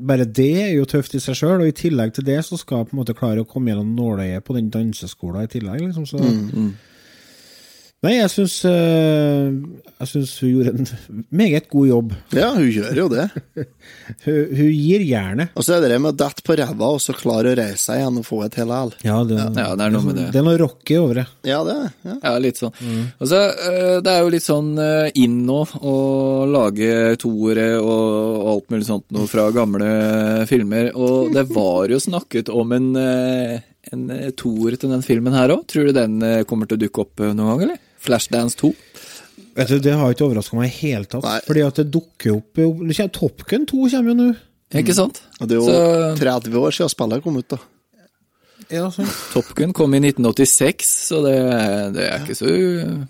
bare 0.00 0.24
det 0.24 0.52
er 0.62 0.70
jo 0.76 0.86
tøft 0.88 1.16
i 1.18 1.20
seg 1.20 1.36
sjøl, 1.36 1.60
og 1.60 1.68
i 1.68 1.76
tillegg 1.76 2.14
til 2.14 2.24
det 2.28 2.38
så 2.46 2.56
skal 2.60 2.84
hun 2.84 2.86
på 2.90 2.94
en 2.94 3.00
måte 3.02 3.16
klare 3.18 3.42
å 3.42 3.48
komme 3.48 3.72
gjennom 3.72 3.90
nåløyet 3.96 4.46
på 4.46 4.54
den 4.56 4.70
danseskolen 4.72 5.44
i 5.44 5.50
tillegg, 5.50 5.82
liksom. 5.88 6.06
Så 6.06 6.20
Nei, 8.00 8.14
jeg 8.16 8.30
syns 8.32 8.54
eh, 8.64 9.48
Jeg 10.00 10.08
syns 10.08 10.30
hun 10.40 10.52
gjorde 10.54 10.70
en 10.72 11.24
meget 11.36 11.66
god 11.68 11.88
jobb. 11.90 12.14
Ja, 12.32 12.46
hun 12.54 12.70
gjør 12.72 12.96
jo 13.02 13.08
det. 13.12 13.26
Hun, 14.24 14.38
hun 14.56 14.70
gir 14.74 15.02
jernet. 15.06 15.52
Og 15.56 15.64
så 15.64 15.74
er 15.76 15.82
det 15.84 15.90
det 15.92 15.98
med 16.02 16.14
å 16.14 16.18
dette 16.18 16.42
på 16.44 16.56
ræva 16.58 16.88
og 16.96 16.98
så 17.00 17.12
klare 17.16 17.52
å 17.52 17.58
reise 17.58 17.78
seg 17.84 18.00
igjen 18.00 18.16
og 18.20 18.24
få 18.26 18.40
et 18.46 18.56
hele 18.58 18.78
el. 18.86 18.90
Ja, 19.06 19.18
det, 19.28 19.36
Ja, 19.38 19.66
det 19.78 19.84
er 19.86 19.92
noe 19.94 20.02
med 20.06 20.16
det. 20.18 20.24
det 20.34 20.40
er 20.40 20.46
noe 20.48 20.58
rocky 20.60 20.96
over 20.98 21.20
det. 21.20 21.24
Ja, 21.48 21.60
det 21.68 21.76
er 21.76 21.84
ja. 22.08 22.16
Ja, 22.24 22.32
litt 22.42 22.60
sånn. 22.60 22.72
Mm. 22.80 23.04
så, 23.20 23.40
eh, 23.68 23.98
det 24.04 24.14
er 24.14 24.24
jo 24.24 24.32
litt 24.34 24.46
sånn 24.46 24.72
eh, 24.82 25.10
inn 25.22 25.36
nå 25.48 25.58
å 25.84 25.94
lage 26.50 26.90
toere 27.22 27.68
og 27.84 28.48
alt 28.54 28.72
mulig 28.74 28.88
sånt 28.88 29.06
noe 29.14 29.28
fra 29.30 29.46
gamle 29.54 29.92
filmer, 30.50 30.90
og 30.96 31.30
det 31.36 31.46
var 31.52 31.92
jo 31.92 32.00
snakket 32.02 32.48
om 32.52 32.72
en, 32.76 32.90
en 33.92 34.08
toer 34.40 34.80
til 34.80 34.96
den 34.96 35.04
filmen 35.06 35.36
her 35.36 35.52
òg. 35.54 35.64
Tror 35.70 35.88
du 35.92 35.96
den 36.00 36.18
kommer 36.48 36.68
til 36.68 36.80
å 36.80 36.84
dukke 36.86 37.04
opp 37.06 37.24
noen 37.28 37.44
gang, 37.54 37.64
eller? 37.68 37.80
Flashdance 38.00 38.56
2? 38.60 38.70
Vet 39.56 39.68
du, 39.72 39.78
Det 39.82 39.96
har 39.98 40.12
ikke 40.14 40.28
overraska 40.28 40.56
meg 40.56 40.70
i 40.70 40.76
hele 40.86 41.08
tatt. 41.10 41.24
Nei. 41.26 41.40
Fordi 41.46 41.64
at 41.66 41.80
det 41.82 41.90
dukker 41.92 42.36
opp 42.38 42.60
det 42.88 43.12
Top 43.12 43.44
Gun 43.48 43.66
2 43.66 43.88
kommer 43.90 44.12
jo 44.12 44.16
nå. 44.20 44.30
Ikke 44.80 44.94
sant? 44.94 45.22
Og 45.40 45.48
det 45.48 45.56
er 45.56 45.60
jo 45.60 45.66
Så- 45.66 46.16
30 46.20 46.54
år 46.54 46.70
siden 46.76 46.90
spillet 46.92 47.22
kom 47.22 47.36
ut, 47.36 47.48
da. 47.48 47.58
Ja, 48.70 48.88
sånn. 48.88 49.08
Top 49.32 49.54
Gun 49.54 49.72
kom 49.72 49.94
i 49.94 49.98
1986, 49.98 50.86
så 51.10 51.22
det, 51.24 51.94
det 51.94 52.04
er 52.06 52.20
ikke 52.22 52.36
så 52.38 53.06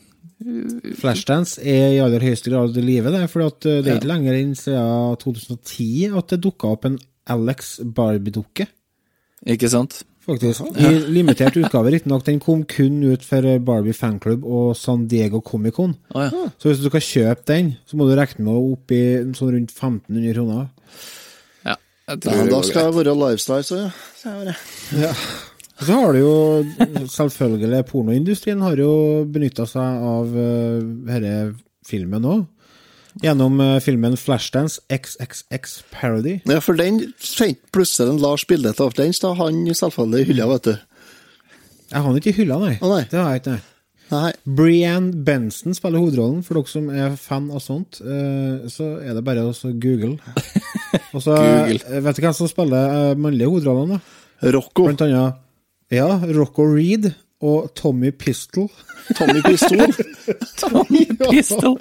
Flashdance 0.97 1.61
er 1.61 1.91
i 1.93 2.01
aller 2.01 2.22
høyeste 2.24 2.49
grad 2.49 2.76
i 2.80 2.80
live, 2.80 3.11
det. 3.12 3.26
For 3.28 3.45
eh, 3.45 3.82
det 3.84 3.86
er 3.93 3.99
ikke 3.99 4.09
lenger 4.09 4.38
enn 4.38 4.55
siden 4.57 5.18
2010 5.20 6.16
at 6.16 6.32
det 6.32 6.41
dukka 6.41 6.70
opp 6.72 6.86
en 6.88 6.99
Alex 7.28 7.78
Barbie-dukke. 7.84 8.66
Ikke 9.47 9.68
sant? 9.68 10.03
Faktisk. 10.26 10.66
I 10.76 10.90
limitert 11.08 11.56
utgave, 11.56 11.90
riktignok. 11.94 12.24
Den 12.26 12.40
kom 12.42 12.64
kun 12.68 13.00
ut 13.08 13.24
for 13.24 13.46
eh, 13.48 13.60
Barbie 13.64 13.96
fanklubb 13.96 14.44
og 14.44 14.74
San 14.76 15.06
Diego 15.08 15.40
Comic-Con. 15.44 15.94
Å 16.12 16.26
ja. 16.26 16.42
Så 16.60 16.70
hvis 16.70 16.82
du 16.82 16.90
skal 16.90 17.06
kjøpe 17.06 17.46
den, 17.48 17.72
så 17.88 17.96
må 17.96 18.08
du 18.08 18.12
regne 18.18 18.44
med 18.44 18.52
å 18.52 18.74
opp 18.74 18.92
i 18.94 19.02
sånn 19.36 19.54
rundt 19.56 19.72
1500 19.72 20.36
kroner. 20.36 20.68
ja. 21.64 21.78
Jeg 22.10 22.22
tror 22.24 22.42
det 22.42 22.52
da 22.52 22.60
skal 22.66 22.88
jeg 22.88 22.98
være 22.98 23.16
lifestyle, 23.22 23.64
så 23.64 24.36
ja. 25.00 25.14
Så 25.80 25.96
har 25.96 26.12
du 26.12 26.18
jo 26.20 26.32
selvfølgelig 27.08 27.84
Pornoindustrien 27.88 28.60
har 28.60 28.76
jo 28.76 28.92
benytta 29.32 29.64
seg 29.68 30.02
av 30.10 30.34
uh, 30.36 30.82
denne 31.08 31.36
filmen 31.88 32.26
òg. 32.28 32.42
Gjennom 33.20 33.58
eh, 33.60 33.78
filmen 33.84 34.14
Flashdance 34.16 34.80
XXX 34.88 35.82
Parody. 35.92 36.38
Ja, 36.48 36.60
for 36.64 36.78
den 36.78 37.02
sendte 37.20 37.68
plutselig 37.74 38.14
en 38.14 38.22
Lars 38.22 38.46
bilde 38.48 38.72
av 38.80 38.94
den, 38.96 39.12
da 39.20 39.34
han 39.36 39.66
selvfølgelig 39.76 40.22
i 40.24 40.28
hylla, 40.30 40.46
vet 40.54 40.70
du. 40.70 40.76
Jeg 41.90 42.00
har 42.00 42.08
den 42.08 42.20
ikke 42.22 42.32
i 42.32 42.38
hylla, 42.38 42.56
nei. 42.62 42.76
Oh, 42.80 42.94
nei. 42.94 43.02
Det 43.10 43.18
har 43.20 43.34
jeg 43.34 43.42
ikke, 43.42 43.56
nei. 43.58 43.66
Nei. 44.10 44.30
Brianne 44.58 45.12
Benson 45.26 45.76
spiller 45.76 46.02
hovedrollen, 46.02 46.40
for 46.46 46.58
dere 46.58 46.70
som 46.72 46.88
er 46.90 47.12
fan 47.20 47.50
av 47.54 47.60
sånt. 47.62 48.00
eh, 48.02 48.64
Så 48.72 48.88
er 49.04 49.14
det 49.14 49.22
bare 49.26 49.44
å 49.46 49.52
google. 49.82 50.16
Og 51.14 51.22
så 51.22 51.36
eh, 51.36 52.00
Vet 52.02 52.16
du 52.18 52.24
hvem 52.24 52.34
som 52.34 52.48
spiller 52.50 53.14
mannlige 53.20 53.50
hovedrollene? 53.52 54.00
da? 54.00 54.50
Rocco. 54.56 54.86
Blant 54.88 55.04
annet 55.04 55.46
ja, 55.90 56.06
Rocco 56.32 56.64
Reed 56.70 57.10
og 57.41 57.70
Tommy 57.74 58.11
Pistol. 58.11 58.68
Tommy 59.16 59.41
Pistol. 59.45 59.95
Tommy 60.61 61.07
Pistol. 61.30 61.78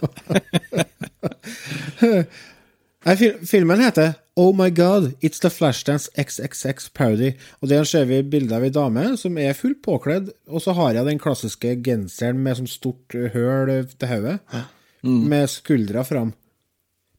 Nei, 3.06 3.16
filmen 3.48 3.82
heter 3.84 4.18
Oh 4.40 4.54
My 4.56 4.70
God, 4.72 5.14
It's 5.22 5.40
The 5.44 5.50
Flashdance 5.52 6.10
XXX 6.16 6.90
Parody. 6.94 7.34
Og 7.62 7.70
der 7.70 7.84
ser 7.84 8.06
vi 8.08 8.22
bilde 8.24 8.56
av 8.56 8.64
ei 8.64 8.72
dame 8.72 9.06
som 9.20 9.38
er 9.40 9.58
fullt 9.58 9.82
påkledd, 9.84 10.30
og 10.48 10.64
så 10.64 10.76
har 10.78 10.96
jeg 10.96 11.08
den 11.08 11.20
klassiske 11.20 11.74
genseren 11.84 12.40
med 12.44 12.60
sånn 12.60 12.72
stort 12.72 13.16
høl 13.34 13.72
til 14.00 14.12
hodet, 14.14 14.38
med 15.04 15.52
skuldra 15.52 16.06
fram. 16.08 16.32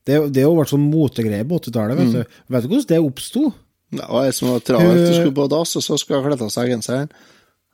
Det, 0.09 0.17
det 0.33 0.45
har 0.47 0.49
jo 0.49 0.57
vært 0.57 0.73
sånn 0.73 0.89
motegreie 0.89 1.45
på 1.45 1.61
80-tallet, 1.61 2.01
vet 2.01 2.15
du. 2.15 2.39
Vet 2.55 2.65
du 2.65 2.73
hvordan 2.73 2.89
det 2.89 3.03
oppsto? 3.05 3.45
Det 3.91 4.07
var 4.07 4.29
ei 4.29 4.33
som 4.35 4.53
var 4.55 4.65
travelt 4.65 5.03
og 5.03 5.15
skulle 5.19 5.37
på 5.37 5.49
dass, 5.51 5.77
og 5.77 5.85
så 5.85 5.99
skulle 6.01 6.23
hun 6.23 6.31
kle 6.31 6.47
av 6.47 6.53
seg 6.55 6.73
genseren. 6.73 7.13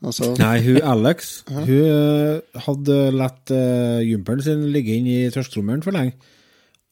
Altså, 0.06 0.30
Nei, 0.38 0.60
hun 0.62 0.76
Alex 0.86 1.32
Hun 1.50 1.70
eh, 1.74 2.60
hadde 2.66 2.98
latt 3.16 3.50
uh, 3.50 3.98
jumperen 4.06 4.44
sin 4.44 4.66
ligge 4.74 4.94
inn 4.94 5.08
i 5.10 5.18
tørstetrommelen 5.34 5.82
for 5.82 5.96
lenge. 5.96 6.14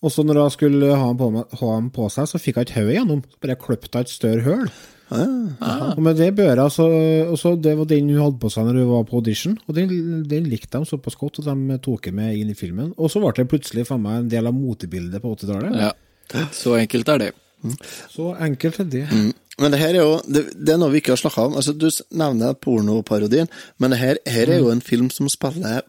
Og 0.05 0.13
så 0.13 0.25
når 0.27 0.43
hun 0.43 0.53
skulle 0.53 0.97
ha 0.99 1.13
den 1.13 1.21
på, 1.21 1.29
ha 1.61 1.77
på 1.95 2.09
seg, 2.13 2.27
så 2.29 2.41
fikk 2.43 2.59
hun 2.59 2.67
ikke 2.67 2.81
hodet 2.83 2.97
gjennom. 2.99 3.23
Bare 3.41 3.57
kløpte 3.61 3.95
hun 3.95 4.05
et 4.05 4.13
større 4.13 4.45
høl. 4.45 4.67
Og 5.15 6.03
med 6.03 6.19
det 6.19 6.31
børa, 6.37 6.67
så, 6.73 6.85
og 7.29 7.39
så 7.41 7.55
det 7.61 7.73
var 7.79 7.89
den 7.89 8.11
hun 8.11 8.23
hadde 8.23 8.41
på 8.43 8.51
seg 8.53 8.67
når 8.67 8.81
hun 8.83 8.91
var 8.91 9.07
på 9.09 9.21
audition. 9.21 9.57
Og 9.69 9.79
den, 9.79 9.95
den 10.29 10.51
likte 10.51 10.81
de 10.81 10.89
såpass 10.89 11.17
godt 11.21 11.41
at 11.41 11.49
de 11.49 11.79
tok 11.85 12.09
den 12.09 12.19
med 12.19 12.37
inn 12.41 12.53
i 12.53 12.59
filmen. 12.59 12.93
Og 12.99 13.13
så 13.13 13.23
ble 13.23 13.33
det 13.39 13.49
plutselig 13.53 13.87
for 13.89 14.03
meg 14.03 14.23
en 14.23 14.31
del 14.33 14.51
av 14.51 14.57
motebildet 14.57 15.25
på 15.25 15.33
80-tallet. 15.39 15.81
Ja. 15.87 16.45
Så 16.57 16.77
enkelt 16.81 17.09
er 17.15 17.25
det. 17.27 17.33
Så 18.13 18.33
enkelt 18.45 18.81
er 18.85 18.91
det. 18.93 19.05
Men 19.61 19.71
det 19.71 19.79
her 19.81 19.95
er 19.95 20.01
jo 20.03 20.15
det, 20.27 20.45
det 20.67 20.75
er 20.75 20.79
noe 20.83 20.91
vi 20.91 20.99
ikke 21.03 21.15
har 21.15 21.21
snakka 21.21 21.49
om. 21.49 21.59
Altså, 21.61 21.75
du 21.79 21.87
nevner 22.19 22.57
pornoparodien, 22.59 23.51
men 23.79 23.95
det 23.95 24.01
her, 24.01 24.19
her 24.27 24.51
er 24.51 24.63
jo 24.65 24.73
en 24.73 24.83
film 24.83 25.11
som 25.15 25.29
spiller 25.31 25.83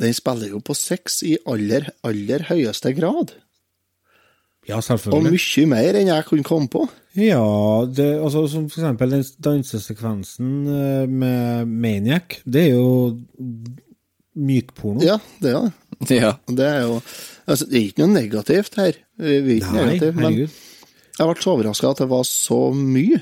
Den 0.00 0.14
spiller 0.16 0.48
jo 0.48 0.60
på 0.64 0.74
sex 0.76 1.22
i 1.28 1.34
aller, 1.48 1.90
aller 2.04 2.44
høyeste 2.48 2.92
grad. 2.96 3.34
Ja, 4.68 4.76
Og 4.78 4.84
selvfølgelig. 4.84 5.40
mye 5.40 5.66
mer 5.68 5.96
enn 5.98 6.08
jeg 6.08 6.24
kunne 6.28 6.44
komme 6.46 6.68
på. 6.72 6.86
Ja, 7.18 7.42
det, 7.90 8.06
altså, 8.22 8.46
som 8.48 8.68
for 8.70 8.80
eksempel 8.80 9.10
den 9.16 9.24
dansesekvensen 9.44 10.50
eh, 10.68 11.06
med 11.08 11.66
Maniac. 11.66 12.38
Det 12.44 12.68
er 12.68 12.74
jo 12.76 13.18
mykporno. 14.36 15.02
Ja, 15.04 15.18
det 15.42 15.52
er 15.52 15.66
det. 15.66 16.16
Ja. 16.16 16.32
Det 16.48 16.64
er 16.64 16.80
jo 16.86 17.00
altså, 17.46 17.66
Det 17.66 17.76
er 17.76 17.86
ikke 17.90 18.06
noe 18.06 18.14
negativt 18.14 18.76
her. 18.80 19.00
Vi 19.20 19.34
er 19.36 19.50
ikke 19.58 19.72
Nei, 19.74 19.84
negativ, 19.84 20.14
men 20.14 20.24
herregud. 20.24 20.58
Jeg 21.20 21.28
ble 21.28 21.44
så 21.44 21.52
overraska 21.54 21.92
at 21.92 22.00
det 22.02 22.08
var 22.10 22.24
så 22.28 22.60
mye. 22.76 23.20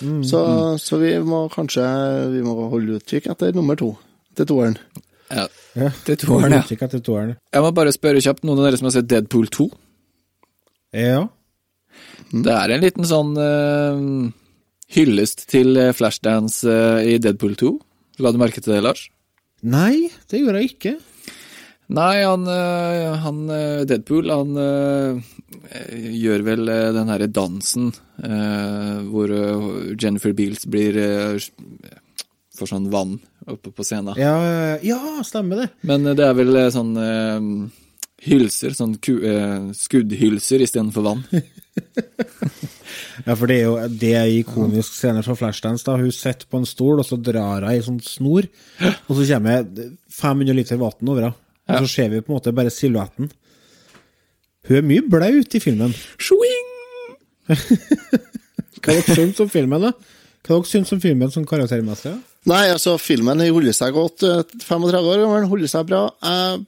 Mm, 0.00 0.20
så, 0.24 0.40
så 0.80 0.96
vi 1.00 1.12
må 1.26 1.42
kanskje 1.52 1.84
vi 2.32 2.44
må 2.46 2.54
holde 2.70 3.00
utkikk 3.00 3.26
etter 3.32 3.56
nummer 3.56 3.76
to 3.78 3.92
til 4.38 4.48
toeren. 4.48 4.78
ja. 5.28 5.48
Ja. 5.78 5.90
Det 6.06 6.16
tror 6.24 6.42
jeg, 6.42 6.56
ja. 6.56 6.86
Til 6.90 7.02
toeren. 7.04 7.36
Jeg 7.52 7.62
må 7.62 7.70
bare 7.74 7.92
spørre 7.94 8.22
kjapt, 8.24 8.42
noen 8.46 8.58
av 8.58 8.66
dere 8.66 8.80
som 8.80 8.88
har 8.88 8.96
sett 8.96 9.10
Deadpool 9.10 9.46
2? 9.54 9.68
Ja. 10.98 11.20
Det 12.30 12.56
er 12.56 12.74
en 12.74 12.82
liten 12.82 13.06
sånn 13.06 13.30
uh, 13.38 14.00
hyllest 14.90 15.46
til 15.50 15.78
eh, 15.78 15.92
Flashdance 15.94 16.66
uh, 16.66 16.98
i 17.06 17.18
Deadpool 17.22 17.54
2. 17.58 17.70
La 18.24 18.34
du 18.34 18.40
merke 18.42 18.62
til 18.62 18.74
det, 18.74 18.82
Lars? 18.86 19.06
Nei, 19.62 20.10
det 20.30 20.42
gjorde 20.42 20.62
jeg 20.62 20.72
ikke. 20.74 20.94
Nei, 21.90 22.22
han, 22.22 22.46
eh, 22.46 23.16
han 23.24 23.38
eh, 23.50 23.82
Deadpool, 23.90 24.30
han 24.30 24.58
eh, 24.62 25.30
gjør 26.20 26.44
vel 26.46 26.70
den 26.96 27.10
herre 27.10 27.26
dansen 27.30 27.90
hvor 28.20 29.32
Jennifer 29.96 30.34
Beals 30.36 30.66
blir 30.68 30.98
Får 32.60 32.68
sånn 32.68 32.90
vann 32.92 33.14
oppe 33.48 33.70
på 33.72 33.86
scenen. 33.86 34.18
Ja, 34.20 34.34
ja 34.84 35.22
stemmer 35.24 35.62
det. 35.62 35.68
Men 35.88 36.04
det 36.04 36.26
er 36.26 36.34
vel 36.36 36.58
sånn 36.74 36.92
hylser, 38.20 38.74
sånn 38.76 38.96
ku, 39.00 39.14
eh, 39.24 39.70
skuddhylser 39.76 40.66
istedenfor 40.66 41.08
vann. 41.08 41.24
Ja, 43.20 43.34
for 43.36 43.46
det 43.46 43.58
er 43.60 43.66
jo 43.66 43.74
det 44.00 44.10
er 44.16 44.30
ikonisk 44.32 44.94
scene 44.96 45.20
fra 45.22 45.34
Flashdance. 45.36 45.84
da 45.84 45.98
Hun 46.00 46.10
sitter 46.12 46.48
på 46.50 46.58
en 46.58 46.66
stol, 46.66 46.98
og 46.98 47.06
så 47.06 47.18
drar 47.20 47.62
hun 47.62 47.70
i 47.70 47.82
sånn 47.84 48.00
snor, 48.02 48.48
og 48.80 49.12
så 49.18 49.26
kommer 49.28 49.68
500 50.16 50.56
liter 50.56 50.80
vann 50.80 51.12
over 51.12 51.28
henne. 51.28 51.49
Og 51.68 51.84
så 51.84 51.92
ser 51.92 52.08
vi 52.12 52.22
på 52.24 52.32
en 52.32 52.38
måte 52.38 52.54
bare 52.56 52.72
silhuetten. 52.72 53.30
Hun 54.68 54.76
er 54.76 54.86
mye 54.86 55.04
blaut 55.10 55.54
i 55.56 55.60
filmen. 55.62 55.92
Swing! 56.20 56.66
Hva 58.80 58.96
dere 58.96 59.14
syns 59.16 59.40
om 59.42 59.50
filmen, 59.52 59.82
da? 59.82 59.92
Hva 60.46 60.56
dere 60.56 60.70
syns 60.70 60.92
om 60.94 61.00
filmen 61.02 61.32
som 61.32 61.46
karaktermessig? 61.48 62.14
Nei, 62.48 62.64
altså, 62.72 62.96
filmen 63.00 63.42
holder 63.44 63.76
seg 63.76 63.92
godt. 63.96 64.24
eh, 64.24 64.42
35 64.64 65.12
år 65.12 65.22
gammel, 65.24 65.48
holder 65.50 65.70
seg 65.70 65.88
bra. 65.90 66.06
Jeg 66.24 66.62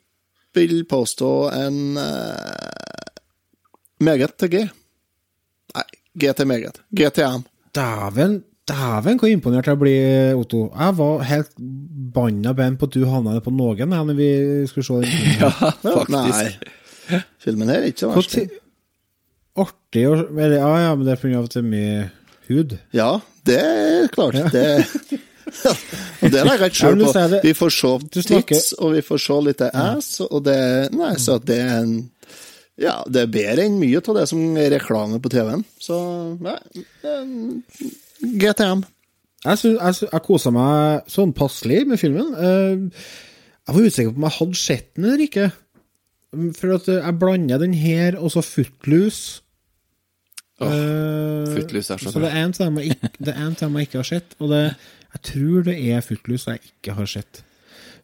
vil 0.58 0.82
påstå 0.84 1.30
en 1.56 1.96
uh, 1.96 3.12
meget 4.04 4.34
til 4.36 4.50
G. 4.52 4.64
Nei, 5.72 5.86
G 6.20 6.34
til 6.36 6.50
meget. 6.50 6.82
GTM. 6.92 7.46
Dæven, 7.72 8.42
dæven, 8.68 9.18
hvor 9.18 9.28
imponert 9.30 9.66
jeg 9.66 9.78
blir, 9.80 10.34
Otto. 10.38 10.64
Jeg 10.78 10.96
var 10.98 11.22
helt 11.28 11.50
banna 12.14 12.52
ben 12.56 12.76
på 12.78 12.86
at 12.88 12.94
du 12.94 13.04
havna 13.08 13.40
på 13.42 13.52
noen 13.54 13.92
her 13.94 14.04
når 14.06 14.18
vi 14.18 14.28
skulle 14.70 14.86
se 14.86 15.00
den 15.02 15.10
filmen. 15.10 15.40
Ja, 15.40 15.50
Ja, 15.88 15.94
faktisk. 15.98 16.68
Nei, 17.10 17.22
filmen 17.42 17.72
her 17.72 17.82
er 17.82 17.90
ikke 17.90 18.04
så 18.04 18.12
verst. 18.14 18.38
Artig 19.62 20.06
å 20.08 20.14
eller, 20.22 20.54
Ja, 20.60 20.70
ja, 20.86 20.92
men 20.96 21.04
det 21.08 21.16
er 21.16 21.20
pga. 21.20 21.42
at 21.42 21.52
det 21.56 21.60
er 21.60 21.68
mye 21.68 21.96
hud. 22.48 22.76
Ja, 22.96 23.10
det 23.44 23.58
er 23.58 24.06
klart. 24.14 24.38
Det, 24.54 24.64
det 26.32 26.44
legger 26.46 26.64
jeg 26.68 26.72
ikke 26.72 26.86
Ja, 26.86 26.92
skjul 26.94 27.04
på. 27.04 27.40
Vi 27.44 27.52
får 27.58 27.74
se 27.76 27.92
tits, 28.30 28.72
og 28.78 28.94
vi 28.94 29.02
får 29.04 29.20
se 29.26 29.40
litt 29.48 29.66
ass, 29.72 30.14
og 30.24 30.44
det 30.46 30.56
Nei, 30.94 31.12
så 31.20 31.36
det 31.42 31.58
er 31.66 31.74
en 31.82 31.96
Ja, 32.80 32.94
det 33.04 33.26
er 33.26 33.34
bedre 33.34 33.66
enn 33.66 33.76
mye 33.82 34.00
av 34.00 34.16
det 34.16 34.24
som 34.30 34.56
er 34.56 34.70
reklame 34.72 35.18
på 35.22 35.28
TV-en. 35.34 35.66
Så 35.82 35.98
nei, 36.40 36.56
det 37.02 37.10
er 37.10 37.20
en 37.20 37.92
GTM. 38.22 38.82
Jeg, 39.44 39.58
synes, 39.58 39.78
jeg, 39.82 39.94
synes, 39.98 40.10
jeg 40.12 40.22
kosa 40.22 40.52
meg 40.54 41.08
sånn 41.10 41.32
passelig 41.34 41.82
med 41.90 41.98
filmen. 42.00 42.32
Eh, 42.38 43.04
Jeg 43.62 43.76
var 43.76 43.86
usikker 43.86 44.10
på 44.14 44.18
om 44.18 44.26
jeg 44.26 44.36
hadde 44.38 44.58
sett 44.58 44.88
den 44.96 45.04
eller 45.06 45.24
ikke. 45.26 45.48
For 46.58 46.74
at 46.76 46.88
eh, 46.90 47.00
jeg 47.02 47.18
blander 47.20 47.62
den 47.62 47.74
her 47.78 48.18
og 48.18 48.30
så 48.34 48.42
Footloose. 48.46 49.42
Eh, 50.62 51.46
Footloose 51.50 51.94
er 51.96 52.02
så 52.02 52.10
så 52.12 52.18
bra. 52.22 52.28
det 52.28 52.32
er 52.32 52.44
en 52.46 52.52
ting 52.58 52.76
dem 52.76 52.78
jeg 52.78 53.80
jeg 53.80 53.88
ikke 53.88 53.98
har 54.02 54.10
sett, 54.12 54.36
og 54.38 54.50
det, 54.54 54.62
jeg 55.16 55.22
tror 55.30 55.66
det 55.66 55.76
er 55.90 56.04
Footloose 56.06 56.54
jeg 56.54 56.62
ikke 56.72 56.94
har 56.98 57.10
sett. 57.10 57.42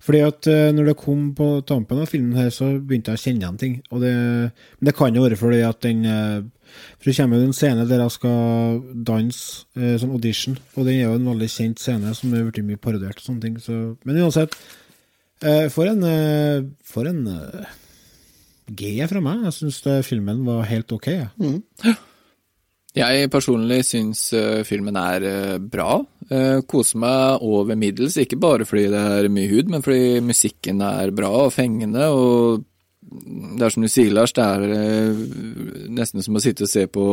Fordi 0.03 0.21
at 0.23 0.47
når 0.75 0.93
det 0.93 0.97
kom 1.01 1.33
på 1.35 1.47
tampen 1.67 1.99
av 1.99 2.07
filmen 2.07 2.37
her, 2.39 2.51
så 2.55 2.69
begynte 2.79 3.11
jeg 3.13 3.19
å 3.19 3.23
kjenne 3.23 3.43
igjen 3.43 3.59
ting. 3.59 3.73
Og 3.91 4.01
det, 4.03 4.13
men 4.15 4.87
det 4.89 4.95
kan 4.95 5.15
jo 5.15 5.25
være 5.25 5.37
fordi 5.39 5.59
at 5.67 5.81
den 5.83 6.05
For 6.99 7.11
det 7.11 7.17
kommer 7.19 7.41
jo 7.41 7.49
en 7.49 7.57
scene 7.57 7.87
der 7.89 8.03
jeg 8.05 8.15
skal 8.17 8.83
danse, 9.09 9.65
eh, 9.79 9.97
sånn 10.01 10.15
audition, 10.17 10.59
og 10.75 10.85
den 10.85 10.99
er 10.99 11.07
jo 11.07 11.17
en 11.19 11.31
veldig 11.33 11.51
kjent 11.55 11.83
scene 11.83 12.15
som 12.19 12.35
er 12.35 12.49
blitt 12.49 12.67
mye 12.67 12.81
parodiert 12.83 13.21
og 13.21 13.29
sånne 13.29 13.45
ting. 13.47 13.59
Så, 13.63 13.79
men 14.05 14.21
uansett, 14.25 14.57
eh, 15.43 15.67
for 15.73 15.91
en 15.91 16.05
eh, 16.05 16.67
For 16.89 17.09
en 17.09 17.25
eh, 17.33 17.73
G 18.69 18.99
fra 19.09 19.21
meg. 19.25 19.47
Jeg 19.49 19.57
syns 19.63 19.81
filmen 20.05 20.45
var 20.45 20.67
helt 20.69 20.93
ok. 20.93 21.09
jeg. 21.09 21.97
Jeg 22.99 23.31
personlig 23.31 23.83
syns 23.87 24.27
eh, 24.37 24.63
filmen 24.67 24.97
er 24.99 25.25
eh, 25.29 25.59
bra. 25.63 25.99
Koser 26.69 27.01
meg 27.01 27.45
over 27.47 27.79
middels, 27.79 28.19
ikke 28.21 28.37
bare 28.37 28.67
fordi 28.69 28.91
det 28.93 29.01
er 29.01 29.29
mye 29.33 29.49
hud, 29.49 29.71
men 29.73 29.85
fordi 29.85 30.19
musikken 30.21 30.83
er 30.85 31.15
bra 31.17 31.31
og 31.47 31.55
fengende. 31.55 32.11
Og 32.13 32.67
det 33.09 33.65
er 33.65 33.75
som 33.75 33.85
du 33.85 33.91
sier, 33.91 34.13
Lars, 34.15 34.35
det 34.37 34.45
er 34.45 34.73
eh, 34.77 35.21
nesten 35.99 36.25
som 36.25 36.37
å 36.39 36.43
sitte 36.43 36.67
og 36.67 36.71
se 36.71 36.85
på 36.91 37.07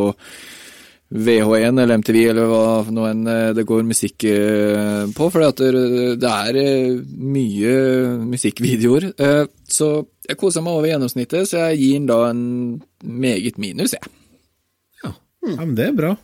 VH1 1.16 1.78
eller 1.84 2.00
MTV 2.02 2.18
eller 2.32 2.50
hva 2.50 2.66
nå 2.91 3.06
enn 3.08 3.30
eh, 3.30 3.54
det 3.56 3.68
går 3.70 3.86
musikk 3.88 4.26
eh, 4.28 5.06
på, 5.16 5.30
for 5.32 5.46
det, 5.46 5.72
det 6.22 6.34
er 6.50 6.60
mye 7.06 7.74
musikkvideoer. 8.26 9.10
Så 9.70 9.89
jeg 10.26 10.39
koser 10.41 10.66
meg 10.66 10.80
over 10.80 10.89
gjennomsnittet, 10.91 11.50
så 11.50 11.68
jeg 11.70 11.82
gir 11.84 11.98
den 12.00 12.12
da 12.12 12.22
en 12.32 12.46
meget 13.06 13.60
minus, 13.62 13.96
jeg. 13.96 14.14
Ja, 15.06 15.14
men 15.62 15.76
det 15.78 15.91
er 15.91 16.00
bra. 16.00 16.16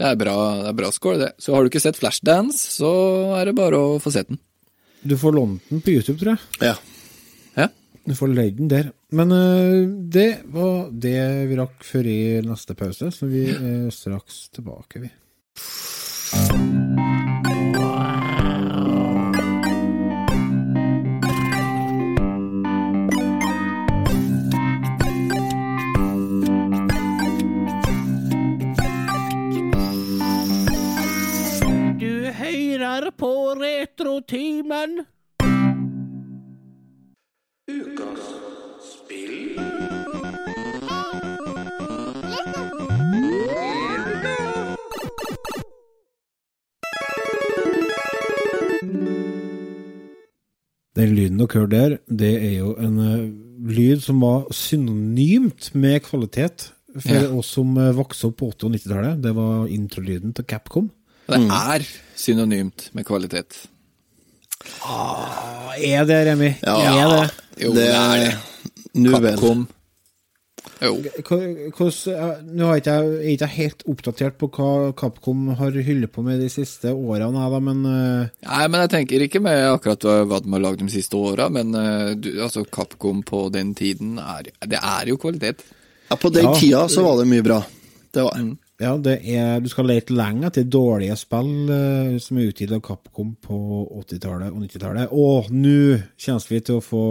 Det 0.00 0.06
er 0.08 0.16
bra, 0.16 0.36
det 0.62 0.70
er 0.70 0.76
bra 0.78 0.88
score, 0.96 1.18
det. 1.20 1.34
Så 1.42 1.52
har 1.52 1.60
du 1.62 1.68
ikke 1.68 1.82
sett 1.82 1.98
Flashdance, 2.00 2.70
så 2.78 2.92
er 3.36 3.50
det 3.50 3.58
bare 3.58 3.76
å 3.76 3.98
få 4.00 4.12
sett 4.14 4.30
den. 4.30 4.40
Du 5.04 5.12
får 5.20 5.36
lånt 5.36 5.68
den 5.68 5.82
på 5.84 5.92
YouTube, 5.92 6.16
tror 6.20 6.34
jeg. 6.34 6.70
Ja. 6.70 6.78
Du 8.10 8.14
får 8.14 8.28
leid 8.34 8.56
den 8.58 8.68
der. 8.68 8.88
Men 9.14 9.30
eh, 9.32 9.88
det 10.10 10.40
var 10.50 10.88
det 10.90 11.46
vi 11.46 11.58
rakk 11.60 11.84
før 11.86 12.08
i 12.10 12.22
neste 12.42 12.74
pause, 12.74 13.12
så 13.14 13.28
vi 13.30 13.44
er 13.52 13.86
straks 13.94 14.48
tilbake, 14.50 14.98
vi. 14.98 15.10
Du 32.02 32.26
hører 32.42 33.10
på 33.14 33.32
Retrotimen. 33.62 34.98
Den 50.98 51.14
lyden 51.14 51.38
dere 51.40 51.54
hører 51.54 51.70
der, 51.72 51.96
det 52.10 52.30
er 52.42 52.56
jo 52.58 52.72
en 52.82 52.96
eh, 53.04 53.26
lyd 53.70 54.02
som 54.04 54.20
var 54.24 54.48
synonymt 54.54 55.70
med 55.78 56.00
kvalitet 56.04 56.70
for 56.96 57.14
Ja. 57.14 57.28
oss 57.38 57.52
som 57.54 57.76
uh, 57.78 57.92
vokste 57.94 58.26
opp 58.26 58.40
på 58.40 58.48
80- 58.50 58.64
og 58.66 58.72
90-tallet. 58.74 59.20
Det 59.22 59.34
var 59.36 59.68
introlyden 59.70 60.32
til 60.34 60.44
Capcom. 60.50 60.88
Det 61.30 61.38
er 61.46 61.84
synonymt 62.18 62.88
med 62.98 63.06
kvalitet. 63.06 63.60
Ah, 64.84 65.72
er 65.76 66.04
det, 66.08 66.20
Remi? 66.28 66.54
Ja. 66.62 66.76
Er 66.78 67.12
det? 67.14 67.26
Jo, 67.60 67.74
det, 67.76 67.88
er 67.92 68.24
det. 68.24 68.32
Nu 68.94 69.12
vel. 69.20 69.66
Nå 70.80 72.66
er 72.68 72.80
ikke 72.80 72.94
jeg, 72.94 73.34
ikke 73.34 73.46
jeg 73.46 73.54
helt 73.56 73.82
oppdatert 73.88 74.38
på 74.40 74.48
hva 74.56 74.68
Capcom 74.96 75.50
har 75.58 75.76
hyllet 75.76 76.12
på 76.12 76.24
med 76.24 76.40
de 76.40 76.48
siste 76.52 76.92
årene, 76.92 77.42
da, 77.52 77.60
men 77.60 77.82
eh, 77.88 78.30
Nei, 78.48 78.62
men 78.72 78.84
jeg 78.84 78.92
tenker 78.94 79.24
ikke 79.26 79.42
med 79.44 79.60
akkurat 79.74 80.06
hva, 80.28 80.40
de 80.40 80.54
har 80.54 80.64
lagd 80.64 80.80
de 80.84 80.88
siste 80.92 81.16
åra, 81.20 81.50
men 81.52 81.74
eh, 81.76 82.14
du, 82.16 82.30
altså 82.44 82.64
Capcom 82.64 83.20
på 83.26 83.46
den 83.52 83.74
tiden 83.78 84.16
er 84.20 84.48
Det 84.60 84.80
er 84.80 85.12
jo 85.12 85.20
kvalitet. 85.20 85.64
Ja, 86.10 86.16
på 86.16 86.32
den 86.34 86.48
Ja. 86.48 86.56
tida 86.58 86.88
så 86.92 87.04
var 87.06 87.20
det 87.20 87.28
mye 87.30 87.44
bra. 87.46 87.60
Det 88.10 88.24
var 88.26 88.36
det. 88.40 88.56
Ja, 88.80 88.94
det 88.96 89.18
er, 89.28 89.60
du 89.60 89.68
skal 89.68 89.88
lete 89.90 90.14
lenge 90.16 90.48
etter 90.48 90.64
dårlige 90.64 91.16
spill 91.20 91.50
uh, 91.68 92.14
som 92.22 92.38
er 92.40 92.50
utgitt 92.50 92.72
av 92.72 92.80
Capcom 92.86 93.34
på 93.44 93.58
80-tallet 94.02 94.50
og 94.54 94.62
90-tallet. 94.64 95.12
Og 95.12 95.50
nå 95.52 95.98
kommer 96.24 96.52
vi 96.54 96.60
til 96.64 96.78
å 96.80 96.84
få 96.84 97.02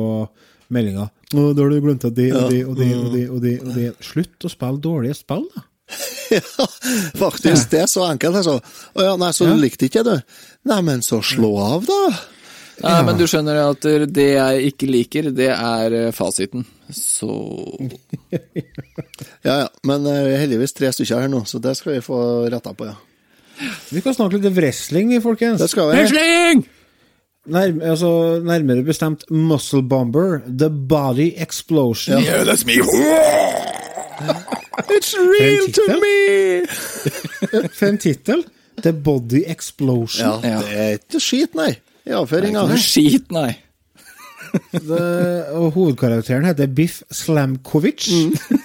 meldinger. 0.73 1.09
Nå 1.33 1.51
da 1.53 1.65
har 1.65 1.73
du 1.73 1.79
glemt 1.81 2.05
at 2.09 2.15
det 2.17 2.29
og 2.33 2.49
det 2.51 2.63
og 2.65 2.75
det 2.77 2.89
og 2.97 3.11
det 3.13 3.25
og 3.29 3.41
det. 3.45 3.55
og 3.63 3.75
det. 3.77 3.87
Slutt 4.05 4.45
å 4.45 4.51
spille 4.53 4.81
dårlige 4.83 5.17
spill, 5.21 5.45
da. 5.55 5.65
Ja, 6.29 6.65
faktisk. 7.17 7.71
Det 7.71 7.79
er 7.81 7.87
så 7.89 8.03
enkelt, 8.05 8.35
altså. 8.37 8.59
Å 8.93 9.05
ja, 9.07 9.15
nei, 9.17 9.31
så 9.33 9.47
Ja. 9.47 9.55
du 9.57 9.63
likte 9.63 9.87
ikke 9.89 10.03
det, 10.05 10.19
du? 10.19 10.43
Nei, 10.69 10.81
men 10.85 11.01
så 11.01 11.23
slå 11.25 11.49
av, 11.57 11.87
da. 11.89 12.01
Nei, 12.83 12.97
men 13.07 13.17
du 13.19 13.25
skjønner 13.27 13.57
at 13.65 13.85
det 14.13 14.27
jeg 14.29 14.71
ikke 14.71 14.87
liker, 14.89 15.29
det 15.35 15.49
er 15.55 15.95
eh, 16.05 16.11
fasiten. 16.15 16.65
Så 16.95 17.29
Ja 19.47 19.55
ja, 19.63 19.67
men 19.87 20.05
eh, 20.09 20.23
vi 20.25 20.33
er 20.35 20.41
heldigvis 20.45 20.73
tre 20.77 20.91
stykker 20.95 21.21
her 21.25 21.31
nå, 21.31 21.43
så 21.49 21.59
det 21.63 21.75
skal 21.77 21.97
vi 21.97 22.01
få 22.05 22.19
retta 22.51 22.73
på, 22.77 22.87
ja. 22.89 22.95
Vi 23.91 23.99
kan 24.05 24.15
snakke 24.15 24.39
litt 24.39 24.55
wrestling, 24.55 25.09
vi, 25.11 25.19
folkens. 25.23 25.59
Det 25.61 25.67
skal 25.71 25.89
vi. 25.91 25.97
Wrestling! 25.99 26.63
Nærm 27.49 27.79
altså, 27.81 28.09
nærmere 28.45 28.83
bestemt 28.85 29.23
Muscle 29.31 29.81
Bomber, 29.83 30.39
The 30.45 30.69
Body 30.69 31.31
Explosion. 31.41 32.21
Yeah, 32.23 32.43
that's 32.47 32.65
me. 32.67 32.77
It's 34.89 35.13
real 35.15 35.67
to 35.71 35.83
me! 35.99 36.65
For 37.77 37.87
en 37.89 37.97
tittel! 37.97 38.43
The 38.83 38.93
Body 38.93 39.43
Explosion. 39.47 40.39
Ja, 40.43 40.49
Ja. 40.49 40.59
det 40.63 40.79
er 40.79 40.91
ikke 40.99 41.19
skit, 41.23 41.55
nei. 41.55 41.73
I 42.09 42.15
avføringa. 42.17 42.63
Ikke 42.65 42.73
noe 42.73 42.83
skit, 42.83 43.33
nei. 43.33 43.49
Det, 44.73 45.01
og 45.53 45.67
hovedkarakteren 45.75 46.47
heter 46.49 46.71
Biff 46.73 47.03
Slamkovic. 47.13 48.07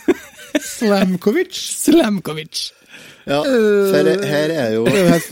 Slamkovic! 0.75 1.59
Slamkovic. 1.85 2.71
Ja, 3.27 3.41
for 3.43 4.09
her 4.29 4.53
er 4.53 4.75
jo 4.77 4.85
Det 4.87 4.95
er 4.95 5.03
jo 5.03 5.13
helt 5.13 5.31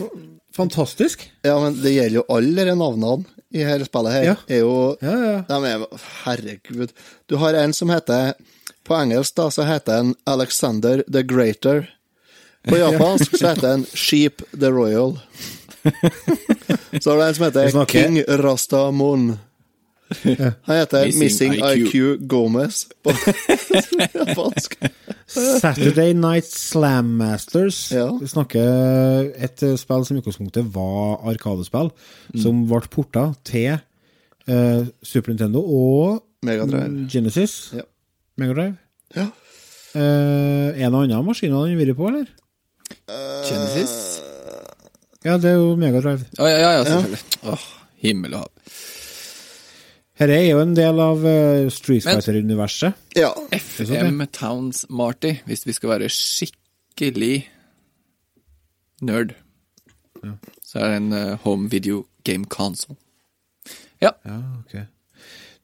fantastisk. 0.53 1.25
Ja, 1.45 1.55
men 1.61 1.77
det 1.81 1.93
gjelder 1.95 2.19
jo 2.21 2.25
alle 2.33 2.65
de 2.69 2.75
navnene 2.77 3.25
i 3.53 3.61
dette 3.65 3.87
spillet 3.89 4.15
her. 4.15 4.27
Ja. 4.31 4.35
Er 4.49 4.63
jo 4.63 4.75
Ja, 5.01 5.15
ja. 5.23 5.35
De 5.49 5.71
er, 5.71 5.85
herregud. 6.23 6.93
Du 7.29 7.37
har 7.41 7.57
en 7.57 7.73
som 7.73 7.91
heter 7.93 8.33
På 8.83 8.97
engelsk 8.97 9.37
da, 9.39 9.49
så 9.53 9.65
heter 9.65 10.01
han 10.01 10.15
Alexander 10.27 11.03
the 11.07 11.23
Greater. 11.23 11.85
På 12.67 12.77
japansk 12.81 13.37
så 13.37 13.53
heter 13.53 13.77
han 13.77 13.85
Sheep 13.93 14.43
the 14.51 14.69
Royal. 14.73 15.15
Så 17.01 17.11
har 17.11 17.17
du 17.17 17.23
en 17.25 17.35
som 17.35 17.45
heter 17.45 17.85
King 17.91 18.21
Rastamon. 18.43 19.33
Han 20.63 20.75
heter 20.77 21.05
Missing 21.05 21.19
Missing, 21.19 21.53
IQ. 21.53 21.95
IQ. 21.95 22.19
Gomez 22.29 22.85
på 23.03 23.11
japansk. 24.13 24.77
Saturday 25.61 26.13
Night 26.13 26.45
Slam 26.45 27.05
Masters. 27.17 27.91
Ja. 27.91 28.17
Vi 28.21 28.27
snakker 28.27 29.31
et 29.35 29.63
eh, 29.63 29.75
spill 29.79 30.05
som 30.05 30.17
i 30.17 30.21
utgangspunktet 30.21 30.67
var 30.75 31.23
Arkadespill, 31.29 31.89
som 32.43 32.65
ble 32.69 32.83
porta 32.93 33.31
til 33.47 33.79
uh, 34.49 34.85
Super 35.01 35.33
Nintendo 35.33 35.63
og 35.63 36.21
Megadrive. 36.45 36.87
mm, 36.91 37.07
Genesis. 37.09 37.71
Ja. 37.73 37.87
Megadrive. 38.37 38.75
Ja. 39.15 39.29
Uh, 39.93 40.73
en 40.73 40.93
og 40.93 41.03
annen 41.03 41.25
maskin 41.25 41.53
har 41.53 41.69
den 41.69 41.79
vært 41.79 41.97
på, 41.97 42.11
eller? 42.11 42.29
Genesis? 43.47 44.22
Ja, 45.23 45.37
det 45.39 45.53
er 45.53 45.59
jo 45.59 45.75
Megadrive. 45.79 46.25
Ja, 46.37 46.49
ja, 46.51 46.71
ja, 46.77 46.83
selvfølgelig. 46.83 47.19
Åh, 47.53 47.67
himmel 48.03 48.35
og 48.35 48.43
hav. 48.43 48.49
Dette 50.19 50.35
er 50.37 50.49
jo 50.51 50.59
en 50.61 50.75
del 50.77 50.99
av 51.01 51.23
uh, 51.25 51.69
Street 51.73 52.03
Fighter-universet. 52.05 52.99
Ja. 53.17 53.31
FM 53.51 54.21
Towns 54.35 54.85
Marty, 54.89 55.33
hvis 55.47 55.65
vi 55.65 55.73
skal 55.73 55.95
være 55.95 56.09
skikkelig 56.13 57.47
nerd, 59.03 59.33
så 60.63 60.79
er 60.79 60.93
det 60.93 60.99
en 61.01 61.13
uh, 61.13 61.39
home 61.43 61.71
video 61.71 62.05
game 62.23 62.45
console. 62.45 62.99
Ja. 64.03 64.13
Ja, 64.25 64.37
ok. 64.59 64.75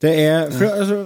Det 0.02 0.14
er, 0.24 0.52
for, 0.52 0.66
altså, 0.66 1.00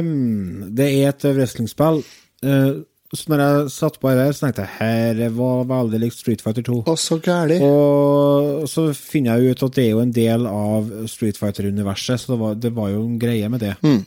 um, 0.00 0.70
det 0.76 0.88
er 0.88 1.08
et 1.12 1.24
wrestlingspill. 1.24 2.02
Uh, 2.42 2.82
så 3.18 3.26
når 3.32 3.40
jeg 3.42 3.70
satt 3.74 3.96
på 3.98 4.10
her, 4.12 4.30
så 4.30 4.44
tenkte 4.46 4.62
jeg 4.62 4.76
her 4.78 5.32
var 5.34 5.64
veldig 5.66 5.98
likt 6.04 6.14
Street 6.14 6.42
Fighter 6.44 6.62
2. 6.62 6.76
Og 6.86 6.98
så 7.00 7.18
gærlig. 7.18 7.56
Og 7.66 8.68
så 8.70 8.84
finner 8.94 9.40
jeg 9.40 9.56
ut 9.56 9.64
at 9.66 9.78
det 9.78 9.86
er 9.88 9.90
jo 9.96 10.02
en 10.04 10.12
del 10.14 10.46
av 10.46 10.92
Street 11.10 11.40
Fighter-universet, 11.40 12.22
så 12.22 12.34
det 12.34 12.38
var, 12.44 12.60
det 12.66 12.70
var 12.76 12.92
jo 12.92 13.02
en 13.08 13.18
greie 13.18 13.50
med 13.50 13.64
det. 13.66 13.72
Mm. 13.82 14.04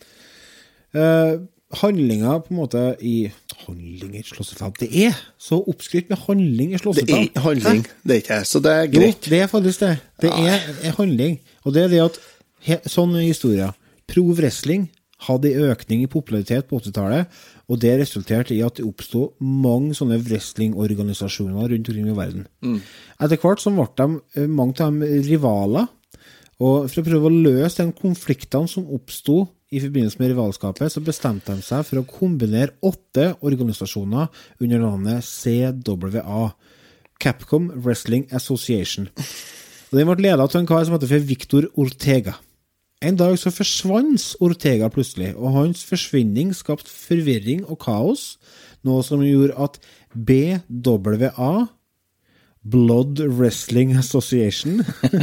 Eh, 0.93 1.34
handlinga 1.82 2.38
på 2.45 2.54
en 2.54 2.62
måte 2.62 2.86
i 3.01 3.32
Handling 3.66 4.16
i 4.16 4.20
et 4.20 4.80
Det 4.80 4.89
er 5.06 5.20
så 5.39 5.60
oppskrytt 5.60 6.10
med 6.10 6.20
handling 6.28 6.74
i 6.74 6.78
Det 6.78 7.10
er 7.10 7.39
handling, 7.39 7.86
det 8.04 8.12
er 8.12 8.22
ikke 8.22 8.34
jeg, 8.34 8.47
så 8.47 8.60
det 8.60 8.72
er 8.72 8.84
Jo, 8.84 8.99
greit. 8.99 9.30
det 9.30 9.39
er 9.39 9.47
faktisk 9.47 9.80
det. 9.80 9.97
Det 10.22 10.30
er, 10.30 10.60
er 10.84 10.91
handling. 10.97 11.39
Og 11.64 11.74
det 11.74 11.84
er 11.84 11.88
det 11.88 12.01
at 12.01 12.20
he, 12.62 12.78
Sånn 12.86 13.16
er 13.16 13.28
historia. 13.28 13.74
Pro 14.08 14.22
wrestling 14.34 14.89
hadde 15.28 15.54
en 15.54 15.72
økning 15.72 16.04
i 16.04 16.12
popularitet 16.12 16.68
på 16.68 16.80
80-tallet, 16.80 17.28
og 17.72 17.80
det 17.80 17.93
resulterte 18.01 18.55
i 18.55 18.61
at 18.66 18.76
det 18.78 18.86
oppsto 18.86 19.30
mange 19.39 19.95
sånne 19.95 20.20
wrestlingorganisasjoner 20.20 21.72
rundt 21.72 21.89
omkring 21.89 22.09
i 22.11 22.18
verden. 22.18 22.47
Etter 23.24 23.39
hvert 23.39 23.64
så 23.64 23.72
ble 23.72 23.88
de, 23.95 24.22
eh, 24.36 24.47
mange 24.47 24.80
av 24.82 24.91
dem 24.91 25.01
rivaler, 25.01 25.88
og 26.59 26.89
for 26.89 27.01
å 27.01 27.05
prøve 27.07 27.30
å 27.30 27.43
løse 27.43 27.84
de 27.84 27.91
konfliktene 27.97 28.70
som 28.70 28.86
oppsto 28.86 29.47
i 29.74 29.82
forbindelse 29.82 30.20
med 30.20 30.32
rivalskapet, 30.32 30.91
så 30.91 31.01
bestemte 31.03 31.55
de 31.55 31.61
seg 31.66 31.84
for 31.88 31.99
å 31.99 32.05
kombinere 32.05 32.76
åtte 32.86 33.34
organisasjoner 33.41 34.30
under 34.61 34.80
navnet 34.84 35.26
CWA, 35.26 36.53
Capcom 37.20 37.72
Wrestling 37.84 38.28
Association. 38.32 39.09
Og 39.91 39.97
Den 39.97 40.09
ble 40.09 40.30
ledet 40.30 40.41
av 40.41 40.55
en 40.59 40.68
kar 40.68 40.86
som 40.86 40.93
heter 40.93 41.26
Victor 41.26 41.70
Ortega. 41.76 42.36
En 43.04 43.18
dag 43.20 43.36
så 43.39 43.51
forsvant 43.51 44.30
Ortega 44.43 44.88
plutselig, 44.91 45.34
og 45.36 45.58
hans 45.58 45.84
forsvinning 45.88 46.54
skapte 46.56 46.91
forvirring 46.91 47.66
og 47.68 47.82
kaos, 47.84 48.38
noe 48.88 49.04
som 49.04 49.24
gjorde 49.26 49.58
at 49.60 49.80
BWA 50.14 51.54
Blood 52.64 53.20
Wrestling 53.28 53.91
Association, 53.99 54.80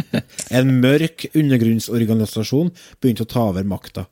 en 0.58 0.74
mørk 0.82 1.24
undergrunnsorganisasjon, 1.32 2.68
begynte 3.00 3.24
å 3.24 3.32
ta 3.32 3.46
over 3.48 3.64
makta. 3.64 4.04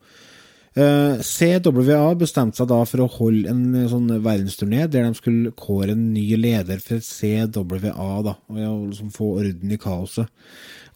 Eh, 0.78 1.20
CWA 1.24 2.12
bestemte 2.16 2.60
seg 2.60 2.68
da 2.70 2.78
for 2.86 3.02
å 3.04 3.10
holde 3.18 3.50
en 3.50 3.62
eh, 3.74 3.88
sånn 3.90 4.08
verdensturné 4.24 4.86
der 4.86 5.08
de 5.08 5.16
skulle 5.18 5.52
kåre 5.58 5.92
en 5.92 6.06
ny 6.14 6.24
leder 6.40 6.80
for 6.80 7.04
CWA, 7.04 8.10
da, 8.24 8.38
og 8.48 8.88
liksom 8.92 9.12
få 9.12 9.34
orden 9.42 9.74
i 9.74 9.80
kaoset. 9.80 10.30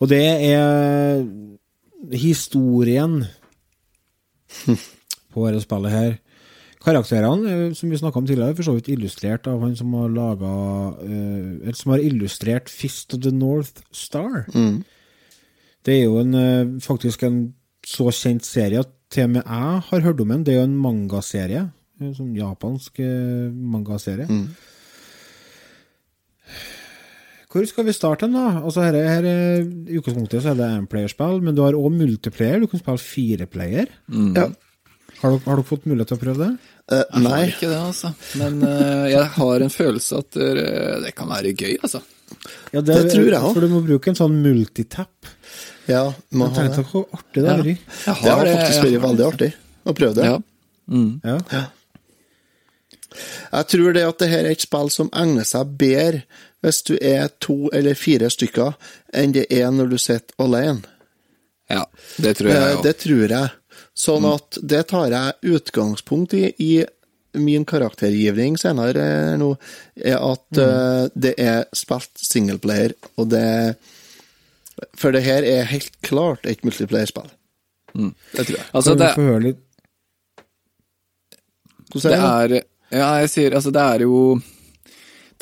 Og 0.01 0.09
det 0.13 0.25
er 0.49 1.21
historien 2.11 3.23
på 5.33 5.47
dette 5.47 5.63
spillet 5.65 5.95
her. 5.95 6.15
Karakterene, 6.83 7.51
eh, 7.53 7.75
som 7.79 7.93
vi 7.93 8.01
snakka 8.01 8.19
om 8.19 8.27
tidligere, 8.27 8.51
er 8.51 8.59
for 8.59 8.67
så 8.67 8.75
vidt 8.77 8.91
illustrert 8.91 9.47
av 9.51 9.63
han 9.63 9.77
som 9.79 9.93
har 9.95 10.11
laga 10.11 10.53
Eller 11.07 11.79
som 11.79 11.95
har 11.95 12.03
illustrert 12.03 12.69
Fist 12.71 13.15
of 13.15 13.23
the 13.23 13.31
North 13.31 13.85
Star. 13.93 14.47
Det 15.83 15.95
er 15.95 16.05
jo 16.05 16.19
en, 16.19 16.35
eh, 16.35 16.81
faktisk 16.81 17.23
en 17.23 17.55
så 17.87 18.11
kjent 18.11 18.45
serie 18.47 18.81
at 18.81 18.91
til 19.11 19.25
og 19.25 19.31
med 19.31 19.43
jeg 19.45 19.81
har 19.89 20.01
hørt 20.01 20.21
om 20.21 20.29
den. 20.29 20.45
Det 20.45 20.55
er 20.55 20.61
jo 20.63 20.69
en 20.69 20.79
mangaserie. 20.79 21.71
En 22.01 22.15
sånn 22.15 22.35
japansk 22.35 22.99
mangaserie. 22.99 24.27
mangaserie. 24.27 24.49
Hvor 27.53 27.67
skal 27.69 27.85
vi 27.85 27.93
starte 27.93 28.25
den, 28.25 28.33
da? 28.39 28.63
Altså 28.65 28.81
her, 28.87 28.95
er- 28.97 29.09
her, 29.13 29.25
er- 29.29 29.65
I 29.93 29.99
utgangspunktet 30.01 30.41
så 30.43 30.53
er 30.55 30.61
det 30.61 30.69
enplayerspill, 30.79 31.43
men 31.45 31.55
du 31.55 31.61
har 31.67 31.77
òg 31.77 31.91
multiplayer. 31.93 32.61
Du 32.63 32.67
kan 32.73 32.81
spille 32.81 32.99
fireplayer. 32.99 33.91
Ja. 34.09 34.47
Har, 35.23 35.37
har 35.45 35.57
dere 35.61 35.65
fått 35.69 35.85
mulighet 35.87 36.09
til 36.09 36.17
å 36.17 36.23
prøve 36.23 36.39
det? 36.47 36.53
Nei. 36.93 37.03
Jeg 37.03 37.23
nei, 37.23 37.33
har 37.37 37.51
ikke 37.53 37.69
det, 37.71 37.77
altså. 37.79 38.09
Men 38.41 38.57
uh, 38.65 39.05
jeg 39.13 39.27
har 39.37 39.61
en 39.67 39.71
følelse 39.71 40.19
at 40.25 40.31
det, 40.41 40.65
det 41.05 41.13
kan 41.15 41.29
være 41.31 41.53
gøy, 41.55 41.77
altså. 41.85 42.01
Ja, 42.73 42.81
Det 42.81 42.97
tror 43.13 43.29
jeg 43.29 43.37
også. 43.39 43.53
For 43.55 43.61
du 43.67 43.69
må 43.75 43.83
bruke 43.85 44.09
en 44.11 44.19
sånn 44.19 44.41
multitap. 44.43 45.29
ja, 45.87 46.07
må 46.33 46.49
Jeg 46.49 46.55
ha 46.57 46.57
tenkte 46.63 46.81
det. 46.83 46.89
hvor 46.91 47.05
artig 47.13 47.43
det 47.43 47.45
Ja. 47.45 47.53
hadde 47.53 47.69
vært. 47.69 47.85
Det 48.25 48.33
har 48.33 48.45
det- 48.49 48.57
faktisk 48.57 48.83
vært 48.89 49.05
veldig 49.05 49.27
artig 49.29 49.53
å 49.87 49.95
prøve 50.01 50.15
det. 50.15 50.25
Ja. 50.25 50.39
Mm. 50.91 51.21
Ja. 51.25 51.67
Jeg 53.53 53.67
tror 53.69 53.93
det 53.93 54.03
at 54.09 54.19
det 54.23 54.29
her 54.33 54.47
er 54.49 54.55
et 54.57 54.65
spill 54.65 54.89
som 54.91 55.11
egner 55.13 55.45
seg 55.45 55.75
bedre 55.79 56.23
hvis 56.63 56.83
du 56.87 56.95
er 57.01 57.29
to 57.43 57.69
eller 57.75 57.95
fire 57.99 58.29
stykker, 58.31 58.75
enn 59.15 59.33
det 59.35 59.47
er 59.51 59.71
når 59.75 59.91
du 59.93 59.99
sitter 59.99 60.35
alene. 60.43 60.83
ja, 61.71 61.85
det 62.23 62.37
tror 62.39 62.51
jeg 62.53 62.63
Eh, 62.63 62.77
òg. 62.77 62.83
Det 62.85 62.97
tror 63.03 63.29
jeg. 63.37 63.51
Sånn 63.95 64.25
at 64.29 64.59
det 64.63 64.83
tar 64.89 65.09
jeg 65.11 65.55
utgangspunkt 65.57 66.35
i 66.35 66.53
i 66.59 66.85
min 67.35 67.65
karaktergivning 67.65 68.59
senere 68.61 69.01
eh, 69.33 69.37
nå, 69.41 69.55
er 69.97 70.19
at 70.21 70.59
eh, 70.61 71.07
det 71.17 71.33
er 71.41 71.63
spilt 71.73 72.11
singleplayer, 72.21 72.93
og 73.17 73.31
det 73.33 73.77
For 75.01 75.13
det 75.13 75.23
her 75.25 75.43
er 75.45 75.65
helt 75.71 75.93
klart 76.03 76.45
et 76.47 76.63
multiplayerspill. 76.65 77.29
Det 77.95 78.47
tror 78.47 78.57
jeg. 78.57 78.67
Altså, 78.73 78.91
Kan 78.95 78.99
vi 78.99 79.05
det, 79.05 79.15
få 79.15 79.23
høre 79.23 79.43
litt 79.47 79.61
Hvordan 81.93 82.13
det 82.13 82.51
det? 82.53 82.63
er 82.63 82.99
Ja, 82.99 83.09
jeg 83.23 83.31
sier 83.33 83.55
altså, 83.57 83.71
det 83.73 83.81
er 83.83 84.05
jo 84.05 84.41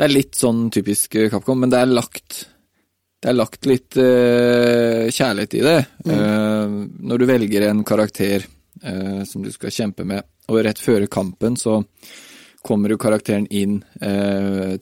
Det 0.00 0.06
er 0.06 0.14
litt 0.14 0.32
sånn 0.38 0.70
typisk 0.72 1.12
eh, 1.20 1.26
Capcom, 1.28 1.58
men 1.60 1.68
det 1.68 1.76
er 1.76 1.90
lagt 1.92 2.46
det 3.20 3.28
er 3.28 3.36
lagt 3.36 3.66
litt 3.68 3.98
uh, 4.00 5.04
kjærlighet 5.12 5.54
i 5.58 5.60
det. 5.60 5.80
Eh, 6.08 6.70
når 7.04 7.20
du 7.20 7.24
velger 7.28 7.66
en 7.66 7.82
karakter 7.84 8.46
uh, 8.80 9.20
som 9.28 9.44
du 9.44 9.50
skal 9.52 9.74
kjempe 9.76 10.06
med, 10.08 10.24
og 10.48 10.62
rett 10.64 10.80
før 10.80 11.04
kampen 11.04 11.58
så 11.60 11.82
kommer 12.64 12.94
jo 12.94 13.00
karakteren 13.00 13.44
inn 13.52 13.76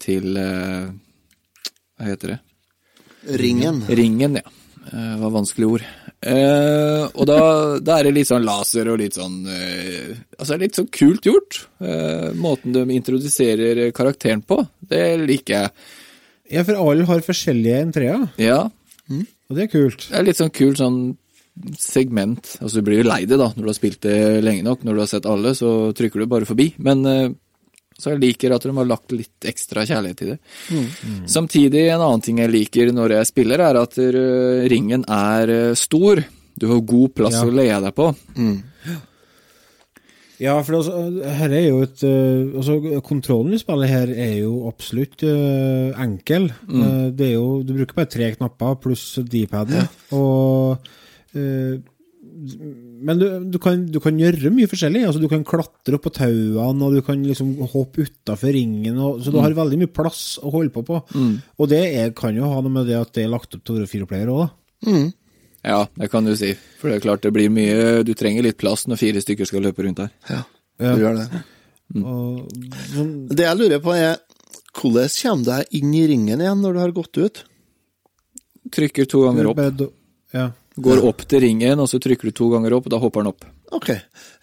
til 0.02 0.38
Hva 0.38 2.06
heter 2.06 2.32
det? 2.32 2.38
Ringen. 3.42 3.82
Ringen, 3.90 4.38
ja. 4.38 4.54
Det 4.86 5.18
var 5.20 5.34
vanskelige 5.34 5.74
ord. 5.76 5.84
Eh, 6.18 7.04
og 7.14 7.28
da, 7.30 7.38
da 7.78 7.98
er 8.00 8.08
det 8.08 8.14
litt 8.16 8.26
sånn 8.30 8.42
laser 8.46 8.88
og 8.90 8.96
litt 8.98 9.14
sånn 9.14 9.36
eh, 9.54 10.16
Altså, 10.34 10.56
det 10.56 10.64
litt 10.64 10.78
sånn 10.80 10.88
kult 10.90 11.28
gjort. 11.28 11.60
Eh, 11.78 12.32
måten 12.34 12.74
de 12.74 12.82
introduserer 12.96 13.84
karakteren 13.94 14.42
på, 14.42 14.58
det 14.90 15.04
liker 15.22 15.54
jeg. 15.60 15.70
Ja, 16.56 16.64
for 16.66 16.80
alle 16.80 17.06
har 17.06 17.22
forskjellige 17.22 17.80
entreer, 17.84 18.26
Ja, 18.40 18.64
og 19.48 19.56
det 19.56 19.68
er 19.68 19.72
kult. 19.72 20.08
det 20.10 20.18
er 20.18 20.26
litt 20.26 20.40
sånn 20.40 20.52
kult 20.52 20.80
sånn 20.80 20.98
segment. 21.78 22.56
Altså, 22.60 22.78
du 22.78 22.86
blir 22.86 23.00
jo 23.02 23.08
lei 23.08 23.22
det, 23.26 23.38
da, 23.40 23.48
når 23.54 23.64
du 23.64 23.70
har 23.70 23.76
spilt 23.78 24.00
det 24.04 24.18
lenge 24.44 24.64
nok. 24.66 24.82
Når 24.86 24.94
du 24.98 25.02
har 25.02 25.10
sett 25.10 25.26
alle, 25.28 25.54
så 25.58 25.90
trykker 25.96 26.22
du 26.22 26.30
bare 26.30 26.48
forbi. 26.48 26.70
Men 26.82 27.04
eh, 27.08 27.28
så 27.98 28.12
jeg 28.14 28.20
liker 28.22 28.52
at 28.54 28.62
de 28.62 28.70
har 28.76 28.86
lagt 28.86 29.10
litt 29.12 29.46
ekstra 29.50 29.82
kjærlighet 29.88 30.20
i 30.22 30.28
det. 30.30 30.38
Samtidig, 31.26 31.84
en 31.90 32.00
annen 32.04 32.22
ting 32.22 32.38
jeg 32.38 32.52
liker 32.52 32.92
når 32.94 33.16
jeg 33.16 33.30
spiller, 33.32 33.58
er 33.68 33.80
at 33.80 33.98
eh, 33.98 34.64
ringen 34.70 35.02
er 35.10 35.50
eh, 35.50 35.74
stor. 35.78 36.22
Du 36.58 36.68
har 36.70 36.80
god 36.86 37.14
plass 37.18 37.34
Ja. 37.40 37.44
å 37.46 37.54
leie 37.54 37.80
deg 37.82 37.94
på. 37.98 38.08
Ja, 40.38 40.52
for 40.62 40.76
altså, 40.78 40.94
her 41.34 41.50
er 41.50 41.64
jo 41.66 41.80
et 41.82 42.02
altså, 42.06 42.76
Kontrollen 43.02 43.56
i 43.56 43.58
spillet 43.58 43.90
her 43.90 44.10
er 44.14 44.36
jo 44.44 44.68
absolutt 44.70 45.24
uh, 45.26 45.90
enkel. 45.98 46.46
Eh, 46.70 47.08
det 47.18 47.32
er 47.32 47.34
jo, 47.34 47.62
du 47.66 47.72
bruker 47.80 47.98
bare 47.98 48.12
tre 48.12 48.28
knapper 48.36 48.76
pluss 48.84 49.06
D-paden. 49.26 49.88
Og 50.14 50.86
eh, 51.34 51.80
Men 52.38 53.18
du, 53.20 53.24
du, 53.52 53.58
kan, 53.62 53.80
du 53.90 53.98
kan 54.02 54.18
gjøre 54.20 54.50
mye 54.54 54.68
forskjellig. 54.70 55.02
Altså, 55.08 55.20
du 55.22 55.28
kan 55.30 55.44
klatre 55.46 55.96
opp 55.98 56.04
på 56.06 56.12
tauene, 56.18 56.84
og 56.86 56.94
du 56.94 57.02
kan 57.06 57.22
liksom 57.26 57.54
hoppe 57.72 58.04
utafor 58.06 58.52
ringen. 58.54 58.98
Og, 59.02 59.20
så 59.24 59.32
du 59.34 59.38
har 59.42 59.54
veldig 59.56 59.78
mye 59.82 59.90
plass 59.92 60.38
å 60.42 60.52
holde 60.54 60.70
på 60.74 60.84
på. 60.86 61.00
Og 61.58 61.70
det 61.70 61.80
er, 61.98 62.12
kan 62.16 62.36
jo 62.38 62.50
ha 62.52 62.60
noe 62.62 62.74
med 62.74 62.86
det 62.90 62.98
at 63.00 63.12
det 63.16 63.24
er 63.26 63.32
lagt 63.32 63.54
opp 63.58 63.64
til 63.64 63.74
å 63.74 63.80
være 63.80 63.90
fireplayer 63.90 64.30
òg, 64.34 64.44
da. 64.46 64.98
Ja, 65.68 65.80
det 65.98 66.10
kan 66.12 66.24
du 66.28 66.36
si. 66.38 66.52
For 66.78 66.88
det 66.88 67.00
er 67.00 67.04
klart 67.08 67.24
det 67.26 67.32
blir 67.34 67.50
mye 67.50 68.04
Du 68.06 68.12
trenger 68.14 68.44
litt 68.46 68.60
plass 68.60 68.84
når 68.86 69.00
fire 69.00 69.20
stykker 69.24 69.48
skal 69.50 69.64
løpe 69.66 69.82
rundt 69.84 69.98
her. 70.04 70.12
Ja, 70.30 70.44
Ja. 70.78 70.92
du 70.94 71.02
gjør 71.02 71.16
det. 71.18 71.42
Og, 71.98 72.46
sånn, 72.94 73.10
Det 73.32 73.42
jeg 73.48 73.58
lurer 73.58 73.80
på, 73.82 73.94
er 73.98 74.20
hvordan 74.78 75.08
kommer 75.18 75.42
du 75.44 75.50
deg 75.50 75.74
inn 75.80 75.94
i 75.98 76.04
ringen 76.06 76.40
igjen 76.44 76.62
når 76.62 76.76
du 76.76 76.80
har 76.84 76.92
gått 76.94 77.18
ut? 77.18 77.42
Trykker 78.70 79.08
to 79.10 79.24
ganger 79.26 79.50
opp. 79.50 79.62
ja. 80.36 80.50
Går 80.84 81.02
opp 81.08 81.24
til 81.28 81.42
ringen, 81.44 81.80
og 81.82 81.88
så 81.90 82.00
trykker 82.02 82.30
du 82.30 82.36
to 82.36 82.50
ganger 82.52 82.76
opp, 82.76 82.86
og 82.88 82.94
da 82.94 83.00
hopper 83.02 83.24
den 83.24 83.32
opp. 83.32 83.48
Ok. 83.78 83.90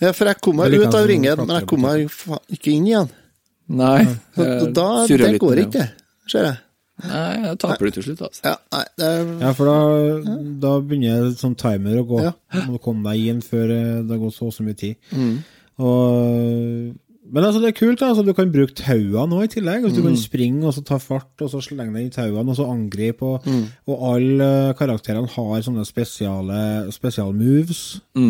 Ja, 0.01 0.11
for 0.11 0.29
jeg 0.29 0.41
kom 0.43 0.59
meg 0.59 0.71
Det 0.71 0.79
er 0.79 0.83
like 0.83 0.91
ut 0.91 0.99
av 0.99 1.07
ringen, 1.09 1.41
men 1.41 1.55
jeg 1.55 1.69
kommer 1.69 2.03
kom 2.03 2.35
meg 2.35 2.57
ikke 2.57 2.73
inn 2.75 2.89
igjen. 2.91 3.09
Nei, 3.75 3.97
Så, 4.35 4.69
da, 4.77 4.89
det 5.09 5.33
går 5.41 5.63
ikke, 5.65 5.87
ser 6.29 6.49
jeg. 6.51 6.59
Nei, 7.03 7.31
da 7.43 7.55
taper 7.59 7.89
du 7.89 7.95
til 7.97 8.05
slutt, 8.05 8.21
altså. 8.29 8.43
Ja, 8.45 8.53
nei, 8.71 8.83
er, 9.03 9.31
Ja, 9.41 9.49
for 9.57 9.67
da, 9.67 10.35
da 10.63 10.75
begynner 10.79 11.33
sånn 11.35 11.57
timer 11.59 11.97
å 11.99 12.05
gå. 12.07 12.21
Ja. 12.23 12.35
Du 12.53 12.75
må 12.75 12.79
komme 12.83 13.11
deg 13.11 13.33
inn 13.33 13.41
før 13.43 13.73
eh, 13.73 13.97
det 14.05 14.15
har 14.15 14.21
gått 14.21 14.37
så 14.37 14.47
og 14.47 14.55
så 14.55 14.63
mye 14.63 14.77
tid. 14.79 14.95
Mm. 15.11 15.33
Og 15.83 16.93
Men 17.33 17.43
altså, 17.43 17.59
det 17.63 17.71
er 17.71 17.77
kult. 17.79 18.01
Altså, 18.05 18.21
du 18.21 18.33
kan 18.37 18.51
bruke 18.53 18.75
tauene 18.77 19.25
nå 19.31 19.39
i 19.43 19.49
tillegg. 19.49 19.83
Altså, 19.83 19.97
Du 19.97 20.05
kan 20.05 20.17
springe 20.19 20.65
og 20.67 20.73
så 20.75 20.83
ta 20.85 20.99
fart, 21.01 21.33
og 21.41 21.49
så 21.49 21.61
slenge 21.63 21.95
deg 21.95 22.05
i 22.07 22.13
tauene, 22.13 22.49
og 22.53 22.55
så 22.59 22.67
angripe. 22.69 23.25
Og, 23.25 23.47
og 23.89 24.03
alle 24.13 24.49
eh, 24.69 24.73
karakterene 24.77 25.31
har 25.33 25.65
sånne 25.65 25.85
spesiale 25.89 26.59
spesialmoves 26.93 27.81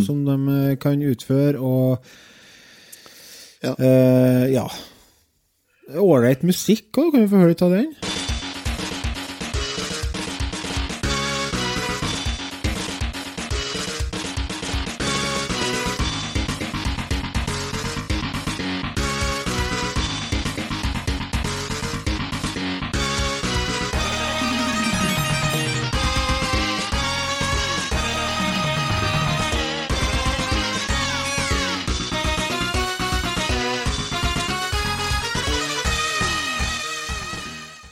som 0.08 0.24
de 0.26 0.38
eh, 0.72 0.76
kan 0.80 1.02
utføre, 1.04 1.60
og 1.60 2.00
Ja. 3.66 3.72
Uh, 3.80 4.46
ja. 4.54 4.66
Ålreit 5.98 6.44
musikk 6.46 6.98
òg, 7.02 7.12
kan 7.14 7.24
vi 7.24 7.30
få 7.32 7.40
høre 7.42 7.54
litt 7.56 7.62
av 7.66 7.72
den? 7.74 7.90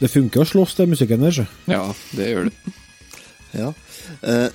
Det 0.03 0.09
funker 0.11 0.43
å 0.43 0.47
slåss 0.49 0.75
til 0.75 0.89
musikken 0.91 1.21
der, 1.23 1.31
så. 1.37 1.45
Ja, 1.71 1.83
det 2.17 2.25
gjør 2.33 2.49
det. 2.49 2.73
Ja. 3.55 3.69
Uh, 4.25 4.49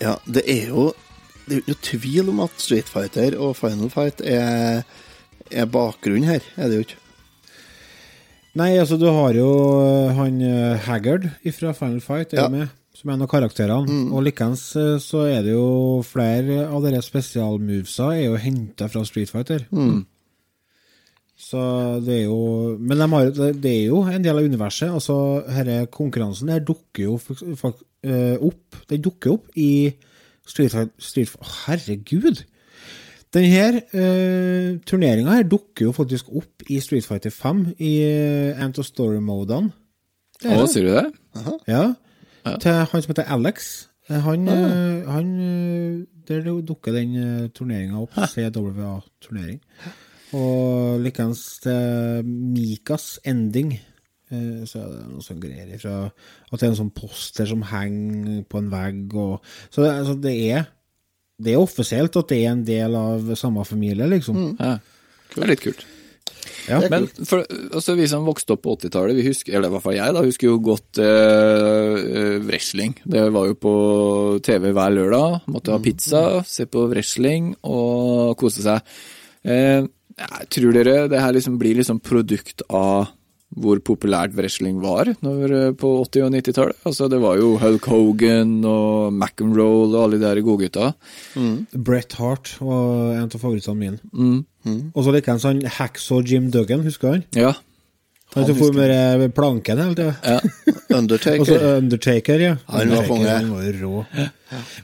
ja, 0.00 0.16
det 0.26 0.42
er 0.48 0.72
jo 0.72 0.90
Det 1.48 1.58
er 1.60 1.70
jo 1.72 1.76
tvil 1.82 2.28
om 2.30 2.42
at 2.44 2.60
Street 2.62 2.86
Fighter 2.90 3.34
og 3.42 3.56
Final 3.58 3.88
Fight 3.90 4.20
er, 4.22 4.84
er 5.50 5.66
bakgrunnen 5.72 6.28
her, 6.28 6.44
er 6.54 6.68
det 6.70 6.76
jo 6.78 6.84
ikke? 6.84 6.98
Nei, 8.60 8.68
altså, 8.78 8.98
du 9.00 9.06
har 9.10 9.34
jo 9.38 9.48
eh, 9.82 10.12
han 10.18 10.38
eh, 10.42 10.76
Haggard 10.86 11.26
fra 11.56 11.72
Final 11.74 12.00
Fight 12.04 12.34
er 12.34 12.44
Ja. 12.44 12.46
med, 12.50 12.70
som 12.94 13.10
er 13.10 13.16
en 13.16 13.22
av 13.26 13.30
karakterene. 13.30 13.98
Og 14.14 14.22
likeens 14.26 14.62
så 15.02 15.24
er 15.30 15.42
det 15.46 15.56
jo 15.56 16.02
flere 16.06 16.64
av 16.68 16.82
dere 16.86 17.02
spesialmovesa 17.02 18.08
er 18.16 18.24
jo 18.28 18.38
henta 18.42 18.88
fra 18.90 19.02
Street 19.06 19.30
Fighter. 19.30 19.66
Så 21.40 21.60
det 22.04 22.18
er 22.18 22.24
jo 22.28 22.76
Men 22.76 23.00
de 23.00 23.08
har, 23.14 23.30
det 23.32 23.70
er 23.70 23.86
jo 23.88 24.02
en 24.04 24.24
del 24.24 24.38
av 24.38 24.44
universet. 24.44 24.90
Altså, 24.92 25.16
denne 25.48 25.86
konkurransen 25.92 26.52
her 26.52 26.60
dukker 26.60 27.06
jo 27.06 27.16
eh, 28.04 28.36
opp 28.36 28.80
Den 28.90 29.02
dukker 29.04 29.38
opp 29.38 29.48
i 29.56 29.92
Street 30.46 30.72
Fighter 30.72 31.52
Herregud! 31.66 32.44
Denne 33.30 33.82
uh, 33.94 34.78
turneringa 34.82 35.36
her 35.36 35.44
dukker 35.46 35.86
jo 35.86 35.92
faktisk 35.94 36.32
opp 36.34 36.64
i 36.66 36.80
Street 36.82 37.06
Fighter 37.06 37.30
5 37.30 37.60
i 37.78 37.92
uh, 38.02 38.64
Ant 38.64 38.80
of 38.82 38.88
Story-modene. 38.88 39.70
Å, 40.40 40.48
det. 40.48 40.64
sier 40.72 40.88
du 40.88 40.90
det? 40.96 41.04
Ja. 41.70 41.84
Ja. 42.42 42.56
Til 42.58 42.80
han 42.90 43.04
som 43.04 43.12
heter 43.12 43.30
Alex. 43.30 43.70
Eh, 44.10 44.18
Han, 44.18 44.48
uh, 44.48 45.12
han 45.12 45.40
eh, 45.40 46.06
Der 46.28 46.62
dukker 46.62 46.92
den 46.92 47.16
uh, 47.16 47.48
turneringa 47.48 48.00
opp. 48.00 48.14
CWA-turnering. 48.14 49.60
Og 50.36 51.00
likeens 51.02 51.40
til 51.64 52.26
Mikas 52.26 53.18
ending. 53.26 53.72
eh, 54.30 54.64
Så 54.68 54.78
er 54.78 54.88
det 54.92 55.06
noe 55.10 55.24
sånn 55.26 55.40
greier 55.42 55.72
ifra 55.74 55.94
At 56.06 56.58
det 56.60 56.62
er 56.68 56.70
en 56.70 56.78
sånn 56.84 56.94
poster 56.94 57.46
som 57.50 57.62
henger 57.66 58.44
på 58.48 58.58
en 58.62 58.70
vegg. 58.70 59.14
Og, 59.14 59.40
så 59.70 59.82
det, 59.82 59.90
altså, 59.98 60.14
det 60.20 60.34
er 60.52 60.66
Det 61.40 61.54
er 61.54 61.62
offisielt 61.62 62.16
at 62.20 62.28
det 62.28 62.44
er 62.44 62.50
en 62.52 62.64
del 62.64 62.94
av 62.94 63.32
samme 63.34 63.64
familie, 63.64 64.06
liksom. 64.06 64.56
Ja. 64.60 64.76
Det 65.34 65.42
er 65.42 65.48
litt 65.54 65.62
kult. 65.64 65.86
Ja. 66.68 66.78
Men 66.92 67.06
for, 67.26 67.42
altså, 67.72 67.94
vi 67.96 68.06
som 68.10 68.26
vokste 68.28 68.52
opp 68.54 68.62
på 68.66 68.74
80-tallet, 68.76 69.16
vi 69.16 69.24
husker, 69.24 69.54
eller 69.56 69.70
i 69.70 69.72
hvert 69.72 69.82
fall 69.86 69.96
jeg, 69.96 70.12
da, 70.14 70.22
husker 70.26 70.46
jo 70.50 70.58
godt 70.60 71.00
eh, 71.00 71.96
eh, 71.96 72.36
wrestling. 72.44 72.92
Det 73.08 73.22
var 73.32 73.48
jo 73.48 73.56
på 73.56 73.72
TV 74.44 74.68
hver 74.76 74.92
lørdag. 74.94 75.38
Måtte 75.48 75.72
ha 75.72 75.80
pizza, 75.82 76.22
se 76.44 76.66
på 76.68 76.84
wrestling 76.92 77.54
og 77.64 78.36
kose 78.40 78.62
seg. 78.66 78.84
Eh, 79.44 79.88
jeg 80.18 80.50
tror 80.56 80.76
dere 80.76 81.08
det 81.10 81.22
her 81.22 81.32
liksom 81.36 81.58
blir 81.60 81.78
liksom 81.80 82.00
produkt 82.02 82.62
av 82.68 83.10
hvor 83.50 83.80
populært 83.82 84.34
wrestling 84.38 84.78
var 84.82 85.08
når, 85.24 85.52
eh, 85.56 85.72
på 85.74 85.88
80- 86.04 86.26
og 86.26 86.34
90-tallet? 86.36 86.76
Altså, 86.86 87.08
det 87.10 87.18
var 87.20 87.38
jo 87.40 87.56
Hulk 87.58 87.88
Hogan 87.90 88.52
og 88.64 89.12
McEnroe 89.12 89.88
og 89.88 89.96
alle 90.04 90.20
de 90.20 90.26
der 90.26 90.42
godgutta. 90.46 90.92
Bret 91.74 92.14
Hart 92.20 92.52
var 92.60 93.16
en 93.16 93.26
av 93.26 93.40
favorittene 93.42 93.80
mine. 93.80 93.98
Mm. 94.14 94.92
Og 94.94 95.02
så 95.02 95.14
likeens 95.16 95.48
han 95.48 95.64
Hacksaw 95.66 96.22
Jim 96.22 96.50
Duggan, 96.54 96.84
husker 96.86 97.08
du 97.08 97.12
han? 97.14 97.24
Ja. 97.34 97.52
Han 98.34 98.46
som 98.46 98.56
for 98.60 98.72
med 98.72 98.90
eh, 98.94 99.28
planken 99.34 99.78
hele 99.82 99.94
tida. 99.98 100.14
ja. 100.22 100.40
Og 100.40 100.90
så 100.90 100.98
Undertaker. 100.98 101.64
Undertaker, 101.80 102.40
ja. 102.40 102.52
Han 102.66 102.76
var 102.76 102.82
Undertaker, 102.84 103.08
konge. 103.08 103.28
Han 103.28 103.50
var 103.50 103.62
jo 103.64 103.72
rå. 103.80 104.04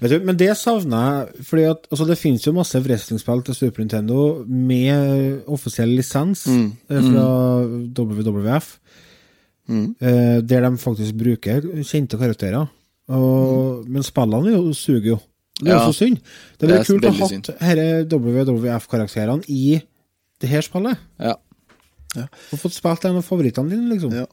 Vet 0.00 0.10
du, 0.10 0.18
men 0.26 0.36
det 0.36 0.48
savner 0.58 1.04
jeg, 1.34 1.44
fordi 1.46 1.64
at 1.70 1.86
altså, 1.90 2.06
det 2.06 2.18
finnes 2.18 2.46
jo 2.46 2.52
masse 2.56 2.80
wrestlingspill 2.82 3.42
til 3.46 3.54
Super 3.58 3.82
Nintendo 3.84 4.44
med 4.46 5.42
offisiell 5.46 5.94
lisens 5.98 6.46
Mm. 6.46 6.72
fra 6.88 7.00
fra 7.06 7.26
WWF, 8.02 8.68
eh, 9.70 10.40
der 10.42 10.60
de 10.68 10.76
faktisk 10.78 11.14
bruker 11.18 11.62
kjente 11.82 12.18
karakterer. 12.18 12.68
Og, 13.08 13.86
Men 13.88 14.02
spillene 14.02 14.48
er 14.50 14.56
jo, 14.58 14.72
suger 14.74 15.06
jo. 15.14 15.18
Det 15.60 15.68
er 15.68 15.74
Ja. 15.76 15.86
jo 15.86 15.92
så 15.92 15.96
synd. 16.04 16.18
Det 16.58 16.68
Det 16.68 16.70
er 16.70 16.80
er 16.80 16.84
kult 16.84 17.04
å 17.04 17.10
ha 17.10 17.26
hatt 17.26 17.30
disse 17.30 18.08
WWF-karakterene 18.10 19.44
i 19.48 19.80
det 20.40 20.48
her 20.50 20.60
spillet. 20.62 20.98
ja. 21.20 21.34
Og 22.24 22.60
fått 22.62 22.76
spilt 22.78 23.04
en 23.08 23.18
av 23.20 23.26
favorittene 23.26 23.70
dine, 23.72 23.90
liksom. 23.94 24.14
Ja. 24.16 24.26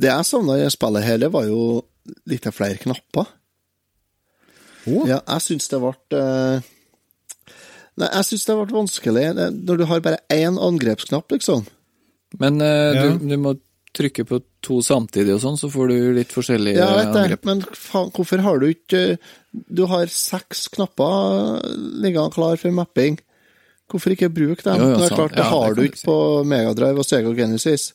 Det 0.00 0.08
jeg 0.08 0.26
savna 0.28 0.56
i 0.58 0.68
spillet 0.72 1.04
hele, 1.04 1.28
var 1.32 1.44
jo 1.48 1.60
litt 2.30 2.46
flere 2.56 2.78
knapper. 2.80 3.26
Oh. 4.88 5.04
Ja, 5.08 5.18
jeg 5.28 5.42
syns 5.44 5.68
det 5.68 5.78
ble 5.82 5.92
eh, 6.16 6.62
Nei, 8.00 8.06
jeg 8.08 8.24
syns 8.30 8.46
det 8.48 8.54
ble 8.56 8.72
vanskelig 8.78 9.24
når 9.36 9.80
du 9.82 9.84
har 9.90 10.00
bare 10.04 10.22
én 10.32 10.56
angrepsknapp, 10.56 11.28
liksom. 11.34 11.66
Men 12.40 12.60
eh, 12.64 12.94
Ja. 12.96 13.02
du, 13.12 13.26
du 13.28 13.36
må 13.42 13.56
trykke 13.92 14.24
på 14.24 14.38
to 14.64 14.78
samtidig 14.86 15.34
og 15.34 15.40
sånn, 15.42 15.58
så 15.60 15.68
får 15.72 15.90
du 15.90 15.96
litt 16.16 16.32
forskjellige 16.32 16.78
Ja, 16.78 16.88
vet 16.96 17.10
det, 17.12 17.22
angrep. 17.26 17.44
men 17.48 17.60
faen, 17.74 18.12
hvorfor 18.14 18.38
har 18.44 18.60
du 18.62 18.68
ikke 18.70 19.18
Du 19.52 19.82
har 19.90 20.06
seks 20.14 20.68
knapper 20.76 21.58
liggende 22.00 22.30
klar 22.32 22.56
for 22.60 22.70
mapping. 22.72 23.18
Hvorfor 23.90 24.14
ikke 24.14 24.28
bruke 24.32 24.62
dem? 24.66 24.80
Jo, 24.80 24.88
jo, 24.92 24.96
det 25.00 25.06
er 25.10 25.16
klart, 25.16 25.34
det 25.36 25.44
Ja, 25.44 25.50
har 25.50 25.68
det 25.74 25.76
du 25.76 25.88
ikke 25.90 25.98
si. 26.02 26.06
på 26.06 26.16
Megadrive 26.46 26.98
og 27.02 27.06
Sega 27.08 27.32
Genesis. 27.34 27.92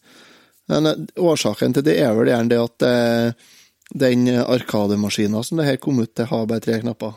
Men 0.68 0.86
eh, 0.92 1.04
årsaken 1.22 1.74
til 1.78 1.84
det 1.88 1.98
er 2.02 2.14
vel 2.18 2.28
gjerne 2.34 2.50
det 2.52 2.60
at 2.60 2.86
eh, 2.90 3.52
den 4.06 4.28
arkademaskinen 4.42 5.44
som 5.46 5.58
det 5.62 5.68
her 5.70 5.78
kom 5.78 6.00
ut 6.02 6.14
til, 6.18 6.26
har 6.32 6.48
bare 6.50 6.64
tre 6.66 6.80
knapper. 6.82 7.14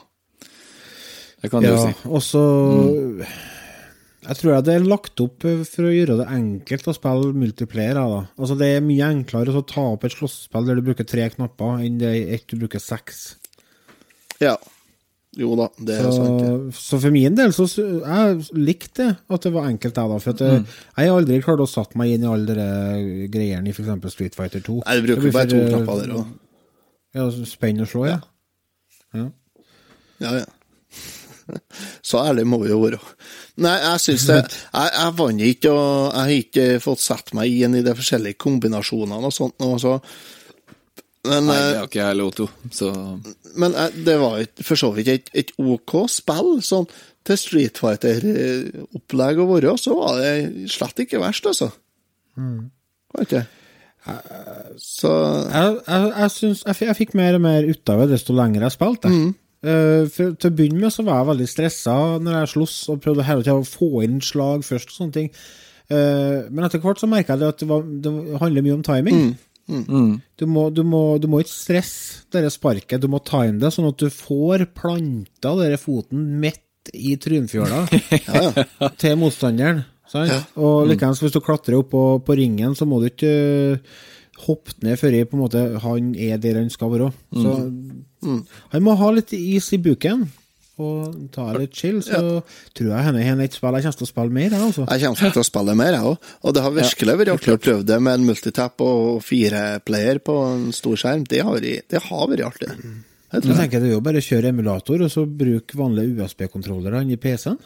Det 1.42 1.50
kan 1.50 1.62
du 1.62 1.68
Ja, 1.70 1.78
si. 1.86 1.94
og 2.10 2.22
så 2.26 2.42
Jeg 4.28 4.36
tror 4.36 4.50
jeg 4.52 4.64
det 4.66 4.74
er 4.74 4.84
lagt 4.90 5.20
opp 5.22 5.44
for 5.46 5.86
å 5.86 5.92
gjøre 5.94 6.16
det 6.18 6.26
enkelt 6.34 6.88
å 6.90 6.94
spille 6.96 7.30
multiplayer. 7.38 7.94
Da. 7.96 8.24
Altså 8.36 8.56
Det 8.58 8.66
er 8.76 8.82
mye 8.84 9.06
enklere 9.14 9.54
å 9.56 9.62
ta 9.64 9.84
opp 9.94 10.04
et 10.04 10.12
slåsspill 10.12 10.66
der 10.66 10.74
du 10.80 10.82
bruker 10.90 11.06
tre 11.08 11.28
knapper, 11.32 11.78
enn 11.86 11.98
det 12.02 12.10
er 12.10 12.34
ett 12.34 12.46
du 12.50 12.58
bruker 12.60 12.82
seks. 12.82 13.36
Ja. 14.42 14.56
Jo 15.36 15.52
da, 15.58 15.66
det 15.84 15.98
er 15.98 16.06
sant. 16.08 16.40
Ja. 16.40 16.52
Så, 16.72 16.80
så 16.80 16.98
for 17.02 17.12
min 17.12 17.36
del 17.36 17.52
så 17.52 17.66
jeg 17.68 18.38
likte 18.56 19.10
det 19.10 19.36
at 19.36 19.44
det 19.44 19.52
var 19.54 19.68
enkelt, 19.68 19.98
jeg, 20.00 20.12
da. 20.12 20.20
For 20.24 20.32
at 20.32 20.40
mm. 20.40 20.76
jeg 20.96 21.10
har 21.10 21.18
aldri 21.20 21.40
klart 21.44 21.62
å 21.62 21.68
satt 21.68 21.96
meg 22.00 22.14
inn 22.14 22.24
i 22.24 22.30
alle 22.30 22.56
de 22.56 23.26
greiene 23.32 23.68
i 23.68 23.74
f.eks. 23.74 24.08
Street 24.14 24.38
Fighter 24.38 24.64
2. 24.64 24.78
Nei, 24.86 24.96
du 24.96 25.10
bruker 25.10 25.34
bare 25.36 25.50
to 25.52 25.58
for, 25.60 25.74
knapper 25.74 26.00
der 26.00 26.14
òg. 26.16 26.32
Ja, 27.18 27.26
spenn 27.48 27.84
og 27.84 27.90
slå, 27.90 28.06
ja. 28.08 28.18
ja. 29.16 29.28
Ja, 30.24 30.32
ja. 30.40 30.48
Så 32.08 32.20
ærlig 32.20 32.46
må 32.48 32.60
vi 32.62 32.72
jo 32.72 32.80
være. 32.82 32.98
Nei, 33.64 33.76
jeg 33.84 34.02
syns 34.04 34.26
det 34.28 34.40
Jeg, 34.78 34.90
jeg 34.96 35.14
vant 35.20 35.46
ikke, 35.50 35.72
og 35.76 35.92
jeg 36.08 36.18
har 36.18 36.34
ikke 36.38 36.66
fått 36.84 37.04
satt 37.04 37.32
meg 37.36 37.52
inn 37.52 37.78
i 37.78 37.84
de 37.84 37.94
forskjellige 37.96 38.40
kombinasjonene 38.40 39.28
og 39.28 39.34
sånt. 39.34 39.60
Og 39.64 39.78
så. 39.82 39.98
Men, 41.28 41.48
Nei, 41.50 41.58
det 41.58 41.68
eh, 41.74 41.78
har 41.78 41.90
ikke 41.90 42.00
jeg 42.00 42.18
lov 42.18 42.32
til, 42.38 42.48
så 42.72 42.88
men 43.58 43.74
eh, 43.74 43.94
det 44.06 44.16
var 44.20 44.42
for 44.64 44.80
så 44.80 44.90
vidt 44.96 45.10
et, 45.12 45.30
et 45.36 45.52
OK 45.60 45.94
spill. 46.12 46.58
Sånn 46.64 46.88
til 47.28 47.40
Street 47.40 47.80
Fighter-opplegg 47.80 49.40
å 49.42 49.48
være, 49.50 49.74
så 49.80 49.96
var 49.98 50.20
det 50.22 50.68
slett 50.72 51.04
ikke 51.04 51.20
verst, 51.20 51.48
altså. 51.50 51.70
Var 53.12 53.26
ikke? 53.26 53.44
Så 54.80 55.10
Jeg, 55.10 55.72
jeg, 55.82 56.12
jeg, 56.14 56.30
syns, 56.32 56.62
jeg, 56.64 56.78
jeg 56.86 56.96
fikk 56.96 57.12
mer 57.18 57.36
og 57.36 57.42
mer 57.44 57.66
ut 57.68 57.92
av 57.92 58.04
det 58.04 58.14
desto 58.14 58.36
lenger 58.36 58.64
jeg 58.64 58.76
spilte. 58.78 59.12
Eh, 59.58 60.04
for, 60.14 60.36
til 60.38 60.52
å 60.52 60.54
begynne 60.54 60.84
med 60.84 60.94
så 60.94 61.02
var 61.02 61.20
jeg 61.20 61.30
veldig 61.32 61.48
stressa 61.50 61.94
når 62.22 62.36
jeg 62.36 62.52
sloss 62.54 62.76
og 62.92 63.00
prøvde 63.02 63.26
hele 63.26 63.42
tida 63.42 63.58
å 63.58 63.66
få 63.66 64.04
inn 64.06 64.20
slag 64.24 64.62
først. 64.66 64.94
og 64.94 65.00
sånne 65.02 65.16
ting. 65.18 65.32
Uh, 65.88 66.44
men 66.52 66.66
etter 66.66 66.82
hvert 66.84 67.00
så 67.00 67.08
merka 67.08 67.32
jeg 67.32 67.40
det 67.40 67.46
at 67.48 67.62
det, 67.62 67.66
var, 67.70 67.80
det 67.80 68.10
handler 68.42 68.64
mye 68.66 68.76
om 68.76 68.82
timing. 68.84 69.22
Du, 69.68 70.46
må, 70.48 70.68
du, 70.72 70.82
må, 70.86 71.02
du 71.20 71.26
må 71.28 71.42
ikke 71.44 71.52
stresse 71.52 72.24
det 72.32 72.48
sparket, 72.54 73.02
du 73.02 73.08
må 73.12 73.20
time 73.24 73.58
det 73.60 73.70
sånn 73.74 73.90
at 73.90 74.00
du 74.00 74.08
får 74.12 74.64
planta 74.76 75.52
denne 75.58 75.76
foten 75.80 76.24
midt 76.40 76.64
i 76.96 77.16
trynfjøla 77.20 77.82
til 79.00 79.18
motstanderen. 79.20 79.82
Sant? 80.08 80.32
Og 80.56 80.86
likeens 80.88 81.20
hvis 81.20 81.34
du 81.34 81.42
klatrer 81.44 81.76
opp 81.82 81.90
på, 81.92 82.04
på 82.24 82.36
ringen, 82.38 82.72
så 82.78 82.86
må 82.88 83.02
du 83.02 83.10
ikke 83.10 83.28
øh, 83.28 83.98
hoppe 84.46 84.72
ned 84.86 84.96
før 84.96 85.18
i, 85.18 85.24
på 85.28 85.36
en 85.36 85.42
måte, 85.42 85.64
han 85.82 86.14
er 86.16 86.40
der 86.40 86.62
han 86.62 86.70
skal 86.72 86.94
være. 86.94 87.10
Så 87.36 87.56
han 88.72 88.86
må 88.86 88.94
ha 88.96 89.10
litt 89.12 89.34
is 89.36 89.68
i 89.76 89.80
buken. 89.84 90.24
Og 90.78 91.14
ta 91.34 91.48
litt 91.56 91.74
chill, 91.74 91.98
så 92.06 92.20
tror 92.76 92.90
jeg 92.92 93.06
henne 93.08 93.24
har 93.26 93.42
et 93.42 93.56
spill 93.56 93.78
jeg 93.78 93.86
kommer 93.88 93.98
til 93.98 94.06
å 94.06 94.10
spille 94.12 94.36
mer. 94.36 94.50
jeg, 94.50 94.62
Altså. 94.68 94.86
Jeg 94.88 95.04
kommer 95.04 95.36
til 95.36 95.42
å 95.42 95.48
spille 95.48 95.74
mer, 95.78 95.96
jeg 95.98 96.10
òg. 96.12 96.30
Og 96.44 96.54
det 96.54 96.64
har 96.64 96.76
virkelig 96.76 97.16
vært 97.22 97.32
artig 97.34 97.54
å 97.54 97.62
prøve 97.62 97.86
det 97.88 98.00
med 98.02 98.18
en 98.18 98.26
multitap 98.28 98.84
og 98.86 99.22
fire 99.26 99.64
player 99.84 100.22
på 100.22 100.36
en 100.46 100.68
stor 100.76 100.96
skjerm. 101.00 101.24
Det 101.28 101.42
har 101.42 101.56
vært, 101.56 101.88
det 101.90 102.02
har 102.08 102.28
vært 102.30 102.46
artig. 102.46 102.70
Jeg 103.28 103.42
tror 103.44 103.52
jeg. 103.52 103.58
tenker 103.60 103.82
det 103.82 103.90
er 103.90 103.98
jo 103.98 104.04
bare 104.04 104.22
å 104.22 104.24
kjøre 104.24 104.54
emulator, 104.54 105.02
og 105.04 105.10
så 105.12 105.26
bruke 105.26 105.76
vanlige 105.76 106.14
USB-kontrollere 106.16 107.02
i 107.04 107.18
PC-en. 107.20 107.58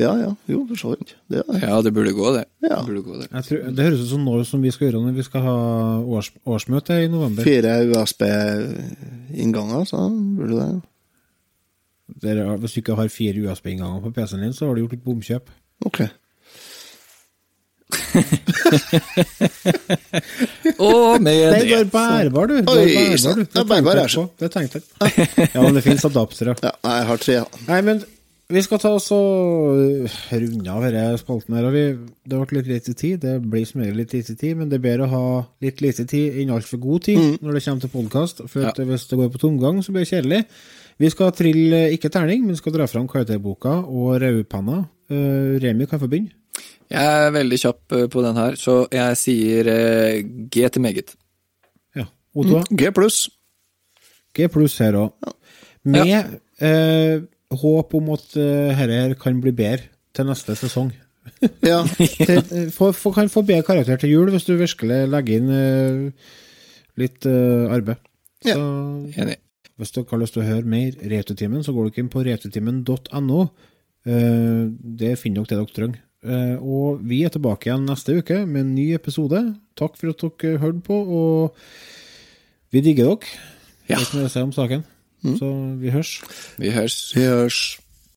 Ja, 0.00 0.14
ja. 0.16 0.30
Jo, 0.48 0.62
for 0.70 0.80
så 0.80 0.94
vidt. 0.94 1.12
Det 1.30 1.42
ja. 1.42 1.58
Ja, 1.60 1.80
det 1.84 1.92
burde 1.94 2.14
gå, 2.16 2.30
det. 2.34 2.46
Ja. 2.64 2.78
det, 2.80 2.86
burde 2.88 3.02
gå, 3.04 3.18
det. 3.20 3.28
Jeg 3.28 3.44
tror, 3.48 3.58
det 3.76 3.84
høres 3.86 4.00
ut 4.06 4.10
som 4.14 4.24
noe 4.24 4.46
som 4.48 4.62
vi 4.64 4.72
skal 4.72 4.88
gjøre 4.88 5.02
når 5.04 5.18
vi 5.18 5.26
skal 5.26 5.44
ha 5.44 5.56
års, 6.00 6.32
årsmøte 6.48 6.96
i 7.04 7.10
november. 7.12 7.44
fire 7.46 7.74
USB-innganger, 7.92 9.84
så 9.88 10.06
burde 10.08 10.56
det 10.56 10.70
Der, 12.22 12.56
hvis 12.60 12.72
du 12.74 12.80
ikke 12.82 12.96
har 12.98 13.08
fire 13.08 13.40
USB-innganger 13.46 14.02
på 14.04 14.10
PC-en 14.16 14.42
din, 14.42 14.52
så 14.56 14.66
har 14.66 14.74
du 14.74 14.82
gjort 14.84 14.92
et 14.98 15.04
bomkjøp. 15.04 15.50
Ok. 15.86 16.00
Og 20.78 21.22
med 21.22 21.52
Den 21.52 21.60
det 21.60 21.68
går 21.70 21.84
bærbar, 21.92 22.46
du. 22.46 22.54
Oi, 22.54 22.64
bærbar, 22.64 23.34
du. 23.36 23.44
Det 23.44 23.68
bærbar 23.68 24.00
er 24.04 24.08
så. 24.08 24.24
på. 24.26 24.34
Det 24.40 24.50
tenkte 24.52 24.80
jeg. 24.80 25.28
Ja, 25.54 25.62
men 25.62 25.74
det 25.76 25.84
finnes 25.84 26.04
adaptere. 26.08 26.56
Ja, 26.62 26.72
jeg 26.84 27.06
har 27.10 27.16
tre. 27.22 27.38
Nei, 27.68 27.80
men 27.86 28.02
vi 28.52 28.60
skal 28.64 28.80
ta 28.82 28.90
oss 28.92 29.06
og 29.16 30.08
runde 30.32 30.72
av 30.74 30.84
denne 30.84 31.16
spalten 31.20 31.56
her. 31.56 31.68
og 31.68 31.72
Vi, 31.76 31.84
det 32.28 32.40
ble 32.42 32.58
litt 32.60 32.68
lite 32.72 32.94
tid. 32.98 33.22
Det 33.22 33.38
blir 33.48 33.64
som 33.68 33.80
regel 33.80 34.02
litt 34.02 34.12
lite 34.16 34.36
tid, 34.36 34.58
men 34.58 34.68
det 34.68 34.80
er 34.80 34.86
bedre 34.88 35.08
å 35.08 35.12
ha 35.12 35.24
litt 35.64 35.80
lite 35.84 36.04
tid 36.10 36.36
enn 36.42 36.52
altfor 36.52 36.82
god 36.82 37.08
tid 37.08 37.22
når 37.40 37.56
det 37.58 37.64
kommer 37.64 37.86
til 37.86 37.94
podkast. 37.96 38.44
For 38.52 38.68
at 38.68 38.80
hvis 38.82 39.08
det 39.10 39.20
går 39.20 39.32
på 39.32 39.42
tomgang, 39.46 39.80
så 39.84 39.94
blir 39.94 40.04
det 40.04 40.12
kjedelig. 40.12 40.42
Vi 41.00 41.08
skal 41.10 41.32
trille 41.32 41.84
ikke 41.94 42.10
terning, 42.12 42.44
men 42.46 42.56
skal 42.58 42.72
dra 42.74 42.86
fram 42.90 43.06
karakterboka 43.08 43.78
og 43.88 44.18
rødpanna. 44.22 44.82
Uh, 45.12 45.56
Remi 45.62 45.86
kan 45.90 46.00
få 46.00 46.08
begynne. 46.12 46.32
Jeg 46.92 47.26
er 47.26 47.30
veldig 47.32 47.56
kjapp 47.56 47.92
eh, 47.96 48.06
på 48.12 48.20
den 48.20 48.36
her, 48.36 48.56
så 48.60 48.82
jeg 48.92 49.16
sier 49.16 49.68
eh, 49.72 50.18
G 50.52 50.66
til 50.68 50.82
meget. 50.84 51.14
Ja. 51.96 52.04
Otto, 52.36 52.60
G 52.76 52.90
pluss. 52.92 53.22
G 54.36 54.44
pluss 54.52 54.74
her 54.82 54.98
òg. 55.00 55.30
Med 55.88 56.12
eh, 56.60 57.22
håp 57.62 57.94
om 57.96 58.10
at 58.12 58.26
uh, 58.36 58.42
dette 58.42 58.76
her 58.76 59.14
kan 59.20 59.40
bli 59.40 59.54
bedre 59.56 59.88
til 60.12 60.28
neste 60.28 60.56
sesong. 60.60 60.92
Ja. 61.64 61.80
Til, 62.28 62.42
for, 62.74 62.92
få- 62.92 62.92
få- 62.98 63.12
kan 63.16 63.28
få 63.30 63.42
bedre 63.46 63.62
karakter 63.66 63.96
til 64.02 64.10
jul 64.12 64.30
hvis 64.34 64.44
du 64.46 64.52
virkelig 64.58 65.04
legger 65.10 65.38
inn 65.38 65.50
eh, 65.54 66.32
litt 66.98 67.26
eh, 67.30 67.72
arbeid. 67.72 68.00
Ja. 68.46 68.56
Så 68.58 69.22
Enig. 69.22 69.36
Hvis 69.80 69.94
dere 69.94 70.10
har 70.10 70.22
lyst 70.22 70.36
til 70.36 70.42
å 70.44 70.48
høre 70.48 70.68
mer 70.68 70.96
Retutimen, 71.12 71.64
så 71.64 71.74
går 71.74 71.90
dere 71.90 72.04
inn 72.04 72.12
på 72.12 72.24
retutimen.no. 72.26 73.42
Eh, 74.06 74.64
det 75.02 75.14
finner 75.20 75.42
dere 75.42 75.50
det 75.52 75.60
dere 75.60 75.76
trenger. 75.78 76.02
Eh, 76.22 76.56
og 76.62 77.02
vi 77.08 77.24
er 77.26 77.32
tilbake 77.34 77.68
igjen 77.68 77.86
neste 77.88 78.18
uke 78.20 78.42
med 78.46 78.66
en 78.66 78.74
ny 78.76 78.92
episode. 78.94 79.42
Takk 79.78 79.98
for 79.98 80.12
at 80.12 80.22
dere 80.22 80.62
hørte 80.62 80.84
på, 80.86 80.98
og 81.02 82.74
vi 82.74 82.84
digger 82.84 83.14
dere. 83.14 83.38
Ja. 83.88 83.96
Det 83.96 84.02
er 84.04 84.10
som 84.10 84.22
noe 84.22 84.32
ser 84.32 84.46
om 84.46 84.54
saken. 84.54 84.84
Så 85.22 85.48
vi 85.78 85.90
høres. 85.94 86.16
Vi 86.58 86.70
høres. 86.74 86.98
Vi 87.14 87.26
hørs. 87.26 87.81